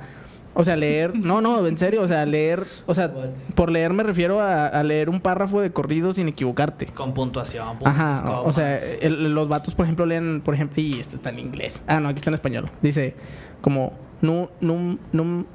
O 0.59 0.65
sea, 0.65 0.75
leer... 0.75 1.15
No, 1.15 1.39
no, 1.39 1.65
en 1.67 1.77
serio, 1.77 2.01
o 2.01 2.07
sea, 2.07 2.25
leer... 2.25 2.65
O 2.87 2.95
sea, 2.95 3.13
por 3.53 3.71
leer 3.71 3.93
me 3.93 4.01
refiero 4.01 4.41
a, 4.41 4.65
a 4.65 4.81
leer 4.81 5.07
un 5.07 5.21
párrafo 5.21 5.61
de 5.61 5.71
corrido 5.71 6.13
sin 6.15 6.27
equivocarte. 6.27 6.87
Con 6.87 7.13
puntuación, 7.13 7.77
puntos, 7.77 7.87
Ajá, 7.87 8.41
o 8.41 8.51
sea, 8.51 8.79
el- 8.79 9.33
los 9.35 9.47
vatos, 9.47 9.75
por 9.75 9.85
ejemplo, 9.85 10.05
leen, 10.07 10.41
por 10.43 10.55
ejemplo, 10.55 10.81
y 10.81 10.99
esto 10.99 11.15
está 11.15 11.29
en 11.29 11.37
inglés. 11.39 11.83
Ah, 11.85 11.99
no, 11.99 12.09
aquí 12.09 12.17
está 12.17 12.31
en 12.31 12.33
español. 12.33 12.69
Dice 12.81 13.13
como 13.61 13.93
nu, 14.21 14.49
num, 14.59 14.97
num, 15.11 15.45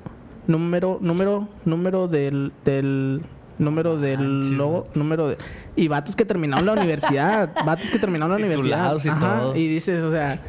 número, 0.46 0.98
número, 1.00 1.48
número 1.64 2.06
del, 2.06 2.52
del, 2.64 3.22
número 3.58 3.96
del 3.98 4.56
logo, 4.56 4.86
número 4.94 5.28
de... 5.30 5.38
Y 5.74 5.88
vatos 5.88 6.14
que 6.14 6.24
terminaron 6.24 6.64
la 6.64 6.72
universidad, 6.74 7.50
vatos 7.66 7.90
que 7.90 7.98
terminaron 7.98 8.30
la 8.32 8.36
universidad. 8.46 8.96
Ajá, 9.08 9.42
y 9.56 9.66
dices, 9.66 10.02
o 10.04 10.12
sea... 10.12 10.40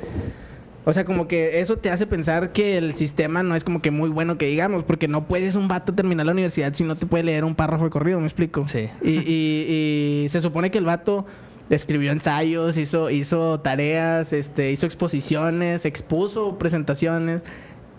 O 0.86 0.94
sea, 0.94 1.06
como 1.06 1.28
que 1.30 1.62
eso 1.62 1.78
te 1.78 1.90
hace 1.90 2.06
pensar 2.08 2.52
que 2.52 2.78
el 2.78 2.94
sistema 2.94 3.42
no 3.42 3.56
es 3.56 3.64
como 3.64 3.82
que 3.82 3.90
muy 3.90 4.10
bueno 4.10 4.38
que 4.38 4.48
digamos, 4.48 4.84
porque 4.84 5.08
no 5.08 5.28
puedes 5.28 5.56
un 5.56 5.68
vato 5.70 5.94
terminar 5.94 6.26
la 6.26 6.34
universidad 6.34 6.74
si 6.74 6.84
no 6.84 6.96
te 6.96 7.06
puede 7.06 7.24
leer 7.24 7.46
un 7.46 7.56
párrafo 7.56 7.86
de 7.86 7.90
corrido, 7.90 8.20
¿me 8.20 8.26
explico? 8.26 8.68
Sí. 8.68 8.90
Y, 9.02 9.12
y- 9.20 10.24
y 10.26 10.30
se 10.30 10.42
supone 10.42 10.72
que 10.72 10.78
el 10.80 10.86
vato 10.86 11.26
escribió 11.70 12.12
ensayos, 12.12 12.76
hizo, 12.78 13.10
hizo 13.10 13.62
tareas, 13.62 14.34
este, 14.34 14.72
hizo 14.72 14.86
exposiciones, 14.86 15.86
expuso 15.86 16.58
presentaciones. 16.60 17.44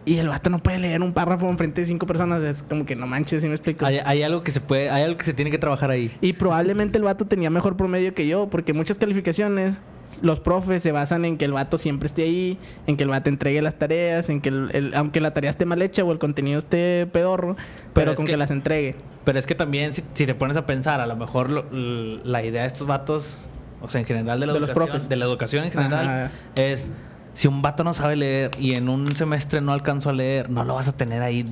Y 0.06 0.18
el 0.18 0.28
vato 0.28 0.50
no 0.50 0.58
puede 0.62 0.78
leer 0.78 1.00
un 1.02 1.14
párrafo 1.14 1.48
enfrente 1.48 1.80
de 1.80 1.86
cinco 1.86 2.06
personas. 2.06 2.42
Es 2.42 2.62
como 2.62 2.84
que 2.84 2.94
no 2.94 3.06
manches, 3.06 3.40
¿sí 3.42 3.48
me 3.48 3.54
explico? 3.54 3.86
Hay, 3.86 4.00
hay 4.04 4.22
algo 4.22 4.42
que 4.42 4.50
se 4.50 4.60
puede, 4.60 4.90
hay 4.90 5.02
algo 5.04 5.16
que 5.16 5.24
se 5.24 5.32
tiene 5.32 5.50
que 5.50 5.56
trabajar 5.58 5.90
ahí. 5.90 6.14
Y 6.20 6.34
probablemente 6.34 6.98
el 6.98 7.04
vato 7.04 7.24
tenía 7.26 7.48
mejor 7.48 7.76
promedio 7.76 8.12
que 8.14 8.26
yo, 8.26 8.48
porque 8.50 8.74
muchas 8.74 8.98
calificaciones, 8.98 9.80
los 10.20 10.40
profes 10.40 10.82
se 10.82 10.92
basan 10.92 11.24
en 11.24 11.38
que 11.38 11.46
el 11.46 11.52
vato 11.52 11.78
siempre 11.78 12.06
esté 12.06 12.24
ahí, 12.24 12.58
en 12.86 12.98
que 12.98 13.04
el 13.04 13.08
vato 13.08 13.30
entregue 13.30 13.62
las 13.62 13.76
tareas, 13.78 14.28
en 14.28 14.42
que 14.42 14.50
el, 14.50 14.68
el- 14.74 14.94
aunque 14.94 15.22
la 15.22 15.32
tarea 15.32 15.50
esté 15.50 15.64
mal 15.64 15.80
hecha 15.80 16.04
o 16.04 16.12
el 16.12 16.18
contenido 16.18 16.58
esté 16.58 17.06
pedorro, 17.10 17.56
pero, 17.94 18.10
es 18.12 18.16
con 18.18 18.26
que... 18.26 18.32
que- 18.32 18.36
las 18.36 18.50
entregue. 18.50 18.96
Pero 19.24 19.38
es 19.38 19.46
que 19.46 19.54
también, 19.54 19.94
si, 19.94 20.04
si 20.12 20.26
te 20.26 20.34
pones 20.34 20.58
a 20.58 20.66
pensar, 20.66 21.00
a 21.00 21.06
lo 21.06 21.16
mejor 21.16 21.48
lo- 21.48 21.64
la 21.72 22.44
idea 22.44 22.60
de 22.60 22.66
estos 22.68 22.86
vatos, 22.86 23.48
o 23.80 23.88
sea, 23.88 24.02
en 24.02 24.06
general 24.06 24.38
de 24.38 24.46
la 24.48 24.52
De 24.52 24.60
los 24.60 24.70
profes. 24.72 25.08
de 25.08 25.16
la 25.16 25.24
educación 25.24 25.64
en 25.64 25.70
general, 25.70 26.06
Ajá. 26.06 26.30
es 26.56 26.92
si 27.35 27.49
un 27.49 27.62
vato 27.62 27.85
no 27.85 27.94
sabe 27.94 28.16
leer 28.16 28.51
y 28.59 28.75
en 28.77 28.88
un 28.88 29.14
semestre 29.16 29.61
no 29.61 29.73
alcanzó 29.73 30.11
a 30.11 30.12
leer, 30.12 30.51
no 30.51 30.64
lo 30.64 30.75
vas 30.75 30.88
a 30.88 30.97
tener 30.97 31.23
ahí 31.23 31.44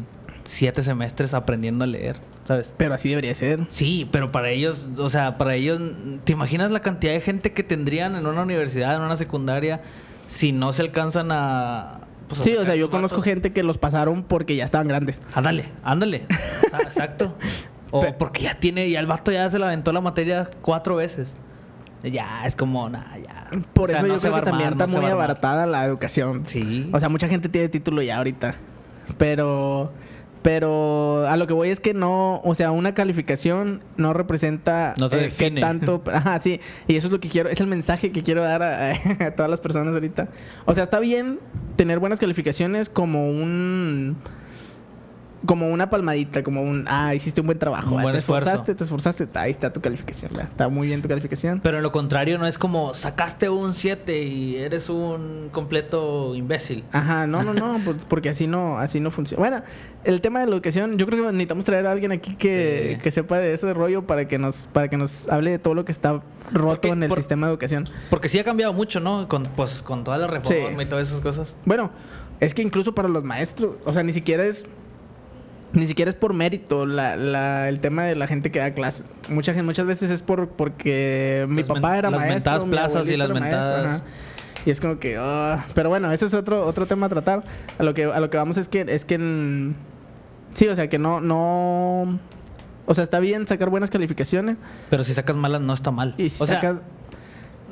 siete 0.45 0.83
semestres 0.83 1.35
aprendiendo 1.35 1.85
a 1.85 1.87
leer, 1.87 2.17
¿sabes? 2.45 2.73
Pero 2.77 2.95
así 2.95 3.09
debería 3.09 3.35
ser. 3.35 3.67
Sí, 3.69 4.09
pero 4.11 4.33
para 4.33 4.51
ellos, 4.51 4.89
o 4.99 5.11
sea, 5.11 5.39
para 5.39 5.55
ellos, 5.55 5.81
¿te 6.25 6.33
imaginas 6.33 6.71
la 6.71 6.81
cantidad 6.81 7.13
de 7.13 7.21
gente 7.21 7.53
que 7.53 7.63
tendrían 7.63 8.17
en 8.17 8.27
una 8.27 8.43
universidad, 8.43 8.97
en 8.97 9.03
una 9.03 9.17
secundaria, 9.17 9.83
si 10.27 10.53
no 10.53 10.73
se 10.73 10.83
alcanzan 10.83 11.31
a... 11.33 12.01
pues, 12.29 12.41
a 12.41 12.45
Sí, 12.45 12.57
o 12.57 12.65
sea, 12.65 12.75
yo 12.77 12.91
conozco 12.91 13.19
vatos? 13.19 13.25
gente 13.25 13.53
que 13.53 13.63
los 13.63 13.79
pasaron 13.79 14.23
porque 14.23 14.57
ya 14.57 14.65
estaban 14.65 14.89
grandes. 14.89 15.23
Ándale, 15.35 15.67
ándale. 15.83 16.27
O 16.67 16.71
sea, 16.71 16.79
Exacto. 16.83 17.37
O 17.91 18.01
porque 18.19 18.45
ya 18.45 18.59
tiene, 18.59 18.89
ya 18.89 19.01
el 19.01 19.07
vato 19.07 19.33
ya 19.33 19.51
se 19.51 19.59
la 19.59 19.67
aventó 19.67 19.93
la 19.93 20.01
materia 20.01 20.49
cuatro 20.63 20.97
veces. 20.97 21.35
Ya, 22.03 22.47
es 22.47 22.57
como, 22.57 22.89
nada, 22.89 23.17
ya. 23.19 23.49
Por 23.73 23.91
O 23.91 23.93
sea, 23.93 24.01
eso 24.01 24.09
no 24.09 24.15
yo 24.15 24.21
creo 24.21 24.35
que 24.35 24.41
también 24.43 24.69
armar, 24.69 24.89
está 24.89 24.95
no 24.95 25.03
muy 25.03 25.11
abaratada 25.11 25.67
la 25.67 25.85
educación. 25.85 26.43
Sí. 26.47 26.91
O 26.93 27.01
sea, 27.01 27.09
mucha 27.09 27.29
gente 27.29 27.49
tiene 27.49 27.69
título 27.69 28.03
ya 28.03 28.17
ahorita. 28.17 28.57
Pero, 29.19 29.93
pero 30.43 31.27
a 31.29 31.37
lo 31.37 31.47
que 31.47 31.53
voy 31.53 31.69
es 31.69 31.79
que 31.81 31.95
no, 31.95 32.41
o 32.43 32.55
sea, 32.55 32.73
una 32.73 32.95
calificación 32.95 33.83
no 33.97 34.13
representa 34.13 34.95
No 34.99 35.09
te 35.09 35.27
eh, 35.27 35.33
qué 35.37 35.51
tanto. 35.53 36.03
Ajá, 36.13 36.39
sí. 36.41 36.61
Y 36.89 36.97
eso 36.97 37.07
es 37.07 37.13
lo 37.13 37.21
que 37.21 37.29
quiero, 37.29 37.49
es 37.49 37.61
el 37.61 37.69
mensaje 37.69 38.11
que 38.11 38.23
quiero 38.23 38.43
dar 38.43 38.63
a, 38.63 38.93
a 39.27 39.31
todas 39.33 39.51
las 39.51 39.61
personas 39.61 39.95
ahorita. 39.95 40.29
O 40.65 40.75
sea, 40.75 40.85
está 40.85 40.99
bien 40.99 41.39
tener 41.77 42.01
buenas 42.01 42.19
calificaciones 42.19 42.89
como 42.89 43.29
un 43.29 44.17
como 45.47 45.69
una 45.71 45.91
palmadita, 45.91 46.43
como 46.43 46.63
un, 46.63 46.85
ah, 46.89 47.15
hiciste 47.15 47.41
un 47.41 47.47
buen 47.49 47.59
trabajo, 47.59 47.93
Un 47.95 47.99
ah, 48.01 48.03
buen 48.03 48.13
te 48.15 48.19
esfuerzo. 48.21 48.49
esforzaste, 48.49 48.75
te 48.77 48.85
esforzaste, 48.85 49.29
ahí 49.35 49.51
está 49.51 49.73
tu 49.73 49.81
calificación, 49.81 50.31
¿verdad? 50.33 50.49
está 50.51 50.69
muy 50.69 50.87
bien 50.87 51.03
tu 51.03 51.09
calificación. 51.09 51.61
Pero 51.63 51.79
en 51.79 51.83
lo 51.83 51.91
contrario, 51.93 52.39
no 52.39 52.47
es 52.47 52.59
como 52.59 52.95
sacaste 52.95 53.49
un 53.49 53.75
7 53.75 54.23
y 54.23 54.57
eres 54.57 54.89
un 54.89 55.49
completo 55.51 56.35
imbécil. 56.35 56.85
Ajá, 56.93 57.27
no, 57.27 57.43
no, 57.43 57.55
no, 57.55 57.79
pues, 57.85 57.97
porque 58.09 58.29
así 58.29 58.47
no, 58.47 58.79
así 58.79 59.01
no 59.01 59.11
funciona. 59.11 59.41
Bueno, 59.41 59.63
el 60.05 60.21
tema 60.21 60.41
de 60.41 60.47
la 60.47 60.53
educación, 60.53 60.97
yo 60.99 61.07
creo 61.07 61.25
que 61.25 61.33
necesitamos 61.33 61.65
traer 61.65 61.87
a 61.87 61.93
alguien 61.93 62.13
aquí 62.13 62.35
que, 62.37 62.95
Sí. 62.97 63.03
que 63.03 63.11
sepa 63.11 63.39
de 63.39 63.53
ese 63.55 63.73
rollo 63.75 64.07
para 64.07 64.29
que 64.29 64.39
nos, 64.39 64.67
para 64.73 64.89
que 64.89 64.97
nos 64.97 65.29
hable 65.29 65.51
de 65.51 65.59
todo 65.59 65.75
lo 65.75 65.85
que 65.85 65.93
está 65.93 66.23
roto 66.53 66.67
Porque- 66.83 66.89
en 66.91 67.03
el 67.03 67.09
por- 67.09 67.19
sistema 67.19 67.47
de 67.47 67.53
educación. 67.53 67.89
Porque 68.11 68.29
sí 68.29 68.39
ha 68.39 68.45
cambiado 68.45 68.73
mucho, 68.73 69.01
¿no? 69.01 69.29
Con, 69.29 69.45
pues 69.45 69.83
con 69.83 70.05
toda 70.05 70.19
la 70.19 70.27
reforma 70.27 70.79
Sí. 70.79 70.83
y 70.83 70.87
todas 70.87 71.09
esas 71.09 71.21
cosas. 71.21 71.57
Bueno, 71.65 71.91
es 72.41 72.55
que 72.55 72.63
incluso 72.63 72.95
para 72.95 73.09
los 73.09 73.23
maestros, 73.25 73.77
o 73.85 73.93
sea, 73.93 74.03
ni 74.03 74.13
siquiera 74.13 74.45
es, 74.45 74.67
ni 75.73 75.87
siquiera 75.87 76.11
es 76.11 76.17
por 76.17 76.35
mérito 76.35 76.87
la, 76.87 77.17
la- 77.17 77.69
el 77.69 77.81
tema 77.81 78.05
de 78.05 78.15
la 78.15 78.27
gente 78.27 78.51
que 78.51 78.59
da 78.59 78.73
clases. 78.75 79.11
Mucha 79.29 79.53
gente, 79.53 79.65
muchas 79.65 79.87
veces 79.87 80.11
es 80.11 80.23
por 80.23 80.49
porque 80.51 81.47
mi 81.49 81.63
Las 81.63 81.69
papá 81.69 81.99
era 81.99 82.11
las 82.11 82.21
maestro, 82.21 82.35
mentadas 82.37 82.65
mi 82.65 82.71
plazas 82.71 83.09
y 83.09 83.17
las 83.17 83.29
maestro, 83.31 83.51
mentadas-. 83.61 84.05
Y 84.65 84.71
es 84.71 84.81
como 84.81 84.99
que, 85.01 85.17
ah, 85.19 85.65
pero 85.75 85.89
bueno, 85.89 86.13
ese 86.13 86.27
es 86.27 86.35
otro 86.35 86.65
otro 86.67 86.87
tema 86.87 87.07
a 87.07 87.09
tratar. 87.09 87.43
A 87.79 87.83
lo 87.83 87.95
que 87.95 88.05
a 88.05 88.21
lo 88.21 88.31
que 88.31 88.37
vamos 88.37 88.57
es 88.59 88.69
que 88.69 88.85
es 88.89 89.05
que 89.05 89.15
en- 89.15 89.75
sí, 90.55 90.69
o 90.69 90.77
sea, 90.77 90.89
que 90.89 90.99
no 90.99 91.21
no 91.21 92.19
o 92.87 92.95
sea, 92.95 93.05
está 93.05 93.19
bien 93.21 93.47
sacar 93.47 93.71
buenas 93.71 93.91
calificaciones 93.91 94.57
Pero 94.91 95.05
si 95.05 95.15
sacas 95.15 95.37
malas, 95.37 95.61
no 95.63 95.73
está 95.73 95.91
mal. 95.91 96.15
y 96.19 96.29
si 96.29 96.43
o 96.43 96.47
sea, 96.47 96.57
sacas 96.57 96.81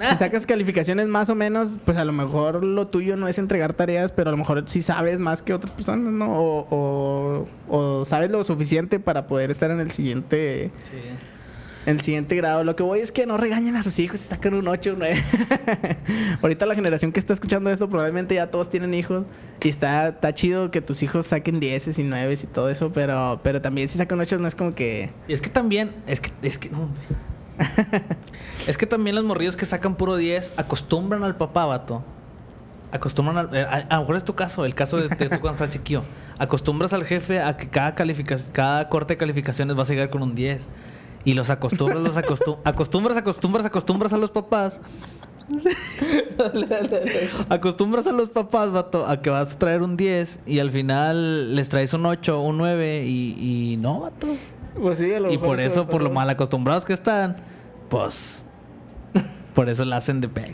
si 0.08 0.16
sacas 0.18 0.46
calificaciones 0.46 1.08
más 1.08 1.28
o 1.30 1.34
menos, 1.34 1.78
pues 1.84 1.96
a 1.98 2.04
lo 2.04 2.12
mejor 2.12 2.64
lo 2.64 2.86
tuyo 2.88 3.16
no 3.16 3.28
es 3.28 3.38
entregar 3.38 3.72
tareas, 3.74 4.12
pero 4.12 4.30
a 4.30 4.32
lo 4.32 4.36
mejor 4.38 4.62
sí 4.66 4.82
sabes 4.82 5.20
más 5.20 5.42
que 5.42 5.52
otras 5.52 5.72
personas, 5.72 6.12
¿no? 6.12 6.32
O, 6.32 6.66
o, 6.70 7.48
o 7.68 8.04
sabes 8.04 8.30
lo 8.30 8.42
suficiente 8.44 8.98
para 9.00 9.26
poder 9.26 9.50
estar 9.50 9.70
en 9.70 9.80
el 9.80 9.90
siguiente 9.90 10.70
Sí. 10.82 10.96
en 11.86 11.96
el 11.96 12.00
siguiente 12.00 12.36
grado. 12.36 12.62
Lo 12.64 12.76
que 12.76 12.82
voy 12.82 13.00
es 13.00 13.10
que 13.12 13.26
no 13.26 13.36
regañen 13.36 13.76
a 13.76 13.82
sus 13.82 13.98
hijos 13.98 14.22
y 14.24 14.28
sacan 14.28 14.54
un 14.54 14.68
8 14.68 14.92
un 14.92 14.98
9. 15.00 15.22
Ahorita 16.42 16.66
la 16.66 16.74
generación 16.74 17.12
que 17.12 17.20
está 17.20 17.32
escuchando 17.32 17.70
esto 17.70 17.88
probablemente 17.88 18.34
ya 18.34 18.50
todos 18.50 18.68
tienen 18.70 18.94
hijos 18.94 19.24
y 19.62 19.68
está, 19.68 20.08
está 20.08 20.34
chido 20.34 20.70
que 20.70 20.80
tus 20.80 21.02
hijos 21.02 21.26
saquen 21.26 21.60
10 21.60 21.98
y 21.98 22.02
9 22.04 22.34
y 22.42 22.46
todo 22.46 22.68
eso, 22.70 22.92
pero, 22.92 23.40
pero 23.42 23.60
también 23.60 23.88
si 23.88 23.98
sacan 23.98 24.20
8 24.20 24.38
no 24.38 24.46
es 24.48 24.54
como 24.54 24.74
que... 24.74 25.10
Y 25.28 25.32
es 25.32 25.40
que 25.42 25.48
también, 25.50 25.90
es 26.06 26.20
que, 26.20 26.30
es 26.42 26.58
que, 26.58 26.70
no. 26.70 26.88
es 28.66 28.77
que 28.77 28.87
también 28.87 29.16
los 29.16 29.25
morrillos 29.25 29.57
que 29.57 29.66
sacan 29.66 29.94
puro 29.96 30.16
10 30.16 30.55
acostumbran 30.57 31.23
al 31.25 31.37
papá, 31.37 31.66
vato. 31.66 32.03
Acostumbran 32.92 33.38
al. 33.38 33.55
eh, 33.57 33.62
A, 33.62 33.77
a 33.88 33.94
lo 33.96 34.01
mejor 34.01 34.16
es 34.16 34.25
tu 34.25 34.35
caso, 34.35 34.64
el 34.64 34.75
caso 34.75 34.96
de, 34.96 35.09
de 35.09 35.29
tú 35.29 35.40
cuando 35.40 35.53
estás 35.62 35.70
chiquillo. 35.70 36.03
Acostumbras 36.38 36.92
al 36.92 37.05
jefe 37.05 37.40
a 37.40 37.57
que 37.57 37.68
cada, 37.68 37.94
calificación, 37.94 38.53
cada 38.53 38.88
corte 38.88 39.14
de 39.14 39.18
calificaciones 39.18 39.77
vas 39.77 39.88
a 39.90 39.92
llegar 39.92 40.11
con 40.11 40.23
un 40.23 40.35
10. 40.35 40.68
Y 41.25 41.35
los 41.35 41.51
acostumbras, 41.51 42.01
los 42.01 42.16
acostum- 42.16 42.59
acostumbras, 42.64 43.16
acostumbras, 43.16 43.66
acostumbras 43.66 44.12
a 44.12 44.16
los 44.16 44.31
papás. 44.31 44.81
acostumbras 47.49 48.07
a 48.07 48.12
los 48.12 48.29
papás, 48.31 48.70
vato, 48.73 49.07
a 49.07 49.20
que 49.20 49.31
vas 49.31 49.55
a 49.55 49.59
traer 49.59 49.83
un 49.83 49.96
10 49.96 50.40
y 50.46 50.59
al 50.61 50.70
final 50.70 51.55
les 51.55 51.68
traes 51.68 51.92
un 51.94 52.07
8, 52.07 52.40
un 52.40 52.59
9 52.59 53.05
y, 53.07 53.73
y 53.73 53.77
no, 53.77 54.01
vato. 54.01 54.27
Pues 54.81 54.98
sí, 54.98 55.13
a 55.13 55.21
lo 55.21 55.33
Y 55.33 55.38
por 55.38 55.61
eso, 55.61 55.87
por 55.88 56.02
lo 56.02 56.11
mal 56.11 56.31
acostumbrados 56.31 56.85
que 56.85 56.92
están, 56.92 57.37
pues. 57.90 58.44
Por 59.54 59.68
eso 59.68 59.84
la 59.84 59.96
hacen 59.96 60.20
de 60.20 60.28
pex. 60.28 60.52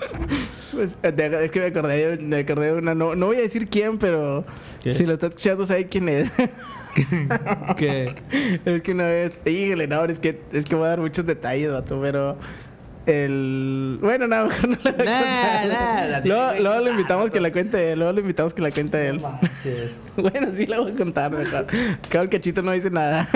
Pues, 0.72 0.98
de- 1.02 1.44
es 1.44 1.50
que 1.50 1.60
me 1.60 1.66
acordé, 1.66 2.16
de- 2.16 2.22
me 2.24 2.38
acordé 2.38 2.66
de 2.66 2.72
una. 2.78 2.94
No, 2.94 3.14
no 3.14 3.26
voy 3.26 3.36
a 3.36 3.40
decir 3.40 3.68
quién, 3.68 3.98
pero 3.98 4.44
¿Qué? 4.82 4.90
si 4.90 5.04
lo 5.06 5.12
está 5.12 5.26
escuchando, 5.26 5.66
sabe 5.66 5.86
quién 5.86 6.08
es. 6.08 6.32
que. 7.76 8.14
es 8.64 8.82
que 8.82 8.92
una 8.92 9.04
vez. 9.06 9.38
Híjole, 9.44 9.86
no, 9.86 10.04
es 10.06 10.18
que, 10.18 10.40
es 10.52 10.64
que 10.64 10.74
voy 10.74 10.86
a 10.86 10.88
dar 10.88 11.00
muchos 11.00 11.26
detalles, 11.26 11.70
vato, 11.70 12.00
pero. 12.00 12.38
El. 13.04 13.98
Bueno, 14.00 14.26
no, 14.26 14.46
mejor 14.46 14.68
no 14.68 14.76
lo 14.82 14.92
voy 14.92 15.02
a 15.02 15.04
Nah, 15.04 15.60
contar. 15.62 16.10
nah, 16.10 16.20
luego, 16.24 16.60
luego 16.60 16.80
lo 16.84 16.90
invitamos 16.90 17.30
que 17.30 17.40
la 17.40 17.52
cuente 17.52 17.92
él. 17.92 17.98
Luego 17.98 18.14
lo 18.14 18.20
invitamos 18.20 18.54
que 18.54 18.62
la 18.62 18.70
cuente 18.72 19.08
él. 19.08 19.20
bueno, 20.16 20.48
sí 20.52 20.66
la 20.66 20.80
voy 20.80 20.92
a 20.92 20.96
contar 20.96 21.30
mejor. 21.30 21.66
Acá 22.04 22.22
el 22.22 22.28
cachito 22.30 22.62
no 22.62 22.72
dice 22.72 22.90
nada. 22.90 23.28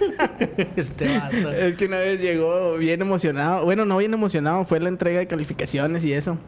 este 0.76 1.18
vato. 1.18 1.50
Es 1.52 1.76
que 1.76 1.86
una 1.86 1.98
vez 1.98 2.20
llegó 2.20 2.76
bien 2.76 3.02
emocionado. 3.02 3.64
Bueno, 3.64 3.84
no 3.84 3.96
bien 3.98 4.14
emocionado, 4.14 4.64
fue 4.64 4.80
la 4.80 4.88
entrega 4.88 5.18
de 5.18 5.26
calificaciones 5.26 6.04
y 6.04 6.12
eso. 6.12 6.38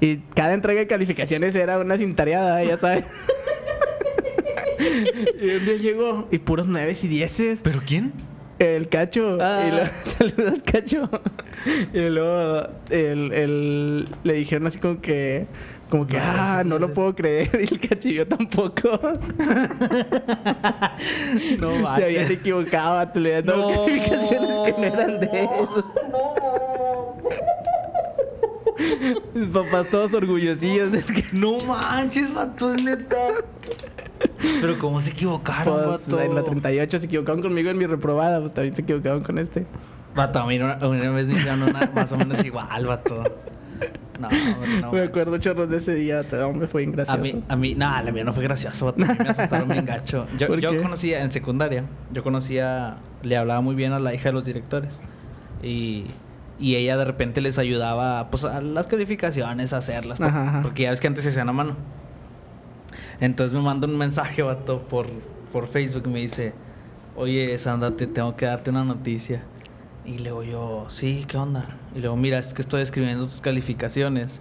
Y 0.00 0.18
cada 0.34 0.54
entrega 0.54 0.80
de 0.80 0.86
calificaciones 0.86 1.54
era 1.54 1.78
una 1.78 1.96
cintareada, 1.96 2.62
ya 2.64 2.76
sabes. 2.76 3.04
y 5.40 5.50
un 5.50 5.64
día 5.64 5.76
llegó 5.76 6.28
y 6.30 6.38
puros 6.38 6.66
nueves 6.66 7.04
y 7.04 7.08
dieces. 7.08 7.60
¿Pero 7.62 7.82
quién? 7.86 8.12
El 8.58 8.88
cacho. 8.88 9.38
Ah. 9.40 9.64
Y 9.66 9.70
luego, 9.72 9.90
saludos, 10.04 10.62
cacho. 10.64 11.10
Y 11.92 12.08
luego 12.08 12.68
el, 12.90 13.32
el- 13.32 14.08
le 14.24 14.32
dijeron 14.34 14.66
así 14.66 14.78
como 14.78 15.00
que. 15.00 15.46
Como 15.92 16.06
que, 16.06 16.16
No, 16.16 16.22
ah, 16.24 16.60
eso 16.60 16.68
no 16.70 16.78
lo 16.78 16.94
puedo 16.94 17.14
creer. 17.14 17.50
Y 17.70 17.74
el 17.90 18.14
yo 18.14 18.26
tampoco. 18.26 18.98
No 21.60 21.94
Se 21.94 22.04
habían 22.04 22.32
equivocado. 22.32 23.06
Te 23.08 23.20
le 23.20 23.42
No. 23.42 23.68
calificaciones 23.84 24.48
que 24.64 24.72
no 24.72 24.84
eran 24.86 25.20
de 25.20 25.26
él. 25.26 25.48
Mis 29.34 29.48
papás 29.48 29.88
todos 29.90 30.14
orgullosillos. 30.14 30.92
No 31.34 31.58
manches, 31.66 32.32
vato, 32.32 32.72
es 32.72 32.82
neta. 32.82 33.16
Pero 34.62 34.78
cómo 34.78 35.02
se 35.02 35.10
equivocaron, 35.10 35.74
Pues, 35.74 36.10
vato. 36.10 36.22
en 36.22 36.34
la 36.34 36.42
38 36.42 37.00
se 37.00 37.04
equivocaron 37.04 37.42
conmigo 37.42 37.68
en 37.68 37.76
mi 37.76 37.84
reprobada. 37.84 38.40
Pues 38.40 38.54
también 38.54 38.74
se 38.74 38.80
equivocaron 38.80 39.22
con 39.22 39.36
este. 39.36 39.66
Vato, 40.14 40.38
a 40.38 40.46
mí 40.46 40.58
una, 40.58 40.76
una 40.86 41.10
vez 41.10 41.28
me 41.28 41.34
hicieron 41.34 41.64
una 41.64 41.90
más 41.94 42.10
o 42.12 42.16
menos 42.16 42.42
igual, 42.42 42.86
vato. 42.86 43.24
No, 44.28 44.54
hombre, 44.54 44.80
no. 44.80 44.92
me 44.92 45.00
acuerdo 45.00 45.36
chorros 45.38 45.70
de 45.70 45.76
ese 45.78 45.94
día. 45.94 46.22
Hombre, 46.44 46.66
fue 46.68 46.82
A 46.82 46.84
ingracioso. 46.84 47.22
mí, 47.22 47.42
a 47.48 47.56
mí, 47.56 47.74
nada, 47.74 48.02
la 48.02 48.12
mía 48.12 48.24
no 48.24 48.32
fue 48.32 48.42
gracioso. 48.44 48.88
A 48.88 48.94
me 48.96 49.04
asustaron 49.28 49.68
bien 49.68 49.84
gacho. 49.86 50.26
Yo, 50.38 50.46
¿Por 50.48 50.60
yo 50.60 50.70
qué? 50.70 50.80
conocía, 50.82 51.22
en 51.22 51.32
secundaria, 51.32 51.84
yo 52.12 52.22
conocía, 52.22 52.96
le 53.22 53.36
hablaba 53.36 53.60
muy 53.60 53.74
bien 53.74 53.92
a 53.92 53.98
la 54.00 54.14
hija 54.14 54.28
de 54.30 54.32
los 54.32 54.44
directores. 54.44 55.00
Y, 55.62 56.06
y 56.58 56.76
ella 56.76 56.96
de 56.96 57.04
repente 57.04 57.40
les 57.40 57.58
ayudaba, 57.58 58.30
pues, 58.30 58.44
a 58.44 58.60
las 58.60 58.86
calificaciones, 58.86 59.72
a 59.72 59.78
hacerlas. 59.78 60.18
por- 60.18 60.26
Ajá, 60.28 60.48
ajá. 60.48 60.62
Porque 60.62 60.82
ya 60.84 60.90
ves 60.90 61.00
que 61.00 61.06
antes 61.08 61.24
se 61.24 61.30
hacían 61.30 61.48
a 61.48 61.52
mano. 61.52 61.76
Entonces 63.20 63.56
me 63.56 63.62
manda 63.62 63.86
un 63.86 63.96
mensaje, 63.98 64.42
vato, 64.42 64.80
por, 64.82 65.06
por 65.52 65.68
Facebook 65.68 66.02
y 66.06 66.10
me 66.10 66.18
dice, 66.20 66.52
oye, 67.16 67.58
Sandra, 67.58 67.92
te 67.92 68.06
tengo 68.06 68.36
que 68.36 68.46
darte 68.46 68.70
una 68.70 68.84
noticia. 68.84 69.42
Y 70.04 70.18
luego 70.18 70.42
yo, 70.42 70.86
sí, 70.88 71.24
¿qué 71.28 71.36
onda? 71.36 71.76
Y 71.94 72.00
luego, 72.00 72.16
mira, 72.16 72.38
es 72.38 72.54
que 72.54 72.62
estoy 72.62 72.82
escribiendo 72.82 73.26
tus 73.26 73.40
calificaciones, 73.40 74.40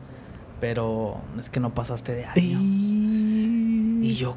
pero 0.59 1.17
es 1.39 1.49
que 1.49 1.59
no 1.59 1.73
pasaste 1.73 2.13
de 2.13 2.25
año. 2.25 2.59
Y 2.59 3.99
Y 4.03 4.15
yo, 4.15 4.35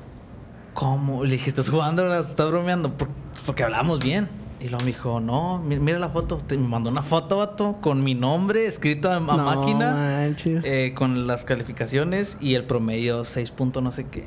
¿cómo? 0.74 1.24
Le 1.24 1.32
dije, 1.32 1.48
¿estás 1.48 1.70
jugando? 1.70 2.14
¿Estás 2.18 2.50
bromeando? 2.50 2.92
Por- 2.92 3.08
porque 3.46 3.62
hablábamos 3.64 4.00
bien. 4.04 4.28
Y 4.60 4.68
luego 4.68 4.80
me 4.84 4.92
dijo, 4.92 5.20
no, 5.20 5.58
mi- 5.58 5.78
mira 5.78 5.98
la 5.98 6.10
foto. 6.10 6.36
Te- 6.46 6.56
me 6.58 6.68
mandó 6.68 6.90
una 6.90 7.02
foto, 7.02 7.38
vato, 7.38 7.78
con 7.80 8.04
mi 8.04 8.14
nombre 8.14 8.66
escrito 8.66 9.10
a, 9.10 9.16
a 9.16 9.20
No 9.20 9.36
máquina, 9.38 9.92
manches. 9.92 10.64
eh, 10.66 10.92
con 10.94 11.26
las 11.26 11.44
calificaciones 11.44 12.36
y 12.40 12.54
el 12.54 12.64
promedio 12.64 13.24
6 13.24 13.50
punto 13.50 13.80
no 13.80 13.90
sé 13.92 14.06
qué. 14.08 14.26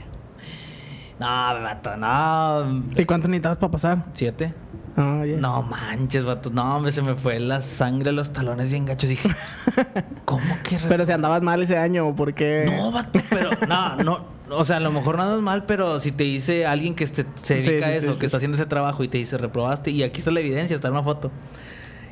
No, 1.19 1.25
vato, 1.27 1.95
no. 1.97 2.83
¿Y 2.99 3.05
cuánto 3.05 3.27
necesitabas 3.27 3.57
para 3.57 3.71
pasar? 3.71 4.05
¿Siete? 4.13 4.53
Ah. 4.99 5.23
No 5.37 5.61
manches, 5.61 6.25
vato. 6.25 6.49
No, 6.49 6.75
hombre, 6.77 6.91
se 6.91 7.03
me 7.03 7.13
fue 7.15 7.39
la 7.39 7.61
sangre 7.61 8.09
a 8.09 8.13
los 8.13 8.33
talones 8.33 8.71
bien 8.71 8.85
gachos. 8.85 9.07
Dije, 9.09 9.29
¿cómo 10.25 10.43
que 10.63 10.77
Pero 10.89 11.05
si 11.05 11.11
andabas 11.11 11.43
mal 11.43 11.61
ese 11.61 11.77
año, 11.77 12.15
¿por 12.15 12.33
qué? 12.33 12.65
No, 12.75 12.91
vato, 12.91 13.19
pero 13.29 13.51
no, 13.67 13.95
no. 13.97 14.25
O 14.49 14.63
sea, 14.63 14.77
a 14.77 14.79
lo 14.79 14.91
mejor 14.91 15.17
no 15.17 15.23
andas 15.23 15.41
mal, 15.41 15.65
pero 15.65 15.99
si 15.99 16.11
te 16.11 16.23
dice 16.23 16.65
alguien 16.65 16.95
que 16.95 17.03
este- 17.03 17.25
se 17.43 17.61
Sí, 17.61 17.69
dedica 17.69 17.85
sí, 17.87 17.91
a 17.91 17.95
eso, 17.97 18.13
sí, 18.13 18.19
que 18.19 18.25
está 18.25 18.37
haciendo 18.37 18.55
ese 18.55 18.65
trabajo 18.65 19.03
y 19.03 19.07
te 19.09 19.17
dice 19.17 19.37
reprobaste, 19.37 19.91
y 19.91 20.03
aquí 20.03 20.19
está 20.19 20.31
la 20.31 20.39
evidencia, 20.39 20.73
está 20.73 20.87
en 20.87 20.93
una 20.95 21.03
foto. 21.03 21.31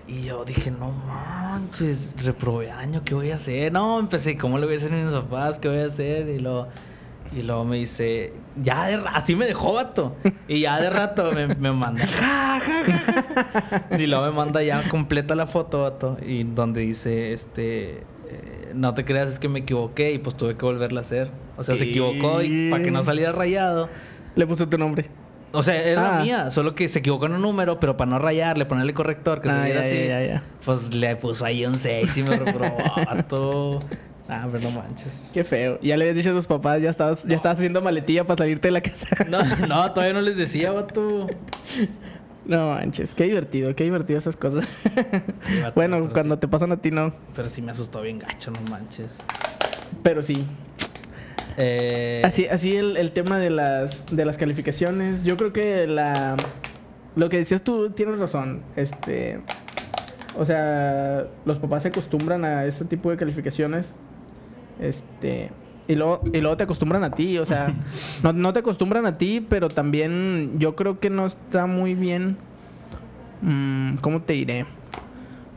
Y 0.08 0.22
yo 0.22 0.46
dije, 0.46 0.70
no 0.70 0.92
manches, 0.92 2.14
reprobé 2.24 2.70
año, 2.72 3.02
¿qué 3.04 3.16
voy 3.16 3.32
a 3.32 3.36
hacer? 3.36 3.72
No, 3.72 4.00
empecé, 4.00 4.38
¿cómo 4.38 4.60
le 4.60 4.66
voy 4.66 4.76
a 4.76 4.78
hacer 4.78 4.94
a 4.94 4.98
mis 4.98 5.12
papás? 5.14 5.58
¿Qué 5.58 5.68
voy 5.70 5.80
a 5.80 5.86
hacer? 5.86 6.28
Y 6.28 6.40
luego, 6.40 6.68
y 7.34 7.44
luego 7.44 7.66
me 7.66 7.78
dice, 7.78 8.34
ya 8.62 8.88
de 8.88 8.98
ra- 8.98 9.12
así 9.12 9.36
me 9.36 9.46
dejó, 9.46 9.74
vato. 9.74 10.16
Y 10.48 10.62
ya 10.62 10.80
de 10.80 10.90
rato 10.90 11.32
me, 11.34 11.48
me 11.48 11.72
manda, 11.72 12.06
ja, 12.08 12.60
ja, 12.60 12.84
ja, 12.86 13.86
ja. 13.90 13.98
Y 13.98 14.08
luego 14.08 14.26
me 14.26 14.32
manda 14.32 14.62
ya 14.64 14.88
completa 14.90 15.36
la 15.36 15.48
foto, 15.48 15.84
vato. 15.84 16.18
Y 16.26 16.44
donde 16.44 16.82
dice, 16.82 17.34
este, 17.34 17.92
eh, 18.30 18.72
no 18.74 18.94
te 18.94 19.06
creas, 19.06 19.30
es 19.32 19.40
que 19.40 19.50
me 19.50 19.60
equivoqué 19.60 20.12
y 20.14 20.20
pues 20.20 20.36
tuve 20.38 20.56
que 20.56 20.66
volverla 20.66 21.00
a 21.00 21.02
hacer. 21.02 21.30
O 21.58 21.64
sea, 21.64 21.76
se 21.76 21.86
equivocó 21.86 22.42
y 22.42 22.70
para 22.70 22.84
que 22.84 22.92
no 22.92 23.02
saliera 23.04 23.32
rayado. 23.32 23.90
Le 24.36 24.46
puse 24.46 24.68
tu 24.68 24.78
nombre. 24.78 25.10
O 25.52 25.64
sea, 25.64 25.82
es 25.82 25.96
la 25.96 26.20
Ah. 26.20 26.22
mía, 26.22 26.52
solo 26.52 26.76
que 26.76 26.90
se 26.90 27.00
equivocó 27.00 27.28
en 27.28 27.32
un 27.34 27.42
número, 27.42 27.80
pero 27.80 27.96
para 27.96 28.12
no 28.12 28.20
rayarle, 28.20 28.66
ponerle 28.66 28.94
corrector, 28.94 29.40
que 29.42 29.48
se 29.48 29.56
Ah, 29.56 29.64
viera 29.64 29.82
ya, 29.82 29.88
así. 29.88 29.96
ya, 30.00 30.20
ya, 30.22 30.28
ya. 30.28 30.44
Pues 30.66 30.94
le 30.94 31.16
puso 31.16 31.46
ahí 31.46 31.66
un 31.66 31.76
6 31.76 32.18
y 32.18 32.24
me 32.24 32.36
reprobó, 32.36 32.78
vato. 33.06 33.80
Ah, 34.28 34.48
pero 34.52 34.64
no 34.64 34.72
manches. 34.72 35.30
Qué 35.34 35.44
feo. 35.44 35.80
Ya 35.82 35.98
le 35.98 36.04
habías 36.06 36.16
dicho 36.18 36.32
a 36.32 36.34
tus 36.34 36.48
papás, 36.48 36.82
ya 36.82 36.90
estabas, 36.90 37.26
ya 37.26 37.36
estabas 37.36 37.58
haciendo 37.60 37.82
maletilla 37.82 38.24
para 38.26 38.40
salirte 38.40 38.68
de 38.70 38.72
la 38.72 38.82
casa. 38.82 39.08
No, 39.30 39.44
no, 39.68 39.92
todavía 39.94 40.14
no 40.14 40.22
les 40.22 40.36
decía, 40.36 40.72
vato. 40.72 41.28
No 42.46 42.70
manches, 42.72 43.14
qué 43.16 43.26
divertido, 43.26 43.76
qué 43.76 43.84
divertido 43.86 44.18
esas 44.20 44.36
cosas. 44.36 44.68
Sí, 45.44 45.60
vato, 45.62 45.74
bueno, 45.76 46.10
cuando 46.12 46.36
sí. 46.36 46.42
te 46.42 46.48
pasan 46.48 46.72
a 46.72 46.78
ti 46.78 46.92
no, 46.92 47.14
Pero 47.36 47.50
sí 47.50 47.62
me 47.62 47.72
asustó 47.72 48.02
bien 48.02 48.20
gacho, 48.20 48.52
no 48.52 48.62
manches. 48.72 49.16
pero 50.04 50.22
sí. 50.24 50.46
Eh, 51.58 52.22
Así, 52.26 52.48
así 52.48 52.76
el, 52.76 52.98
el 52.98 53.12
tema 53.12 53.38
de 53.40 53.50
las, 53.50 54.06
de 54.12 54.26
las 54.26 54.38
calificaciones. 54.38 55.24
Yo 55.24 55.38
creo 55.38 55.54
que 55.54 55.88
la. 55.88 56.36
Lo 57.16 57.30
que 57.30 57.38
decías 57.38 57.62
tú 57.62 57.92
tienes 57.92 58.20
razón. 58.20 58.62
Este. 58.76 59.40
O 60.38 60.46
sea, 60.46 61.28
los 61.46 61.60
papás 61.60 61.84
se 61.84 61.88
acostumbran 61.90 62.44
a 62.44 62.66
ese 62.66 62.84
tipo 62.86 63.10
de 63.10 63.16
calificaciones. 63.18 63.94
Este. 64.80 65.52
Y 65.88 65.96
luego, 65.96 66.22
y 66.34 66.42
luego 66.42 66.58
te 66.58 66.64
acostumbran 66.64 67.04
a 67.04 67.12
ti. 67.12 67.38
O 67.38 67.46
sea, 67.46 67.74
no, 68.24 68.34
no 68.34 68.54
te 68.54 68.60
acostumbran 68.60 69.06
a 69.06 69.18
ti, 69.18 69.46
pero 69.48 69.70
también 69.70 70.54
yo 70.58 70.76
creo 70.76 71.00
que 71.00 71.10
no 71.10 71.26
está 71.26 71.66
muy 71.66 71.96
bien. 71.96 72.38
mm, 73.42 73.98
¿Cómo 73.98 74.22
te 74.22 74.34
diré? 74.34 74.66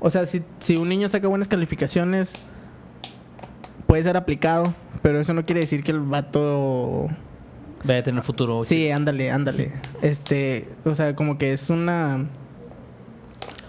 O 0.01 0.11
sea, 0.11 0.27
si, 0.27 0.43
si 0.61 0.77
un 0.77 0.89
niño 0.89 1.09
saca 1.09 1.27
buenas 1.29 1.49
calificaciones, 1.49 2.35
puede 3.87 4.03
ser 4.03 4.17
aplicado, 4.17 4.75
pero 5.03 5.19
eso 5.19 5.33
no 5.35 5.45
quiere 5.45 5.63
decir 5.63 5.83
que 5.83 5.91
el 5.91 6.01
vato... 6.01 7.09
Voy 7.85 7.95
a 7.95 8.03
tener 8.03 8.23
futuro. 8.23 8.63
Sí, 8.63 8.91
ándale, 8.91 9.31
ándale. 9.31 9.73
Este, 10.03 10.69
o 10.85 10.95
sea, 10.95 11.15
como 11.17 11.39
que 11.39 11.53
es 11.53 11.71
una... 11.71 12.27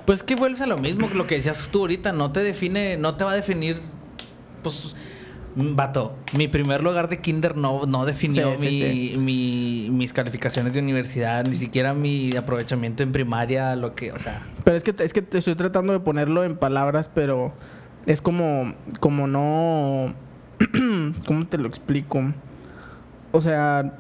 Pues 0.06 0.24
que 0.24 0.36
vuelves 0.36 0.62
a 0.62 0.68
lo 0.68 0.78
mismo 0.80 1.08
que 1.08 1.16
lo 1.16 1.28
que 1.28 1.36
decías 1.36 1.70
tú 1.72 1.82
ahorita. 1.82 2.12
No 2.12 2.32
te 2.32 2.42
define, 2.42 2.98
no 2.98 3.16
te 3.16 3.24
va 3.24 3.32
a 3.32 3.36
definir. 3.36 3.78
Pues, 4.64 4.96
vato, 5.76 6.16
mi 6.38 6.48
primer 6.48 6.82
lugar 6.84 7.10
de 7.10 7.20
kinder 7.20 7.56
no, 7.58 7.86
no 7.86 8.06
definió 8.06 8.58
Sí, 8.58 8.66
mi, 8.66 8.72
sí. 8.72 9.18
mi- 9.18 9.90
mis 9.96 10.14
calificaciones 10.14 10.74
de 10.74 10.80
universidad, 10.80 11.46
ni 11.46 11.56
siquiera 11.56 11.94
mi 11.94 12.36
aprovechamiento 12.36 13.04
en 13.04 13.12
primaria, 13.12 13.76
lo 13.76 13.96
que, 13.96 14.12
o 14.12 14.20
sea. 14.20 14.46
Pero 14.64 14.78
es 14.78 14.84
que, 14.84 14.94
es 15.04 15.14
que 15.14 15.22
te 15.22 15.38
estoy 15.40 15.56
tratando 15.56 15.94
de 15.94 16.00
ponerlo 16.00 16.44
en 16.44 16.56
palabras, 16.58 17.10
pero 17.14 17.54
es 18.06 18.22
como, 18.22 18.74
como 19.00 19.28
no... 19.28 20.14
¿Cómo 21.26 21.48
te 21.48 21.58
lo 21.58 21.68
explico? 21.68 22.22
O 23.32 23.42
sea... 23.42 23.94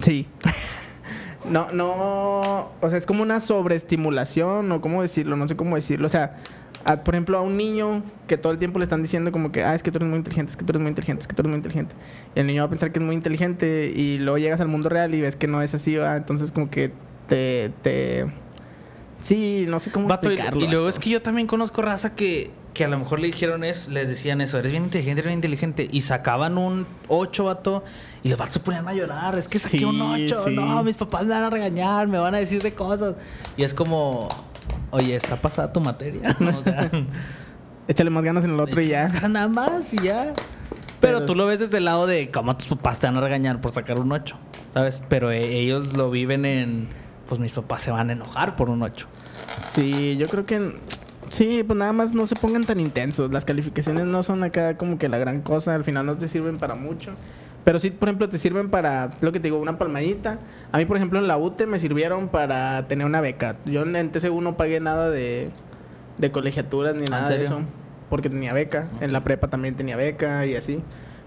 Sí. 0.00 0.26
no, 1.50 1.72
no... 1.72 2.40
O 2.80 2.88
sea, 2.88 2.98
es 2.98 3.06
como 3.06 3.22
una 3.22 3.40
sobreestimulación 3.40 4.70
o 4.72 4.80
cómo 4.80 5.02
decirlo, 5.02 5.36
no 5.36 5.48
sé 5.48 5.56
cómo 5.56 5.76
decirlo. 5.76 6.06
O 6.06 6.10
sea, 6.10 6.36
a- 6.88 7.04
por 7.04 7.14
ejemplo, 7.14 7.38
a 7.38 7.42
un 7.42 7.56
niño 7.56 8.02
que 8.26 8.36
todo 8.36 8.52
el 8.52 8.58
tiempo 8.58 8.78
le 8.78 8.84
están 8.84 9.02
diciendo 9.02 9.30
como 9.32 9.52
que, 9.52 9.62
ah, 9.64 9.74
es 9.74 9.82
que 9.82 9.90
tú 9.92 9.98
eres 9.98 10.08
muy 10.08 10.18
inteligente, 10.18 10.50
es 10.50 10.56
que 10.56 10.64
tú 10.64 10.72
eres 10.72 10.80
muy 10.82 10.88
inteligente, 10.88 11.20
es 11.22 11.26
que 11.28 11.34
tú 11.34 11.42
eres 11.42 11.50
muy 11.50 11.56
inteligente. 11.58 11.94
Y 12.34 12.40
el 12.40 12.46
niño 12.46 12.62
va 12.62 12.66
a 12.66 12.70
pensar 12.70 12.92
que 12.92 12.98
es 12.98 13.04
muy 13.04 13.14
inteligente 13.14 13.92
y 13.94 14.18
luego 14.18 14.38
llegas 14.38 14.60
al 14.60 14.68
mundo 14.68 14.88
real 14.88 15.14
y 15.14 15.20
ves 15.20 15.36
que 15.36 15.46
no 15.46 15.62
es 15.62 15.74
así, 15.74 15.96
¿va? 15.96 16.16
Entonces 16.16 16.52
como 16.52 16.70
que 16.70 16.92
te... 17.28 17.70
te... 17.82 18.26
Sí, 19.20 19.66
no 19.68 19.80
sé 19.80 19.90
cómo 19.90 20.06
Vato, 20.06 20.28
y, 20.30 20.34
explicarlo. 20.34 20.60
y 20.64 20.68
luego 20.68 20.84
vato. 20.84 20.96
es 20.96 21.02
que 21.02 21.10
yo 21.10 21.20
también 21.22 21.48
conozco 21.48 21.82
raza 21.82 22.14
que, 22.14 22.52
que 22.72 22.84
a 22.84 22.88
lo 22.88 23.00
mejor 23.00 23.18
le 23.18 23.26
dijeron 23.26 23.64
eso, 23.64 23.90
les 23.90 24.08
decían 24.08 24.40
eso, 24.40 24.58
eres 24.60 24.70
bien 24.70 24.84
inteligente, 24.84 25.20
eres 25.22 25.26
bien 25.30 25.38
inteligente. 25.38 25.88
Y 25.90 26.02
sacaban 26.02 26.56
un 26.56 26.86
8, 27.08 27.44
vato, 27.44 27.82
y 28.22 28.28
los 28.28 28.38
vatos 28.38 28.54
se 28.54 28.60
ponían 28.60 28.86
a 28.86 28.94
llorar. 28.94 29.36
Es 29.36 29.48
que 29.48 29.58
saqué 29.58 29.84
un 29.84 29.96
Sí, 29.96 30.26
8, 30.32 30.44
sí. 30.44 30.54
no, 30.54 30.84
mis 30.84 30.94
papás 30.94 31.24
me 31.26 31.30
van 31.34 31.42
a 31.42 31.50
regañar, 31.50 32.06
me 32.06 32.18
van 32.18 32.36
a 32.36 32.38
decir 32.38 32.62
de 32.62 32.72
cosas. 32.74 33.16
Y 33.56 33.64
es 33.64 33.74
como, 33.74 34.28
oye, 34.90 35.16
está 35.16 35.36
pasada 35.36 35.72
tu 35.72 35.80
materia. 35.80 36.36
o 36.58 36.62
sea, 36.62 36.90
Échale 37.88 38.10
más 38.10 38.22
ganas 38.22 38.44
en 38.44 38.50
el 38.50 38.60
otro 38.60 38.80
y 38.82 38.88
ya. 38.88 39.08
Nada 39.28 39.48
más 39.48 39.94
y 39.94 39.96
ya. 39.98 40.32
Pero 41.00 41.18
Pero 41.18 41.26
tú 41.26 41.32
es- 41.32 41.38
lo 41.38 41.46
ves 41.46 41.58
desde 41.60 41.78
el 41.78 41.86
lado 41.86 42.06
de 42.06 42.30
cómo 42.30 42.54
tus 42.56 42.68
papás 42.68 42.98
te 42.98 43.06
van 43.06 43.16
a 43.16 43.20
regañar 43.22 43.60
por 43.62 43.70
sacar 43.70 43.98
un 43.98 44.12
8, 44.12 44.36
¿sabes? 44.74 45.00
Pero 45.08 45.30
eh, 45.30 45.56
ellos 45.58 45.94
lo 45.94 46.10
viven 46.10 46.44
en, 46.44 46.88
pues 47.28 47.40
mis 47.40 47.52
papás 47.52 47.82
se 47.82 47.90
van 47.90 48.10
a 48.10 48.12
enojar 48.12 48.56
por 48.56 48.68
un 48.68 48.82
8. 48.82 49.06
Sí, 49.62 50.16
yo 50.18 50.26
creo 50.28 50.44
que... 50.44 50.76
Sí, 51.30 51.62
pues 51.66 51.78
nada 51.78 51.92
más 51.92 52.14
no 52.14 52.26
se 52.26 52.34
pongan 52.36 52.64
tan 52.64 52.80
intensos. 52.80 53.30
Las 53.30 53.44
calificaciones 53.44 54.06
no 54.06 54.22
son 54.22 54.42
acá 54.44 54.76
como 54.78 54.98
que 54.98 55.08
la 55.08 55.18
gran 55.18 55.40
cosa. 55.42 55.74
Al 55.74 55.84
final 55.84 56.04
no 56.06 56.16
te 56.16 56.26
sirven 56.26 56.56
para 56.58 56.74
mucho. 56.74 57.12
Pero 57.64 57.78
sí, 57.78 57.90
por 57.90 58.08
ejemplo, 58.08 58.28
te 58.28 58.38
sirven 58.38 58.70
para, 58.70 59.10
lo 59.20 59.32
que 59.32 59.40
te 59.40 59.48
digo, 59.48 59.58
una 59.58 59.78
palmadita. 59.78 60.38
A 60.72 60.78
mí, 60.78 60.86
por 60.86 60.96
ejemplo, 60.96 61.18
en 61.18 61.28
la 61.28 61.36
UTE 61.36 61.66
me 61.66 61.78
sirvieron 61.78 62.28
para 62.28 62.86
tener 62.88 63.06
una 63.06 63.20
beca. 63.20 63.56
Yo 63.66 63.82
en 63.82 64.10
TCU 64.10 64.40
no 64.40 64.56
pagué 64.56 64.80
nada 64.80 65.10
de, 65.10 65.50
de 66.16 66.30
colegiaturas 66.30 66.94
ni 66.94 67.04
¿En 67.04 67.10
nada 67.10 67.28
de 67.28 67.42
eso. 67.42 67.60
Porque 68.08 68.30
tenía 68.30 68.54
beca. 68.54 68.88
En 69.00 69.12
la 69.12 69.22
prepa 69.22 69.48
también 69.48 69.74
tenía 69.74 69.96
beca 69.96 70.46
y 70.46 70.54
así. 70.54 70.80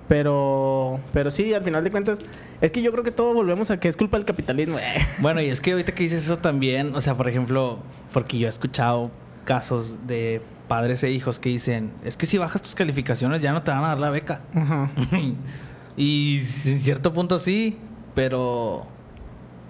Pero, 0.07 0.99
pero 1.13 1.31
sí, 1.31 1.53
al 1.53 1.63
final 1.63 1.83
de 1.83 1.91
cuentas, 1.91 2.19
es 2.59 2.71
que 2.71 2.81
yo 2.81 2.91
creo 2.91 3.03
que 3.03 3.11
todo 3.11 3.33
volvemos 3.33 3.71
a 3.71 3.79
que 3.79 3.87
es 3.87 3.95
culpa 3.95 4.17
del 4.17 4.25
capitalismo. 4.25 4.77
Bueno, 5.19 5.41
y 5.41 5.49
es 5.49 5.61
que 5.61 5.71
ahorita 5.71 5.93
que 5.93 6.03
dices 6.03 6.25
eso 6.25 6.37
también, 6.37 6.95
o 6.95 7.01
sea, 7.01 7.15
por 7.15 7.29
ejemplo, 7.29 7.79
porque 8.11 8.37
yo 8.37 8.47
he 8.47 8.49
escuchado 8.49 9.11
casos 9.45 10.05
de 10.07 10.41
padres 10.67 11.03
e 11.03 11.11
hijos 11.11 11.39
que 11.39 11.49
dicen, 11.49 11.91
es 12.03 12.17
que 12.17 12.25
si 12.25 12.37
bajas 12.37 12.61
tus 12.61 12.75
calificaciones 12.75 13.41
ya 13.41 13.53
no 13.53 13.63
te 13.63 13.71
van 13.71 13.83
a 13.83 13.89
dar 13.89 13.99
la 13.99 14.09
beca. 14.09 14.41
Ajá. 14.53 14.89
y 15.97 16.37
en 16.65 16.79
cierto 16.79 17.13
punto 17.13 17.39
sí, 17.39 17.77
pero... 18.15 18.85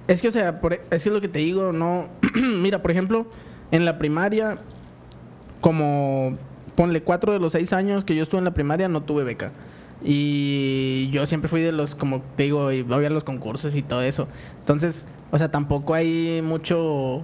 Es 0.07 0.21
que, 0.21 0.27
o 0.27 0.31
sea, 0.31 0.59
por- 0.59 0.73
es 0.73 0.81
que 0.89 0.95
es 0.95 1.07
lo 1.07 1.21
que 1.21 1.27
te 1.29 1.39
digo, 1.39 1.71
no. 1.71 2.07
Mira, 2.35 2.81
por 2.81 2.91
ejemplo, 2.91 3.27
en 3.71 3.85
la 3.85 3.97
primaria, 3.97 4.57
como 5.61 6.37
ponle 6.75 7.01
cuatro 7.03 7.33
de 7.33 7.39
los 7.39 7.51
seis 7.53 7.71
años 7.73 8.03
que 8.03 8.15
yo 8.15 8.23
estuve 8.23 8.39
en 8.39 8.45
la 8.45 8.53
primaria, 8.53 8.87
no 8.87 9.03
tuve 9.03 9.23
beca. 9.23 9.51
Y 10.03 11.09
yo 11.11 11.25
siempre 11.27 11.47
fui 11.47 11.61
de 11.61 11.71
los, 11.71 11.93
como 11.95 12.21
te 12.35 12.43
digo, 12.43 12.71
y 12.71 12.81
voy 12.81 13.05
a 13.05 13.09
los 13.09 13.23
concursos 13.23 13.75
y 13.75 13.83
todo 13.83 14.01
eso. 14.01 14.27
Entonces, 14.59 15.05
o 15.31 15.37
sea, 15.37 15.51
tampoco 15.51 15.93
hay 15.93 16.41
mucho. 16.43 17.17
O 17.17 17.23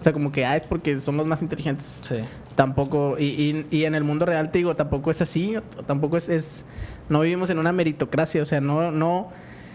sea, 0.00 0.12
como 0.12 0.32
que, 0.32 0.44
ah, 0.44 0.56
es 0.56 0.64
porque 0.64 0.98
son 0.98 1.16
los 1.16 1.26
más 1.26 1.40
inteligentes. 1.42 2.02
Sí. 2.06 2.16
Tampoco, 2.56 3.16
y, 3.18 3.24
y, 3.24 3.66
y 3.70 3.84
en 3.84 3.94
el 3.94 4.02
mundo 4.04 4.26
real 4.26 4.50
te 4.50 4.58
digo, 4.58 4.74
tampoco 4.74 5.10
es 5.10 5.22
así, 5.22 5.54
tampoco 5.86 6.16
es, 6.16 6.28
es, 6.28 6.64
no 7.08 7.20
vivimos 7.20 7.50
en 7.50 7.58
una 7.58 7.72
meritocracia, 7.72 8.42
o 8.42 8.46
sea, 8.46 8.60
no, 8.60 8.90
no, 8.90 9.28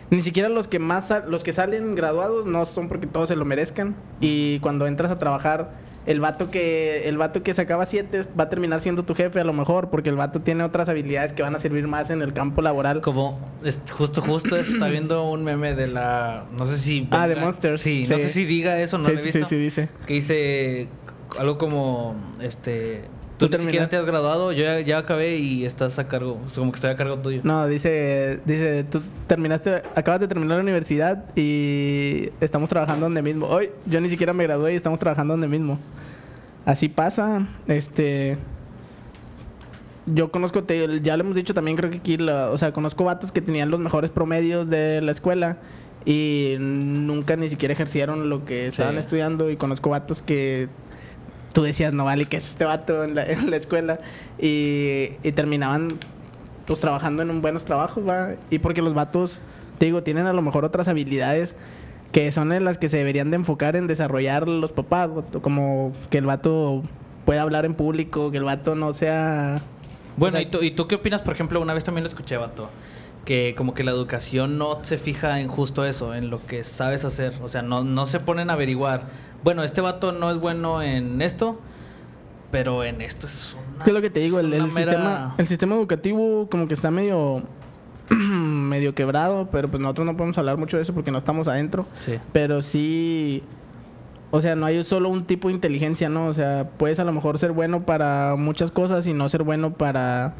ni 0.10 0.22
siquiera 0.22 0.50
los 0.50 0.68
que 0.68 0.80
más, 0.80 1.08
sal- 1.08 1.26
los 1.30 1.44
que 1.44 1.54
salen 1.54 1.96
graduados 1.96 2.46
no 2.46 2.66
son 2.66 2.88
porque 2.90 3.08
todos 3.08 3.30
se 3.30 3.36
lo 3.36 3.46
merezcan, 3.46 3.96
y 4.20 4.60
cuando 4.60 4.88
entras 4.88 5.12
a 5.12 5.20
trabajar, 5.20 5.72
el 6.08 6.20
vato 6.20 6.50
que, 6.50 7.08
el 7.08 7.18
vato 7.20 7.44
que 7.44 7.54
sacaba 7.54 7.86
siete 7.86 8.22
va 8.38 8.46
a 8.46 8.50
terminar 8.50 8.80
siendo 8.82 9.04
tu 9.04 9.14
jefe 9.14 9.40
a 9.40 9.44
lo 9.44 9.54
mejor, 9.54 9.90
porque 9.92 10.10
el 10.10 10.16
vato 10.16 10.42
tiene 10.42 10.64
otras 10.64 10.90
habilidades 10.90 11.32
que 11.32 11.44
van 11.44 11.56
a 11.56 11.60
servir 11.60 11.88
más 11.88 12.10
en 12.10 12.24
el 12.24 12.34
campo 12.34 12.64
laboral. 12.64 13.02
Como 13.02 13.40
es- 13.64 13.80
justo, 13.92 14.20
justo 14.24 14.56
está 14.58 14.88
viendo 14.88 15.30
un 15.30 15.44
meme 15.44 15.76
de 15.76 15.86
la... 15.86 16.46
No 16.58 16.66
sé 16.66 16.78
si... 16.78 17.08
Ah, 17.12 17.28
de 17.28 17.36
Monsters. 17.36 17.80
Sí, 17.82 18.06
Sí. 18.08 18.12
no 18.14 18.18
sé 18.18 18.30
si 18.30 18.46
diga 18.46 18.82
eso, 18.82 18.98
no 18.98 19.04
sí, 19.06 19.12
lo 19.12 19.18
he 19.18 19.22
sí, 19.22 19.32
sí, 19.32 19.38
visto. 19.38 19.50
sí, 19.50 19.56
dice. 19.58 19.90
Que 20.08 20.14
dice 20.16 20.88
algo 21.38 21.60
como, 21.60 22.16
este... 22.42 23.04
Tú, 23.42 23.50
Tú 23.50 23.58
ni 23.58 23.64
siquiera 23.66 23.88
te 23.88 23.98
has 23.98 24.06
graduado, 24.06 24.52
yo 24.52 24.64
ya, 24.64 24.80
ya 24.82 24.98
acabé 25.00 25.38
y 25.38 25.66
estás 25.66 25.98
a 26.00 26.08
cargo, 26.08 26.40
como 26.56 26.72
que 26.72 26.78
estoy 26.78 26.92
a 26.92 26.96
cargo 26.96 27.18
tuyo. 27.18 27.42
No, 27.44 27.68
dice, 27.68 28.40
dice, 28.46 28.84
tú 28.84 29.02
terminaste, 29.28 29.82
acabas 29.96 30.20
de 30.22 30.28
terminar 30.28 30.58
la 30.58 30.64
universidad 30.64 31.26
y 31.36 32.30
estamos 32.40 32.70
trabajando 32.70 33.08
donde 33.08 33.22
mismo. 33.22 33.48
Hoy 33.48 33.72
yo 33.88 34.00
ni 34.00 34.10
siquiera 34.10 34.32
me 34.34 34.44
gradué 34.44 34.74
y 34.74 34.76
estamos 34.76 35.00
trabajando 35.00 35.34
donde 35.34 35.48
mismo. 35.48 35.80
Así 36.66 36.88
pasa, 36.88 37.48
este 37.68 38.38
yo 40.06 40.32
conozco, 40.32 40.64
te- 40.64 41.00
ya 41.02 41.16
lo 41.18 41.24
hemos 41.24 41.36
dicho 41.36 41.54
también, 41.54 41.78
creo 41.78 41.90
que 41.92 41.98
aquí, 41.98 42.18
la- 42.18 42.50
o 42.50 42.58
sea, 42.58 42.72
conozco 42.74 43.04
vatos 43.04 43.32
que 43.32 43.42
tenían 43.42 43.70
los 43.70 43.80
mejores 43.80 44.10
promedios 44.10 44.70
de 44.70 45.02
la 45.02 45.12
escuela 45.12 45.58
y 46.06 46.56
nunca 46.60 47.36
ni 47.36 47.50
siquiera 47.50 47.74
ejercieron 47.74 48.28
lo 48.30 48.44
que 48.46 48.68
estaban 48.68 48.96
Sí. 48.96 49.00
estudiando 49.00 49.50
y 49.52 49.58
conozco 49.58 49.90
vatos 49.92 50.22
que 50.22 50.68
tú 51.54 51.64
decías, 51.64 51.94
no 51.94 52.06
vale, 52.06 52.26
que 52.26 52.38
es 52.38 52.48
este 52.50 52.66
vato 52.66 53.04
en 53.04 53.16
la, 53.16 53.24
en 53.28 53.50
la 53.50 53.58
escuela 53.58 54.00
y, 54.40 55.12
y 55.24 55.32
terminaban 55.34 55.90
pues 56.66 56.80
trabajando 56.80 57.22
en 57.22 57.30
un 57.30 57.42
buenos 57.42 57.66
trabajos, 57.66 58.08
va, 58.08 58.36
y 58.50 58.60
porque 58.60 58.82
los 58.82 58.94
vatos, 58.94 59.40
te 59.78 59.86
digo, 59.86 60.04
tienen 60.04 60.28
a 60.28 60.34
lo 60.34 60.42
mejor 60.42 60.64
otras 60.64 60.88
habilidades 60.88 61.56
que 62.12 62.32
son 62.32 62.52
en 62.52 62.66
las 62.66 62.78
que 62.78 62.90
se 62.90 62.98
deberían 62.98 63.32
de 63.32 63.38
enfocar 63.38 63.76
en 63.76 63.88
desarrollar 63.88 64.48
los 64.48 64.72
papás, 64.72 65.14
vato, 65.14 65.42
como 65.42 65.94
que 66.10 66.18
el 66.18 66.26
vato 66.26 66.84
pueda 67.26 67.42
hablar 67.42 67.66
en 67.66 67.74
público, 67.74 68.32
que 68.32 68.38
el 68.38 68.44
vato 68.44 68.76
no 68.76 68.94
sea 68.94 69.62
Bueno, 70.18 70.38
O 70.38 70.40
sea, 70.40 70.42
¿y, 70.42 70.52
tú, 70.52 70.62
¿y 70.62 70.72
tú 70.72 70.88
qué 70.88 70.96
opinas? 70.96 71.22
Por 71.22 71.34
ejemplo, 71.34 71.62
una 71.62 71.74
vez 71.74 71.84
también 71.84 72.04
lo 72.04 72.10
escuché, 72.10 72.38
Vato, 72.38 72.70
que 73.26 73.54
como 73.56 73.74
que 73.74 73.84
la 73.84 73.92
educación 73.92 74.58
no 74.58 74.84
se 74.84 74.98
fija 74.98 75.40
en 75.42 75.48
justo 75.48 75.86
eso, 75.86 76.14
en 76.16 76.30
lo 76.30 76.46
que 76.46 76.64
sabes 76.64 77.06
hacer. 77.06 77.34
O 77.44 77.48
sea, 77.48 77.62
no, 77.62 77.84
no 77.84 78.06
se 78.06 78.20
ponen 78.20 78.50
a 78.50 78.54
averiguar, 78.54 79.04
bueno, 79.44 79.64
este 79.64 79.82
vato 79.82 80.12
no 80.12 80.32
es 80.32 80.40
bueno 80.40 80.82
en 80.82 81.22
esto, 81.22 81.60
pero 82.52 82.84
en 82.84 83.02
esto 83.02 83.28
es 83.28 83.56
una... 83.76 83.84
¿Qué 83.84 83.90
es 83.92 83.94
lo 83.94 84.02
que 84.02 84.10
te 84.10 84.20
digo? 84.20 84.40
El, 84.40 84.48
una 84.48 84.56
el 84.58 84.62
mera- 84.64 84.76
sistema, 84.76 85.36
el 85.38 85.48
sistema 85.48 85.76
educativo 85.76 86.48
como 86.50 86.68
que 86.68 86.74
está 86.74 86.92
medio, 86.92 87.44
medio 88.10 88.94
quebrado, 88.96 89.50
pero 89.52 89.70
pues 89.70 89.82
nosotros 89.82 90.06
no 90.06 90.18
podemos 90.18 90.38
hablar 90.38 90.58
mucho 90.58 90.78
de 90.78 90.84
eso 90.84 90.94
porque 90.94 91.12
no 91.12 91.18
estamos 91.18 91.48
adentro. 91.48 91.86
Sí. 92.06 92.20
Pero 92.34 92.62
sí, 92.62 93.44
o 94.32 94.42
sea, 94.42 94.56
no 94.56 94.66
hay 94.66 94.84
solo 94.84 95.10
un 95.10 95.26
tipo 95.26 95.48
de 95.48 95.54
inteligencia, 95.56 96.10
¿no? 96.10 96.26
O 96.28 96.34
sea, 96.34 96.70
puedes 96.78 97.00
a 97.00 97.04
lo 97.04 97.12
mejor 97.14 97.38
ser 97.40 97.52
bueno 97.52 97.84
para 97.86 98.36
muchas 98.38 98.72
cosas 98.72 99.08
y 99.08 99.14
no 99.14 99.28
ser 99.30 99.44
bueno 99.44 99.74
para, 99.74 100.34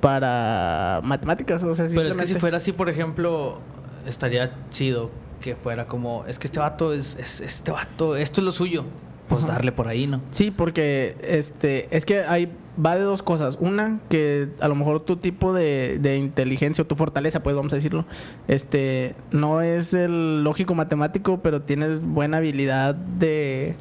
para 0.00 1.00
matemáticas. 1.04 1.62
O 1.62 1.74
sea, 1.74 1.86
Pero 1.88 2.08
es 2.08 2.16
que 2.16 2.26
si 2.26 2.34
fuera 2.34 2.58
así, 2.58 2.72
por 2.72 2.88
ejemplo, 2.88 3.60
estaría 4.06 4.52
chido 4.70 5.10
que 5.40 5.54
fuera 5.54 5.86
como, 5.86 6.24
es 6.26 6.38
que 6.38 6.46
este 6.46 6.60
vato 6.60 6.92
es, 6.92 7.16
es 7.16 7.40
este 7.40 7.70
vato, 7.70 8.16
esto 8.16 8.40
es 8.40 8.44
lo 8.44 8.52
suyo. 8.52 8.84
Pues 9.28 9.42
Ajá. 9.42 9.54
darle 9.54 9.72
por 9.72 9.88
ahí, 9.88 10.06
¿no? 10.06 10.20
Sí, 10.30 10.52
porque 10.52 11.16
este 11.20 11.88
es 11.90 12.06
que 12.06 12.20
hay 12.20 12.52
va 12.84 12.96
de 12.96 13.02
dos 13.02 13.22
cosas. 13.22 13.58
Una, 13.60 13.98
que 14.08 14.50
a 14.60 14.68
lo 14.68 14.76
mejor 14.76 15.00
tu 15.00 15.16
tipo 15.16 15.52
de, 15.52 15.98
de 16.00 16.16
inteligencia 16.16 16.82
o 16.82 16.86
tu 16.86 16.94
fortaleza, 16.94 17.42
pues 17.42 17.56
vamos 17.56 17.72
a 17.72 17.76
decirlo, 17.76 18.06
este 18.48 19.14
no 19.32 19.62
es 19.62 19.94
el 19.94 20.44
lógico 20.44 20.74
matemático, 20.74 21.40
pero 21.42 21.62
tienes 21.62 22.00
buena 22.00 22.36
habilidad 22.36 22.94
de 22.94 23.76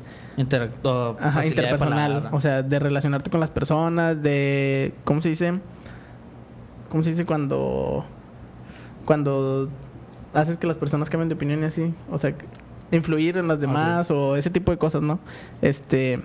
ajá, 1.20 1.41
de 1.41 1.47
interpersonal, 1.47 2.30
o 2.32 2.41
sea, 2.41 2.63
de 2.63 2.80
relacionarte 2.80 3.30
con 3.30 3.39
las 3.39 3.51
personas, 3.51 4.22
de 4.22 4.93
¿cómo 5.03 5.22
se 5.22 5.30
dice? 5.30 5.59
¿Cómo 6.95 7.03
se 7.03 7.09
dice 7.09 7.25
cuando 7.25 8.05
cuando 9.03 9.69
haces 10.33 10.55
que 10.55 10.65
las 10.65 10.77
personas 10.77 11.09
cambien 11.09 11.27
de 11.27 11.35
opinión 11.35 11.61
y 11.61 11.65
así? 11.65 11.93
O 12.09 12.17
sea, 12.17 12.33
influir 12.89 13.35
en 13.35 13.49
las 13.49 13.59
demás 13.59 14.09
o 14.11 14.37
ese 14.37 14.49
tipo 14.49 14.71
de 14.71 14.77
cosas, 14.77 15.01
¿no? 15.01 15.19
Este 15.61 16.21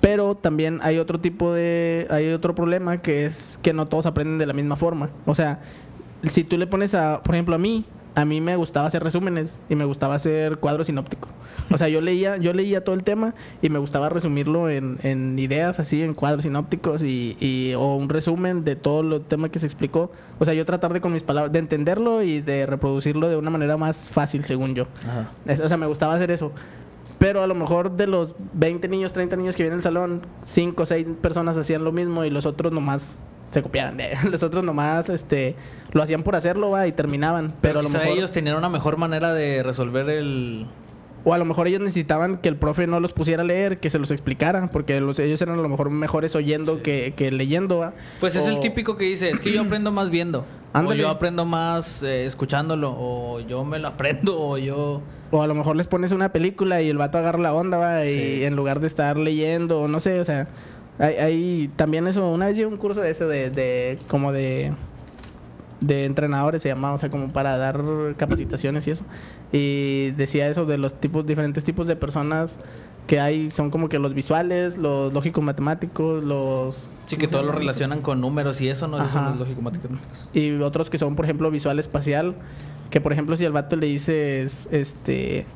pero 0.00 0.34
también 0.34 0.80
hay 0.82 0.96
otro 0.96 1.20
tipo 1.20 1.52
de 1.52 2.06
hay 2.08 2.30
otro 2.30 2.54
problema 2.54 3.02
que 3.02 3.26
es 3.26 3.58
que 3.60 3.74
no 3.74 3.86
todos 3.86 4.06
aprenden 4.06 4.38
de 4.38 4.46
la 4.46 4.54
misma 4.54 4.76
forma. 4.76 5.10
O 5.26 5.34
sea, 5.34 5.60
si 6.26 6.42
tú 6.42 6.56
le 6.56 6.66
pones 6.66 6.94
a, 6.94 7.22
por 7.22 7.34
ejemplo, 7.34 7.54
a 7.54 7.58
mí, 7.58 7.84
a 8.14 8.24
mí 8.24 8.40
me 8.40 8.56
gustaba 8.56 8.86
hacer 8.86 9.02
resúmenes 9.04 9.60
y 9.68 9.76
me 9.76 9.84
gustaba 9.84 10.14
hacer 10.14 10.58
cuadros 10.58 10.86
sinópticos. 10.88 11.30
O 11.72 11.78
sea, 11.78 11.88
yo 11.88 12.00
leía, 12.00 12.36
yo 12.36 12.52
leía 12.52 12.82
todo 12.82 12.94
el 12.94 13.04
tema 13.04 13.34
y 13.62 13.70
me 13.70 13.78
gustaba 13.78 14.08
resumirlo 14.08 14.68
en, 14.68 14.98
en 15.02 15.38
ideas 15.38 15.78
así, 15.78 16.02
en 16.02 16.14
cuadros 16.14 16.42
sinópticos 16.42 17.02
y, 17.02 17.36
y- 17.40 17.74
o 17.74 17.94
un 17.94 18.08
resumen 18.08 18.64
de 18.64 18.74
todo 18.76 19.16
el 19.16 19.20
tema 19.22 19.48
que 19.48 19.58
se 19.58 19.66
explicó. 19.66 20.10
O 20.38 20.44
sea, 20.44 20.54
yo 20.54 20.64
tratar 20.64 20.92
de 20.92 21.00
con 21.00 21.12
mis 21.12 21.22
palabras, 21.22 21.52
de 21.52 21.58
entenderlo 21.60 22.22
y 22.22 22.40
de 22.40 22.66
reproducirlo 22.66 23.28
de 23.28 23.36
una 23.36 23.50
manera 23.50 23.76
más 23.76 24.08
fácil, 24.10 24.44
según 24.44 24.74
yo. 24.74 24.86
Ajá. 25.06 25.30
O 25.64 25.68
sea, 25.68 25.76
me 25.76 25.86
gustaba 25.86 26.14
hacer 26.14 26.30
eso. 26.30 26.52
Pero 27.20 27.42
a 27.42 27.46
lo 27.46 27.54
mejor 27.54 27.90
de 27.98 28.06
los 28.06 28.34
20 28.54 28.88
niños, 28.88 29.12
30 29.12 29.36
niños 29.36 29.54
que 29.54 29.62
vienen 29.62 29.80
al 29.80 29.82
salón, 29.82 30.22
5 30.42 30.82
o 30.82 30.86
6 30.86 31.06
personas 31.20 31.54
hacían 31.58 31.84
lo 31.84 31.92
mismo 31.92 32.24
y 32.24 32.30
los 32.30 32.46
otros 32.46 32.72
nomás 32.72 33.18
se 33.44 33.60
copiaban. 33.62 33.98
Los 34.30 34.42
otros 34.42 34.64
nomás 34.64 35.10
este, 35.10 35.54
lo 35.92 36.02
hacían 36.02 36.22
por 36.22 36.34
hacerlo 36.34 36.70
va, 36.70 36.86
y 36.86 36.92
terminaban. 36.92 37.54
Pero, 37.60 37.60
Pero, 37.60 37.80
a 37.80 37.82
lo 37.82 37.88
mejor... 37.90 38.08
ellos 38.16 38.32
tenían 38.32 38.56
una 38.56 38.70
mejor 38.70 38.96
manera 38.96 39.34
de 39.34 39.62
resolver 39.62 40.08
el... 40.08 40.66
O 41.24 41.34
a 41.34 41.38
lo 41.38 41.44
mejor 41.44 41.66
ellos 41.68 41.80
necesitaban 41.80 42.38
que 42.38 42.48
el 42.48 42.56
profe 42.56 42.86
no 42.86 42.98
los 43.00 43.12
pusiera 43.12 43.42
a 43.42 43.44
leer, 43.44 43.78
que 43.78 43.90
se 43.90 43.98
los 43.98 44.10
explicara, 44.10 44.68
porque 44.72 45.00
los, 45.00 45.18
ellos 45.18 45.40
eran 45.42 45.58
a 45.58 45.62
lo 45.62 45.68
mejor 45.68 45.90
mejores 45.90 46.34
oyendo 46.34 46.76
Sí. 46.76 46.82
que, 46.82 47.14
que 47.16 47.30
leyendo. 47.30 47.78
¿va? 47.78 47.92
Pues 48.20 48.36
es 48.36 48.46
el 48.46 48.60
típico 48.60 48.96
que 48.96 49.04
dice, 49.04 49.30
es 49.30 49.40
que 49.40 49.52
yo 49.52 49.60
aprendo 49.66 49.92
más 49.92 50.08
viendo. 50.10 50.44
Ándale. 50.72 51.00
O 51.00 51.06
yo 51.06 51.10
aprendo 51.10 51.44
más 51.44 52.02
eh, 52.02 52.24
escuchándolo. 52.26 52.94
O 52.96 53.40
yo 53.40 53.64
me 53.64 53.78
lo 53.78 53.88
aprendo. 53.88 54.40
O 54.40 54.56
yo... 54.56 55.02
O 55.32 55.42
a 55.42 55.46
lo 55.46 55.54
mejor 55.54 55.76
les 55.76 55.86
pones 55.86 56.10
una 56.12 56.32
película 56.32 56.80
y 56.82 56.88
el 56.88 56.96
vato 56.98 57.18
agarra 57.18 57.38
la 57.38 57.54
onda, 57.54 57.76
va, 57.76 58.04
y 58.06 58.08
Sí. 58.38 58.44
en 58.44 58.56
lugar 58.56 58.80
de 58.80 58.86
estar 58.88 59.16
leyendo, 59.16 59.80
o 59.82 59.88
no 59.88 60.00
sé, 60.00 60.18
o 60.20 60.24
sea, 60.24 60.48
hay, 60.98 61.14
hay 61.16 61.70
también 61.76 62.06
eso, 62.08 62.28
una 62.32 62.46
vez 62.46 62.56
llevé 62.56 62.66
un 62.68 62.76
curso 62.78 63.00
de 63.00 63.10
ese 63.10 63.24
de, 63.26 63.48
de 63.50 63.96
como 64.08 64.32
de 64.32 64.72
de 65.80 66.04
entrenadores 66.04 66.62
se 66.62 66.68
llamaba, 66.68 66.94
o 66.94 66.98
sea, 66.98 67.10
como 67.10 67.28
para 67.28 67.56
dar 67.56 67.82
capacitaciones 68.16 68.86
y 68.86 68.90
eso. 68.90 69.04
Y 69.52 70.10
decía 70.12 70.48
eso 70.48 70.66
de 70.66 70.78
los 70.78 70.94
tipos 71.00 71.26
diferentes 71.26 71.64
tipos 71.64 71.86
de 71.86 71.96
personas 71.96 72.58
que 73.06 73.18
hay, 73.18 73.50
son 73.50 73.70
como 73.70 73.88
que 73.88 73.98
los 73.98 74.14
visuales, 74.14 74.78
los 74.78 75.12
lógicos 75.12 75.42
matemáticos, 75.42 76.22
los 76.22 76.90
Sí, 77.06 77.16
que 77.16 77.26
¿cómo 77.26 77.28
se 77.28 77.32
todo 77.32 77.42
lo 77.42 77.50
eso? 77.50 77.58
relacionan 77.58 78.02
con 78.02 78.20
números 78.20 78.60
y 78.60 78.68
eso, 78.68 78.86
¿no? 78.86 78.98
Eso 78.98 79.06
Ajá. 79.06 79.22
no 79.28 79.32
es 79.32 79.38
lógico 79.40 79.62
matemáticos. 79.62 79.98
Y 80.32 80.52
otros 80.60 80.90
que 80.90 80.98
son, 80.98 81.16
por 81.16 81.24
ejemplo, 81.24 81.50
visual 81.50 81.78
espacial. 81.80 82.34
Que, 82.90 83.00
por 83.00 83.12
ejemplo, 83.12 83.36
si 83.36 83.44
al 83.46 83.52
vato 83.52 83.76
le 83.76 83.86
dices, 83.86 84.68
este... 84.70 85.46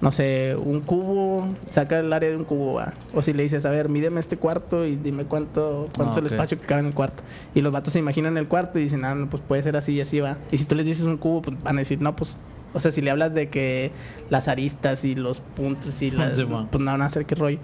no 0.00 0.12
sé, 0.12 0.56
un 0.62 0.80
cubo, 0.80 1.48
saca 1.70 1.98
el 2.00 2.12
área 2.12 2.28
de 2.30 2.36
un 2.36 2.44
cubo, 2.44 2.74
va. 2.74 2.92
O 3.14 3.22
si 3.22 3.32
le 3.32 3.42
dices, 3.42 3.64
a 3.64 3.70
ver, 3.70 3.88
mídeme 3.88 4.20
este 4.20 4.36
cuarto 4.36 4.84
y 4.86 4.96
dime 4.96 5.24
cuánto, 5.24 5.88
cuánto 5.96 6.12
es 6.12 6.16
Ah, 6.16 6.20
el 6.20 6.26
ok. 6.26 6.32
espacio 6.32 6.58
que 6.58 6.66
cabe 6.66 6.80
en 6.80 6.86
el 6.88 6.94
cuarto. 6.94 7.22
Y 7.54 7.62
los 7.62 7.72
vatos 7.72 7.92
se 7.94 7.98
imaginan 7.98 8.36
el 8.36 8.46
cuarto 8.48 8.78
y 8.78 8.82
dicen, 8.82 9.04
ah, 9.04 9.14
no, 9.14 9.28
pues 9.30 9.42
puede 9.46 9.62
ser 9.62 9.76
así 9.76 9.92
y 9.94 10.00
así 10.00 10.20
va. 10.20 10.36
Y 10.50 10.58
si 10.58 10.64
tú 10.66 10.74
les 10.74 10.84
dices 10.86 11.04
un 11.04 11.16
cubo, 11.16 11.42
pues 11.42 11.62
van 11.62 11.76
a 11.76 11.78
decir, 11.80 12.00
no, 12.00 12.14
pues, 12.14 12.36
o 12.74 12.80
sea, 12.80 12.92
si 12.92 13.00
le 13.00 13.10
hablas 13.10 13.32
de 13.34 13.48
que 13.48 13.90
las 14.28 14.48
aristas 14.48 15.04
y 15.04 15.14
los 15.14 15.40
puntos 15.40 16.02
y 16.02 16.10
las, 16.10 16.36
Sí, 16.36 16.44
pues 16.44 16.84
no 16.84 16.90
van 16.90 17.00
a 17.02 17.06
hacer 17.06 17.24
qué 17.24 17.34
rollo. 17.34 17.58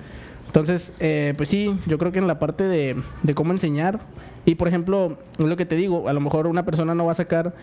Entonces, 0.46 0.92
eh, 1.00 1.34
pues 1.36 1.48
sí, 1.48 1.78
yo 1.86 1.98
creo 1.98 2.12
que 2.12 2.18
en 2.18 2.26
la 2.26 2.38
parte 2.38 2.64
de, 2.64 2.96
de 3.22 3.34
cómo 3.34 3.52
enseñar, 3.52 4.00
y 4.44 4.54
por 4.56 4.68
ejemplo, 4.68 5.18
es 5.38 5.46
lo 5.46 5.56
que 5.56 5.66
te 5.66 5.76
digo, 5.76 6.08
a 6.08 6.12
lo 6.12 6.20
mejor 6.20 6.46
una 6.46 6.64
persona 6.64 6.94
no 6.94 7.04
va 7.06 7.12
a 7.12 7.14
sacar 7.14 7.54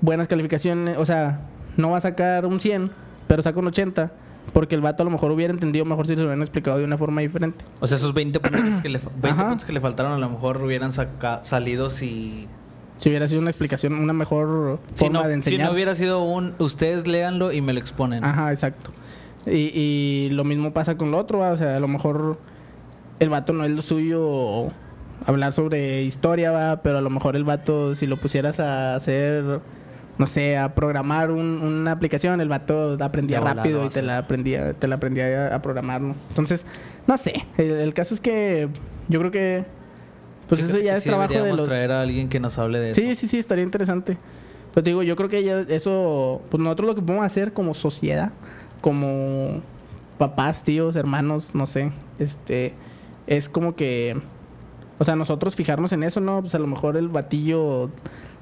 buenas 0.00 0.26
calificaciones, 0.28 0.96
o 0.98 1.06
sea, 1.06 1.40
no 1.76 1.90
va 1.90 1.98
a 1.98 2.00
sacar 2.00 2.46
un 2.46 2.60
100, 2.60 2.90
pero 3.26 3.42
saca 3.42 3.58
un 3.58 3.66
80, 3.68 4.12
porque 4.52 4.74
el 4.74 4.80
vato 4.80 5.02
a 5.02 5.04
lo 5.04 5.10
mejor 5.10 5.30
hubiera 5.30 5.52
entendido 5.52 5.84
mejor 5.84 6.06
si 6.06 6.14
se 6.14 6.20
lo 6.20 6.26
hubieran 6.26 6.42
explicado 6.42 6.78
de 6.78 6.84
una 6.84 6.98
forma 6.98 7.20
diferente. 7.20 7.64
O 7.80 7.86
sea, 7.86 7.96
esos 7.98 8.12
20 8.14 8.40
puntos 8.40 8.80
que 8.82 8.88
le, 8.88 8.98
fa- 8.98 9.10
20 9.10 9.28
Ajá. 9.30 9.48
puntos 9.48 9.64
que 9.64 9.72
le 9.72 9.80
faltaron 9.80 10.12
a 10.12 10.18
lo 10.18 10.28
mejor 10.30 10.62
hubieran 10.62 10.92
saca- 10.92 11.40
salido 11.44 11.90
si... 11.90 12.46
Si 12.98 13.08
hubiera 13.08 13.26
sido 13.26 13.40
una 13.40 13.50
explicación, 13.50 13.94
una 13.94 14.12
mejor 14.12 14.78
Si 14.92 15.00
forma 15.06 15.22
no, 15.22 15.24
de 15.28 15.30
si 15.30 15.34
enseñar. 15.34 15.66
no 15.68 15.72
hubiera 15.74 15.94
sido 15.96 16.22
un... 16.22 16.54
Ustedes 16.58 17.06
léanlo 17.08 17.52
y 17.52 17.60
me 17.60 17.72
lo 17.72 17.80
exponen. 17.80 18.22
Ajá, 18.24 18.50
exacto. 18.52 18.90
Y, 19.46 19.70
y 19.74 20.30
lo 20.30 20.44
mismo 20.44 20.72
pasa 20.72 20.96
con 20.96 21.10
lo 21.10 21.18
otro, 21.18 21.40
¿va? 21.40 21.50
o 21.50 21.56
sea, 21.56 21.76
a 21.76 21.80
lo 21.80 21.88
mejor 21.88 22.38
el 23.18 23.28
vato 23.30 23.52
no 23.52 23.64
es 23.64 23.70
lo 23.72 23.82
suyo 23.82 24.68
hablar 25.26 25.52
sobre 25.52 26.02
historia, 26.02 26.50
va, 26.52 26.82
pero 26.82 26.98
a 26.98 27.00
lo 27.00 27.10
mejor 27.10 27.34
el 27.36 27.44
vato, 27.44 27.94
si 27.94 28.06
lo 28.06 28.16
pusieras 28.16 28.60
a 28.60 28.94
hacer, 28.94 29.60
no 30.18 30.26
sé, 30.26 30.56
a 30.56 30.74
programar 30.74 31.30
un- 31.30 31.60
una 31.62 31.92
aplicación, 31.92 32.40
el 32.40 32.48
vato 32.48 32.96
aprendía 33.00 33.40
rápido 33.40 33.84
y 33.84 33.88
te 33.88 34.02
la 34.02 34.18
aprendía, 34.18 34.72
te 34.74 34.86
la 34.88 34.96
aprendía 34.96 35.54
a, 35.54 35.60
programar, 35.62 36.00
¿no? 36.00 36.14
Entonces, 36.28 36.64
no 37.06 37.16
sé, 37.16 37.44
el, 37.58 37.70
el 37.72 37.94
caso 37.94 38.14
es 38.14 38.20
que 38.20 38.68
yo 39.08 39.18
creo 39.20 39.30
que 39.30 39.64
pues 40.48 40.62
eso 40.62 40.78
ya 40.78 40.92
que 40.92 40.98
es 40.98 41.02
sí 41.02 41.08
trabajo 41.08 41.32
de 41.34 41.50
los 41.56 41.64
traer 41.64 41.90
a 41.90 42.02
alguien 42.02 42.28
que 42.28 42.38
nos 42.38 42.58
hable 42.58 42.78
de 42.78 42.90
eso. 42.90 43.00
Sí, 43.00 43.14
sí, 43.14 43.26
sí, 43.26 43.38
estaría 43.38 43.64
interesante. 43.64 44.18
Pero 44.72 44.84
te 44.84 44.90
digo, 44.90 45.02
yo 45.02 45.16
creo 45.16 45.28
que 45.28 45.42
ya 45.42 45.60
eso, 45.60 46.42
pues 46.50 46.62
nosotros 46.62 46.88
lo 46.88 46.94
que 46.94 47.00
podemos 47.02 47.24
hacer 47.24 47.52
como 47.52 47.74
sociedad, 47.74 48.32
como 48.80 49.62
papás, 50.18 50.62
tíos, 50.64 50.96
hermanos, 50.96 51.54
no 51.54 51.66
sé, 51.66 51.92
este, 52.18 52.74
es 53.26 53.48
como 53.48 53.74
que, 53.74 54.16
o 54.98 55.04
sea, 55.04 55.16
nosotros 55.16 55.54
fijarnos 55.54 55.92
en 55.92 56.02
eso, 56.02 56.20
¿no? 56.20 56.40
Pues 56.40 56.54
a 56.54 56.58
lo 56.58 56.66
mejor 56.66 56.96
el 56.96 57.08
batillo 57.08 57.90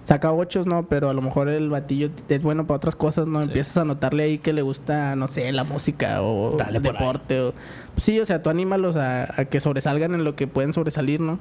saca 0.05 0.33
ochos, 0.33 0.67
¿no? 0.67 0.87
Pero 0.89 1.11
a 1.11 1.15
lo 1.15 1.23
mejor 1.23 1.49
el 1.49 1.71
batillo 1.71 2.11
es 2.29 2.43
bueno 2.43 2.67
para 2.67 2.77
otras 2.77 2.97
cosas, 2.97 3.27
¿no? 3.27 3.41
Sí. 3.43 3.49
Empiezas 3.49 3.77
a 3.77 3.85
notarle 3.85 4.25
ahí 4.25 4.39
que 4.39 4.53
le 4.53 4.63
gusta, 4.63 5.17
no 5.17 5.29
sé, 5.29 5.51
la 5.53 5.65
música 5.65 6.23
o 6.23 6.57
Dale 6.57 6.79
el 6.79 6.83
deporte. 6.83 7.41
O, 7.41 7.55
pues 7.95 8.05
sí, 8.05 8.19
o 8.21 8.27
sea, 8.27 8.43
tú 8.43 8.51
anímalos 8.51 8.97
a, 8.97 9.41
a 9.41 9.45
que 9.45 9.61
sobresalgan 9.61 10.15
en 10.15 10.25
lo 10.25 10.37
que 10.37 10.47
pueden 10.47 10.73
sobresalir, 10.73 11.21
¿no? 11.21 11.39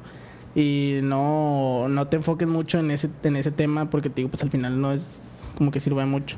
Y 0.54 1.00
no, 1.04 1.88
no 1.88 2.08
te 2.08 2.18
enfoques 2.18 2.48
mucho 2.48 2.80
en 2.80 2.92
ese, 2.92 3.10
en 3.24 3.36
ese 3.36 3.52
tema 3.52 3.90
porque 3.90 4.10
te 4.10 4.18
digo, 4.18 4.30
pues 4.30 4.44
al 4.44 4.50
final 4.50 4.82
no 4.82 4.92
es 4.92 5.50
como 5.58 5.72
que 5.72 5.80
sirva 5.80 6.06
mucho. 6.06 6.38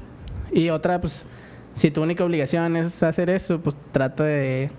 Y 0.52 0.70
otra, 0.70 1.02
pues, 1.02 1.26
si 1.74 1.90
tu 1.90 2.04
única 2.04 2.24
obligación 2.24 2.76
es 2.76 3.02
hacer 3.02 3.30
eso, 3.30 3.60
pues 3.60 3.76
trata 3.92 4.24
de... 4.24 4.70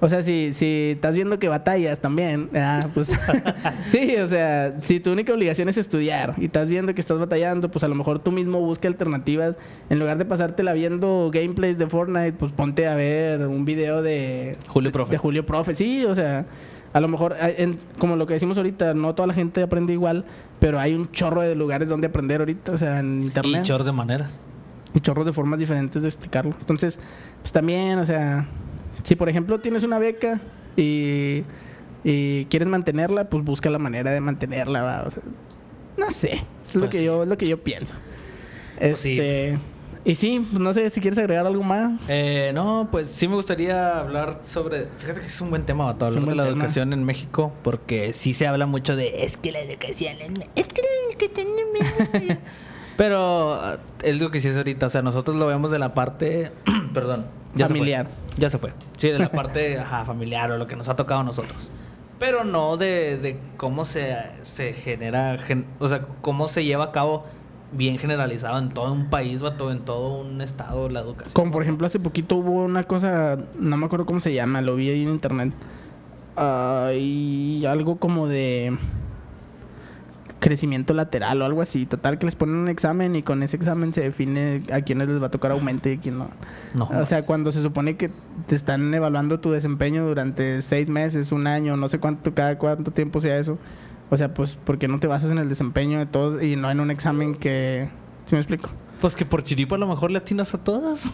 O 0.00 0.08
sea, 0.08 0.22
si, 0.22 0.52
si 0.54 0.90
estás 0.94 1.16
viendo 1.16 1.38
que 1.40 1.48
batallas 1.48 1.98
también, 2.00 2.48
ah, 2.54 2.86
pues 2.94 3.12
sí, 3.86 4.14
o 4.16 4.26
sea, 4.26 4.78
si 4.80 5.00
tu 5.00 5.10
única 5.12 5.32
obligación 5.34 5.68
es 5.68 5.76
estudiar 5.76 6.34
y 6.38 6.44
estás 6.44 6.68
viendo 6.68 6.94
que 6.94 7.00
estás 7.00 7.18
batallando, 7.18 7.70
pues 7.70 7.82
a 7.82 7.88
lo 7.88 7.94
mejor 7.96 8.18
tú 8.20 8.30
mismo 8.30 8.60
busca 8.60 8.86
alternativas. 8.88 9.56
En 9.90 9.98
lugar 9.98 10.16
de 10.18 10.24
pasártela 10.24 10.72
viendo 10.72 11.30
gameplays 11.32 11.78
de 11.78 11.88
Fortnite, 11.88 12.32
pues 12.34 12.52
ponte 12.52 12.86
a 12.86 12.94
ver 12.94 13.46
un 13.46 13.64
video 13.64 14.02
de 14.02 14.56
Julio 14.68 14.92
Profe. 14.92 15.10
De 15.12 15.18
Julio 15.18 15.44
Profe, 15.44 15.74
sí, 15.74 16.04
o 16.04 16.14
sea, 16.14 16.46
a 16.92 17.00
lo 17.00 17.08
mejor, 17.08 17.34
en- 17.40 17.78
como 17.98 18.14
lo 18.16 18.26
que 18.26 18.34
decimos 18.34 18.56
ahorita, 18.56 18.94
no 18.94 19.14
toda 19.16 19.26
la 19.26 19.34
gente 19.34 19.62
aprende 19.62 19.92
igual, 19.92 20.24
pero 20.60 20.78
hay 20.78 20.94
un 20.94 21.10
chorro 21.10 21.40
de 21.42 21.54
lugares 21.56 21.88
donde 21.88 22.06
aprender 22.06 22.40
ahorita, 22.40 22.72
o 22.72 22.78
sea, 22.78 23.00
en 23.00 23.22
internet. 23.24 23.62
Y 23.64 23.66
chorros 23.66 23.86
de 23.86 23.92
maneras. 23.92 24.40
y 24.94 25.00
chorros 25.00 25.26
de 25.26 25.32
formas 25.32 25.58
diferentes 25.58 26.00
de 26.02 26.08
explicarlo. 26.08 26.54
Entonces, 26.60 26.98
pues 27.42 27.52
también, 27.52 27.98
o 27.98 28.04
sea, 28.06 28.46
si 29.08 29.16
por 29.16 29.30
ejemplo 29.30 29.58
tienes 29.58 29.84
una 29.84 29.98
beca 29.98 30.38
y, 30.76 31.44
y 32.04 32.44
quieres 32.50 32.68
mantenerla, 32.68 33.30
pues 33.30 33.42
busca 33.42 33.70
la 33.70 33.78
manera 33.78 34.10
de 34.10 34.20
mantenerla, 34.20 34.82
¿va? 34.82 35.02
O 35.06 35.10
sea, 35.10 35.22
no 35.96 36.10
sé, 36.10 36.44
es 36.62 36.74
lo 36.74 36.82
Pues 36.82 36.90
que 36.92 36.98
sí. 36.98 37.04
yo 37.06 37.22
es 37.22 37.28
lo 37.30 37.38
que 37.38 37.46
yo 37.48 37.58
pienso. 37.62 37.96
Pues 38.78 38.98
sí. 38.98 39.12
Este, 39.12 39.58
y 40.04 40.14
sí, 40.14 40.46
pues 40.50 40.62
no 40.62 40.74
sé 40.74 40.90
si 40.90 41.00
quieres 41.00 41.18
agregar 41.18 41.46
algo 41.46 41.62
más. 41.62 42.06
Eh, 42.10 42.52
no, 42.54 42.88
pues 42.92 43.08
sí 43.08 43.26
me 43.28 43.34
gustaría 43.34 43.98
hablar 43.98 44.40
sobre. 44.44 44.86
Fíjate 44.98 45.20
que 45.20 45.26
es 45.26 45.40
un 45.40 45.48
buen 45.48 45.64
tema, 45.64 45.86
Bato, 45.86 46.04
hablar 46.04 46.24
de 46.26 46.34
la 46.34 46.44
tema. 46.44 46.54
educación 46.56 46.92
en 46.92 47.02
México, 47.04 47.52
porque 47.64 48.12
sí 48.12 48.34
se 48.34 48.46
habla 48.46 48.66
mucho 48.66 48.94
de 48.94 49.24
es 49.24 49.38
que 49.38 49.52
la 49.52 49.60
educación 49.60 50.16
en 50.20 50.42
es 50.54 50.66
que 50.68 50.82
la 50.82 51.10
educación 51.10 51.46
en 51.58 51.72
México". 52.20 52.40
Pero 52.98 53.54
ah, 53.54 53.78
es 54.02 54.20
lo 54.20 54.30
que 54.32 54.40
sí 54.40 54.48
es 54.48 54.56
ahorita, 54.56 54.86
o 54.86 54.90
sea, 54.90 55.02
nosotros 55.02 55.36
lo 55.36 55.46
vemos 55.46 55.70
de 55.70 55.78
la 55.78 55.94
parte, 55.94 56.50
perdón, 56.92 57.26
ya 57.54 57.66
se 57.66 57.72
fue. 57.74 57.78
Familiar. 57.78 58.08
ya 58.36 58.50
se 58.50 58.58
fue. 58.58 58.72
Sí, 58.96 59.08
de 59.08 59.18
la 59.18 59.30
parte 59.32 59.78
ajá, 59.78 60.04
familiar 60.04 60.50
o 60.52 60.58
lo 60.58 60.66
que 60.66 60.76
nos 60.76 60.88
ha 60.88 60.96
tocado 60.96 61.20
a 61.20 61.24
nosotros. 61.24 61.70
Pero 62.18 62.42
no 62.44 62.76
de, 62.76 63.16
de 63.16 63.38
cómo 63.56 63.84
se, 63.84 64.16
se 64.42 64.72
genera, 64.72 65.38
gen- 65.38 65.66
o 65.78 65.86
sea, 65.88 66.02
cómo 66.20 66.48
se 66.48 66.64
lleva 66.64 66.86
a 66.86 66.92
cabo 66.92 67.24
bien 67.70 67.98
generalizado 67.98 68.58
en 68.58 68.70
todo 68.70 68.92
un 68.92 69.08
país, 69.10 69.40
vato, 69.40 69.70
en 69.70 69.80
todo 69.80 70.18
un 70.20 70.40
estado 70.40 70.88
la 70.88 71.00
educación. 71.00 71.32
Como 71.34 71.52
por 71.52 71.62
ejemplo 71.62 71.86
hace 71.86 72.00
poquito 72.00 72.36
hubo 72.36 72.64
una 72.64 72.82
cosa, 72.84 73.38
no 73.58 73.76
me 73.76 73.86
acuerdo 73.86 74.04
cómo 74.06 74.20
se 74.20 74.32
llama, 74.34 74.62
lo 74.62 74.74
vi 74.74 74.88
ahí 74.88 75.02
en 75.02 75.10
internet. 75.10 75.52
Hay 76.36 77.64
algo 77.66 77.96
como 77.98 78.26
de 78.28 78.76
crecimiento 80.40 80.94
lateral 80.94 81.42
o 81.42 81.44
algo 81.44 81.62
así. 81.62 81.86
Total 81.86 82.18
que 82.18 82.26
les 82.26 82.34
ponen 82.34 82.56
un 82.56 82.68
examen 82.68 83.16
y 83.16 83.22
con 83.22 83.42
ese 83.42 83.56
examen 83.56 83.92
se 83.92 84.02
define 84.02 84.62
a 84.72 84.82
quiénes 84.82 85.08
les 85.08 85.20
va 85.20 85.26
a 85.26 85.30
tocar 85.30 85.50
aumento 85.50 85.88
y 85.88 85.94
a 85.94 86.00
quién 86.00 86.18
no. 86.18 86.30
No. 86.74 86.88
O 87.00 87.04
sea, 87.04 87.22
cuando 87.22 87.52
se 87.52 87.62
supone 87.62 87.96
que 87.96 88.10
te 88.46 88.54
están 88.54 88.92
evaluando 88.92 89.40
tu 89.40 89.50
desempeño 89.50 90.06
durante 90.06 90.62
seis 90.62 90.88
meses, 90.88 91.32
un 91.32 91.46
año, 91.46 91.76
no 91.76 91.88
sé 91.88 91.98
cuánto, 91.98 92.34
cada 92.34 92.58
cuánto 92.58 92.90
tiempo 92.90 93.20
sea 93.20 93.38
eso. 93.38 93.58
O 94.10 94.16
sea, 94.16 94.32
pues, 94.32 94.56
¿por 94.56 94.78
qué 94.78 94.88
no 94.88 95.00
te 95.00 95.06
basas 95.06 95.30
en 95.30 95.38
el 95.38 95.48
desempeño 95.48 95.98
de 95.98 96.06
todos 96.06 96.42
y 96.42 96.56
no 96.56 96.70
en 96.70 96.80
un 96.80 96.90
examen 96.90 97.34
que... 97.34 97.90
¿Sí 98.24 98.34
me 98.34 98.40
explico? 98.40 98.70
Pues 99.00 99.14
que 99.14 99.24
por 99.24 99.44
chiripa 99.44 99.76
a 99.76 99.78
lo 99.78 99.86
mejor 99.86 100.10
le 100.10 100.18
atinas 100.18 100.54
a 100.54 100.58
todas. 100.58 101.12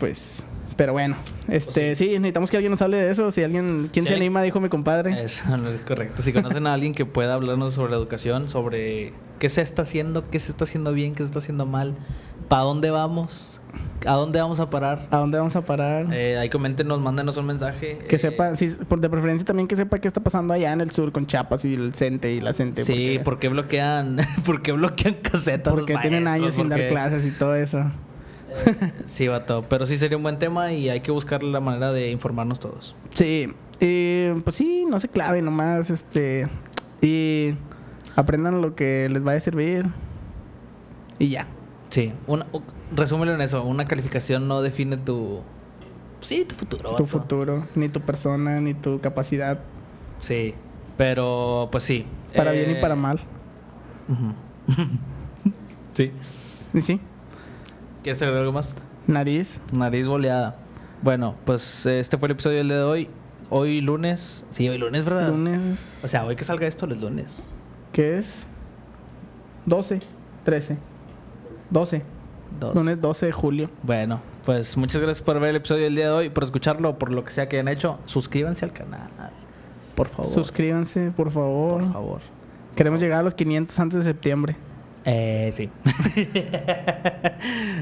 Pues, 0.00 0.44
pero 0.76 0.92
bueno, 0.92 1.16
este, 1.48 1.88
Pues 1.88 1.98
sí. 1.98 2.06
necesitamos 2.18 2.50
que 2.50 2.56
alguien 2.56 2.70
nos 2.70 2.82
hable 2.82 2.96
de 2.96 3.10
eso. 3.10 3.30
Si 3.30 3.42
alguien, 3.42 3.88
¿quién 3.92 4.04
Sí, 4.06 4.10
se 4.12 4.16
anima? 4.16 4.42
Dijo 4.42 4.60
mi 4.60 4.68
compadre. 4.68 5.22
Eso 5.24 5.44
no 5.56 5.68
es 5.68 5.82
correcto. 5.84 6.22
Si 6.22 6.32
conocen 6.32 6.66
a 6.66 6.74
alguien 6.74 6.94
que 6.94 7.06
pueda 7.06 7.34
hablarnos 7.34 7.74
sobre 7.74 7.90
la 7.90 7.96
educación, 7.96 8.48
sobre 8.48 9.12
qué 9.38 9.48
se 9.48 9.62
está 9.62 9.82
haciendo, 9.82 10.30
qué 10.30 10.38
se 10.40 10.50
está 10.52 10.64
haciendo 10.64 10.92
bien, 10.92 11.14
qué 11.14 11.22
se 11.22 11.26
está 11.26 11.38
haciendo 11.38 11.66
mal, 11.66 11.94
para 12.48 12.62
dónde 12.62 12.90
vamos, 12.90 13.60
a 14.06 14.12
dónde 14.14 14.40
vamos 14.40 14.60
a 14.60 14.68
parar, 14.70 15.06
¿A 15.10 15.16
dónde 15.18 15.38
vamos 15.38 15.56
a 15.56 15.62
parar? 15.64 16.12
eh, 16.12 16.36
ahí 16.38 16.48
coméntenos, 16.50 17.00
mándenos 17.00 17.36
un 17.38 17.46
mensaje. 17.46 17.98
que 18.08 18.16
eh, 18.16 18.18
sepa, 18.18 18.54
sí, 18.56 18.68
por 18.88 19.00
de 19.00 19.08
preferencia 19.08 19.44
también 19.46 19.66
que 19.66 19.76
sepa 19.76 19.98
qué 19.98 20.08
está 20.08 20.22
pasando 20.22 20.52
allá 20.54 20.72
en 20.72 20.80
el 20.80 20.90
sur 20.90 21.10
con 21.12 21.26
Chiapas 21.26 21.64
y 21.64 21.74
el 21.74 21.94
CENTE 21.94 22.32
y 22.32 22.40
la 22.40 22.52
CENTE. 22.52 22.84
Sí, 22.84 23.18
¿por 23.24 23.38
qué 23.38 23.48
bloquean, 23.48 24.18
por 24.44 24.60
qué 24.62 24.72
bloquean 24.72 25.14
casetas? 25.14 25.72
porque 25.72 25.96
tienen 25.98 26.28
años 26.28 26.54
sin 26.54 26.68
dar 26.68 26.78
Porque- 26.80 26.88
clases 26.92 27.26
y 27.26 27.30
todo 27.30 27.54
eso. 27.54 27.90
Sí, 29.06 29.28
vato. 29.28 29.64
Pero 29.68 29.86
sí 29.86 29.96
sería 29.96 30.16
un 30.16 30.22
buen 30.22 30.38
tema 30.38 30.72
y 30.72 30.88
hay 30.88 31.00
que 31.00 31.10
buscar 31.10 31.42
la 31.42 31.60
manera 31.60 31.92
de 31.92 32.10
informarnos 32.10 32.60
todos. 32.60 32.94
Sí, 33.12 33.52
eh, 33.80 34.40
pues 34.44 34.56
sí, 34.56 34.84
no 34.88 34.98
se 35.00 35.08
clave 35.08 35.42
nomás, 35.42 35.90
este, 35.90 36.48
y 37.00 37.54
aprendan 38.16 38.60
lo 38.60 38.74
que 38.74 39.08
les 39.10 39.22
vaya 39.22 39.38
a 39.38 39.40
servir 39.40 39.86
y 41.18 41.28
ya. 41.28 41.46
Sí. 41.90 42.12
Una, 42.26 42.46
resúmelo 42.94 43.34
en 43.34 43.40
eso. 43.40 43.62
Una 43.64 43.84
calificación 43.84 44.48
no 44.48 44.62
define 44.62 44.96
tu... 44.96 45.42
Sí, 46.20 46.44
tu 46.44 46.54
futuro. 46.54 46.96
Tu 46.96 47.06
futuro, 47.06 47.66
ni 47.74 47.88
tu 47.88 48.00
persona, 48.00 48.60
ni 48.60 48.74
tu 48.74 49.00
capacidad, 49.00 49.60
Sí. 50.18 50.54
Pero, 50.96 51.68
pues 51.70 51.84
sí. 51.84 52.06
para 52.34 52.52
bien 52.52 52.70
y 52.70 52.72
Eh, 52.74 52.80
para 52.80 52.94
mal. 52.96 53.20
sí. 55.94 56.12
Y 56.72 56.80
sí, 56.80 57.00
¿Quieres 58.04 58.20
agregar 58.22 58.42
algo 58.42 58.52
más? 58.52 58.72
nariz, 59.06 59.60
Nariz 59.72 60.06
boleada. 60.06 60.56
Bueno, 61.02 61.34
pues 61.44 61.84
este 61.86 62.16
fue 62.16 62.28
el 62.28 62.32
episodio 62.32 62.58
del 62.58 62.68
día 62.68 62.76
de 62.76 62.82
hoy. 62.84 63.08
Hoy 63.50 63.80
lunes. 63.80 64.46
Sí, 64.50 64.68
hoy 64.68 64.78
lunes, 64.78 65.04
¿verdad? 65.04 65.28
lunes, 65.30 66.00
O 66.04 66.08
sea, 66.08 66.24
hoy 66.24 66.36
que 66.36 66.44
salga 66.44 66.66
esto, 66.66 66.86
los 66.86 66.98
lunes. 66.98 67.46
¿qué 67.92 68.18
es? 68.18 68.46
12, 69.66 70.00
13, 70.44 70.76
12, 71.70 72.02
Dos. 72.60 72.74
lunes 72.74 73.00
12 73.00 73.26
de 73.26 73.32
julio. 73.32 73.70
Bueno, 73.82 74.20
pues 74.44 74.76
muchas 74.76 75.00
gracias 75.02 75.22
por 75.24 75.38
ver 75.40 75.50
el 75.50 75.56
episodio 75.56 75.84
del 75.84 75.94
día 75.96 76.06
de 76.06 76.12
hoy, 76.12 76.30
por 76.30 76.44
escucharlo, 76.44 76.98
por 76.98 77.10
lo 77.12 77.24
que 77.24 77.30
sea 77.32 77.48
que 77.48 77.56
hayan 77.56 77.68
hecho. 77.68 77.98
Suscríbanse 78.06 78.64
al 78.64 78.72
canal. 78.72 79.08
Por 79.94 80.08
favor. 80.08 80.26
Suscríbanse, 80.26 81.10
por 81.12 81.30
favor. 81.30 81.82
Por 81.82 81.92
favor. 81.92 82.20
Queremos 82.76 83.00
llegar 83.00 83.20
a 83.20 83.22
los 83.22 83.34
500 83.34 83.78
antes 83.80 83.98
de 84.00 84.04
septiembre. 84.04 84.56
Eh, 85.04 85.52
sí. 85.54 85.70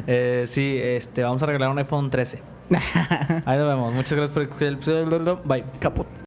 eh, 0.06 0.44
sí, 0.46 0.80
este, 0.82 1.22
vamos 1.22 1.42
a 1.42 1.46
regalar 1.46 1.70
un 1.70 1.78
iPhone 1.78 2.10
13. 2.10 2.38
Ahí 3.44 3.58
nos 3.58 3.68
vemos. 3.68 3.92
Muchas 3.92 4.12
gracias 4.14 4.48
por 4.48 4.62
el 4.62 4.74
episodio. 4.74 5.40
Bye. 5.44 5.64
Caput. 5.78 6.06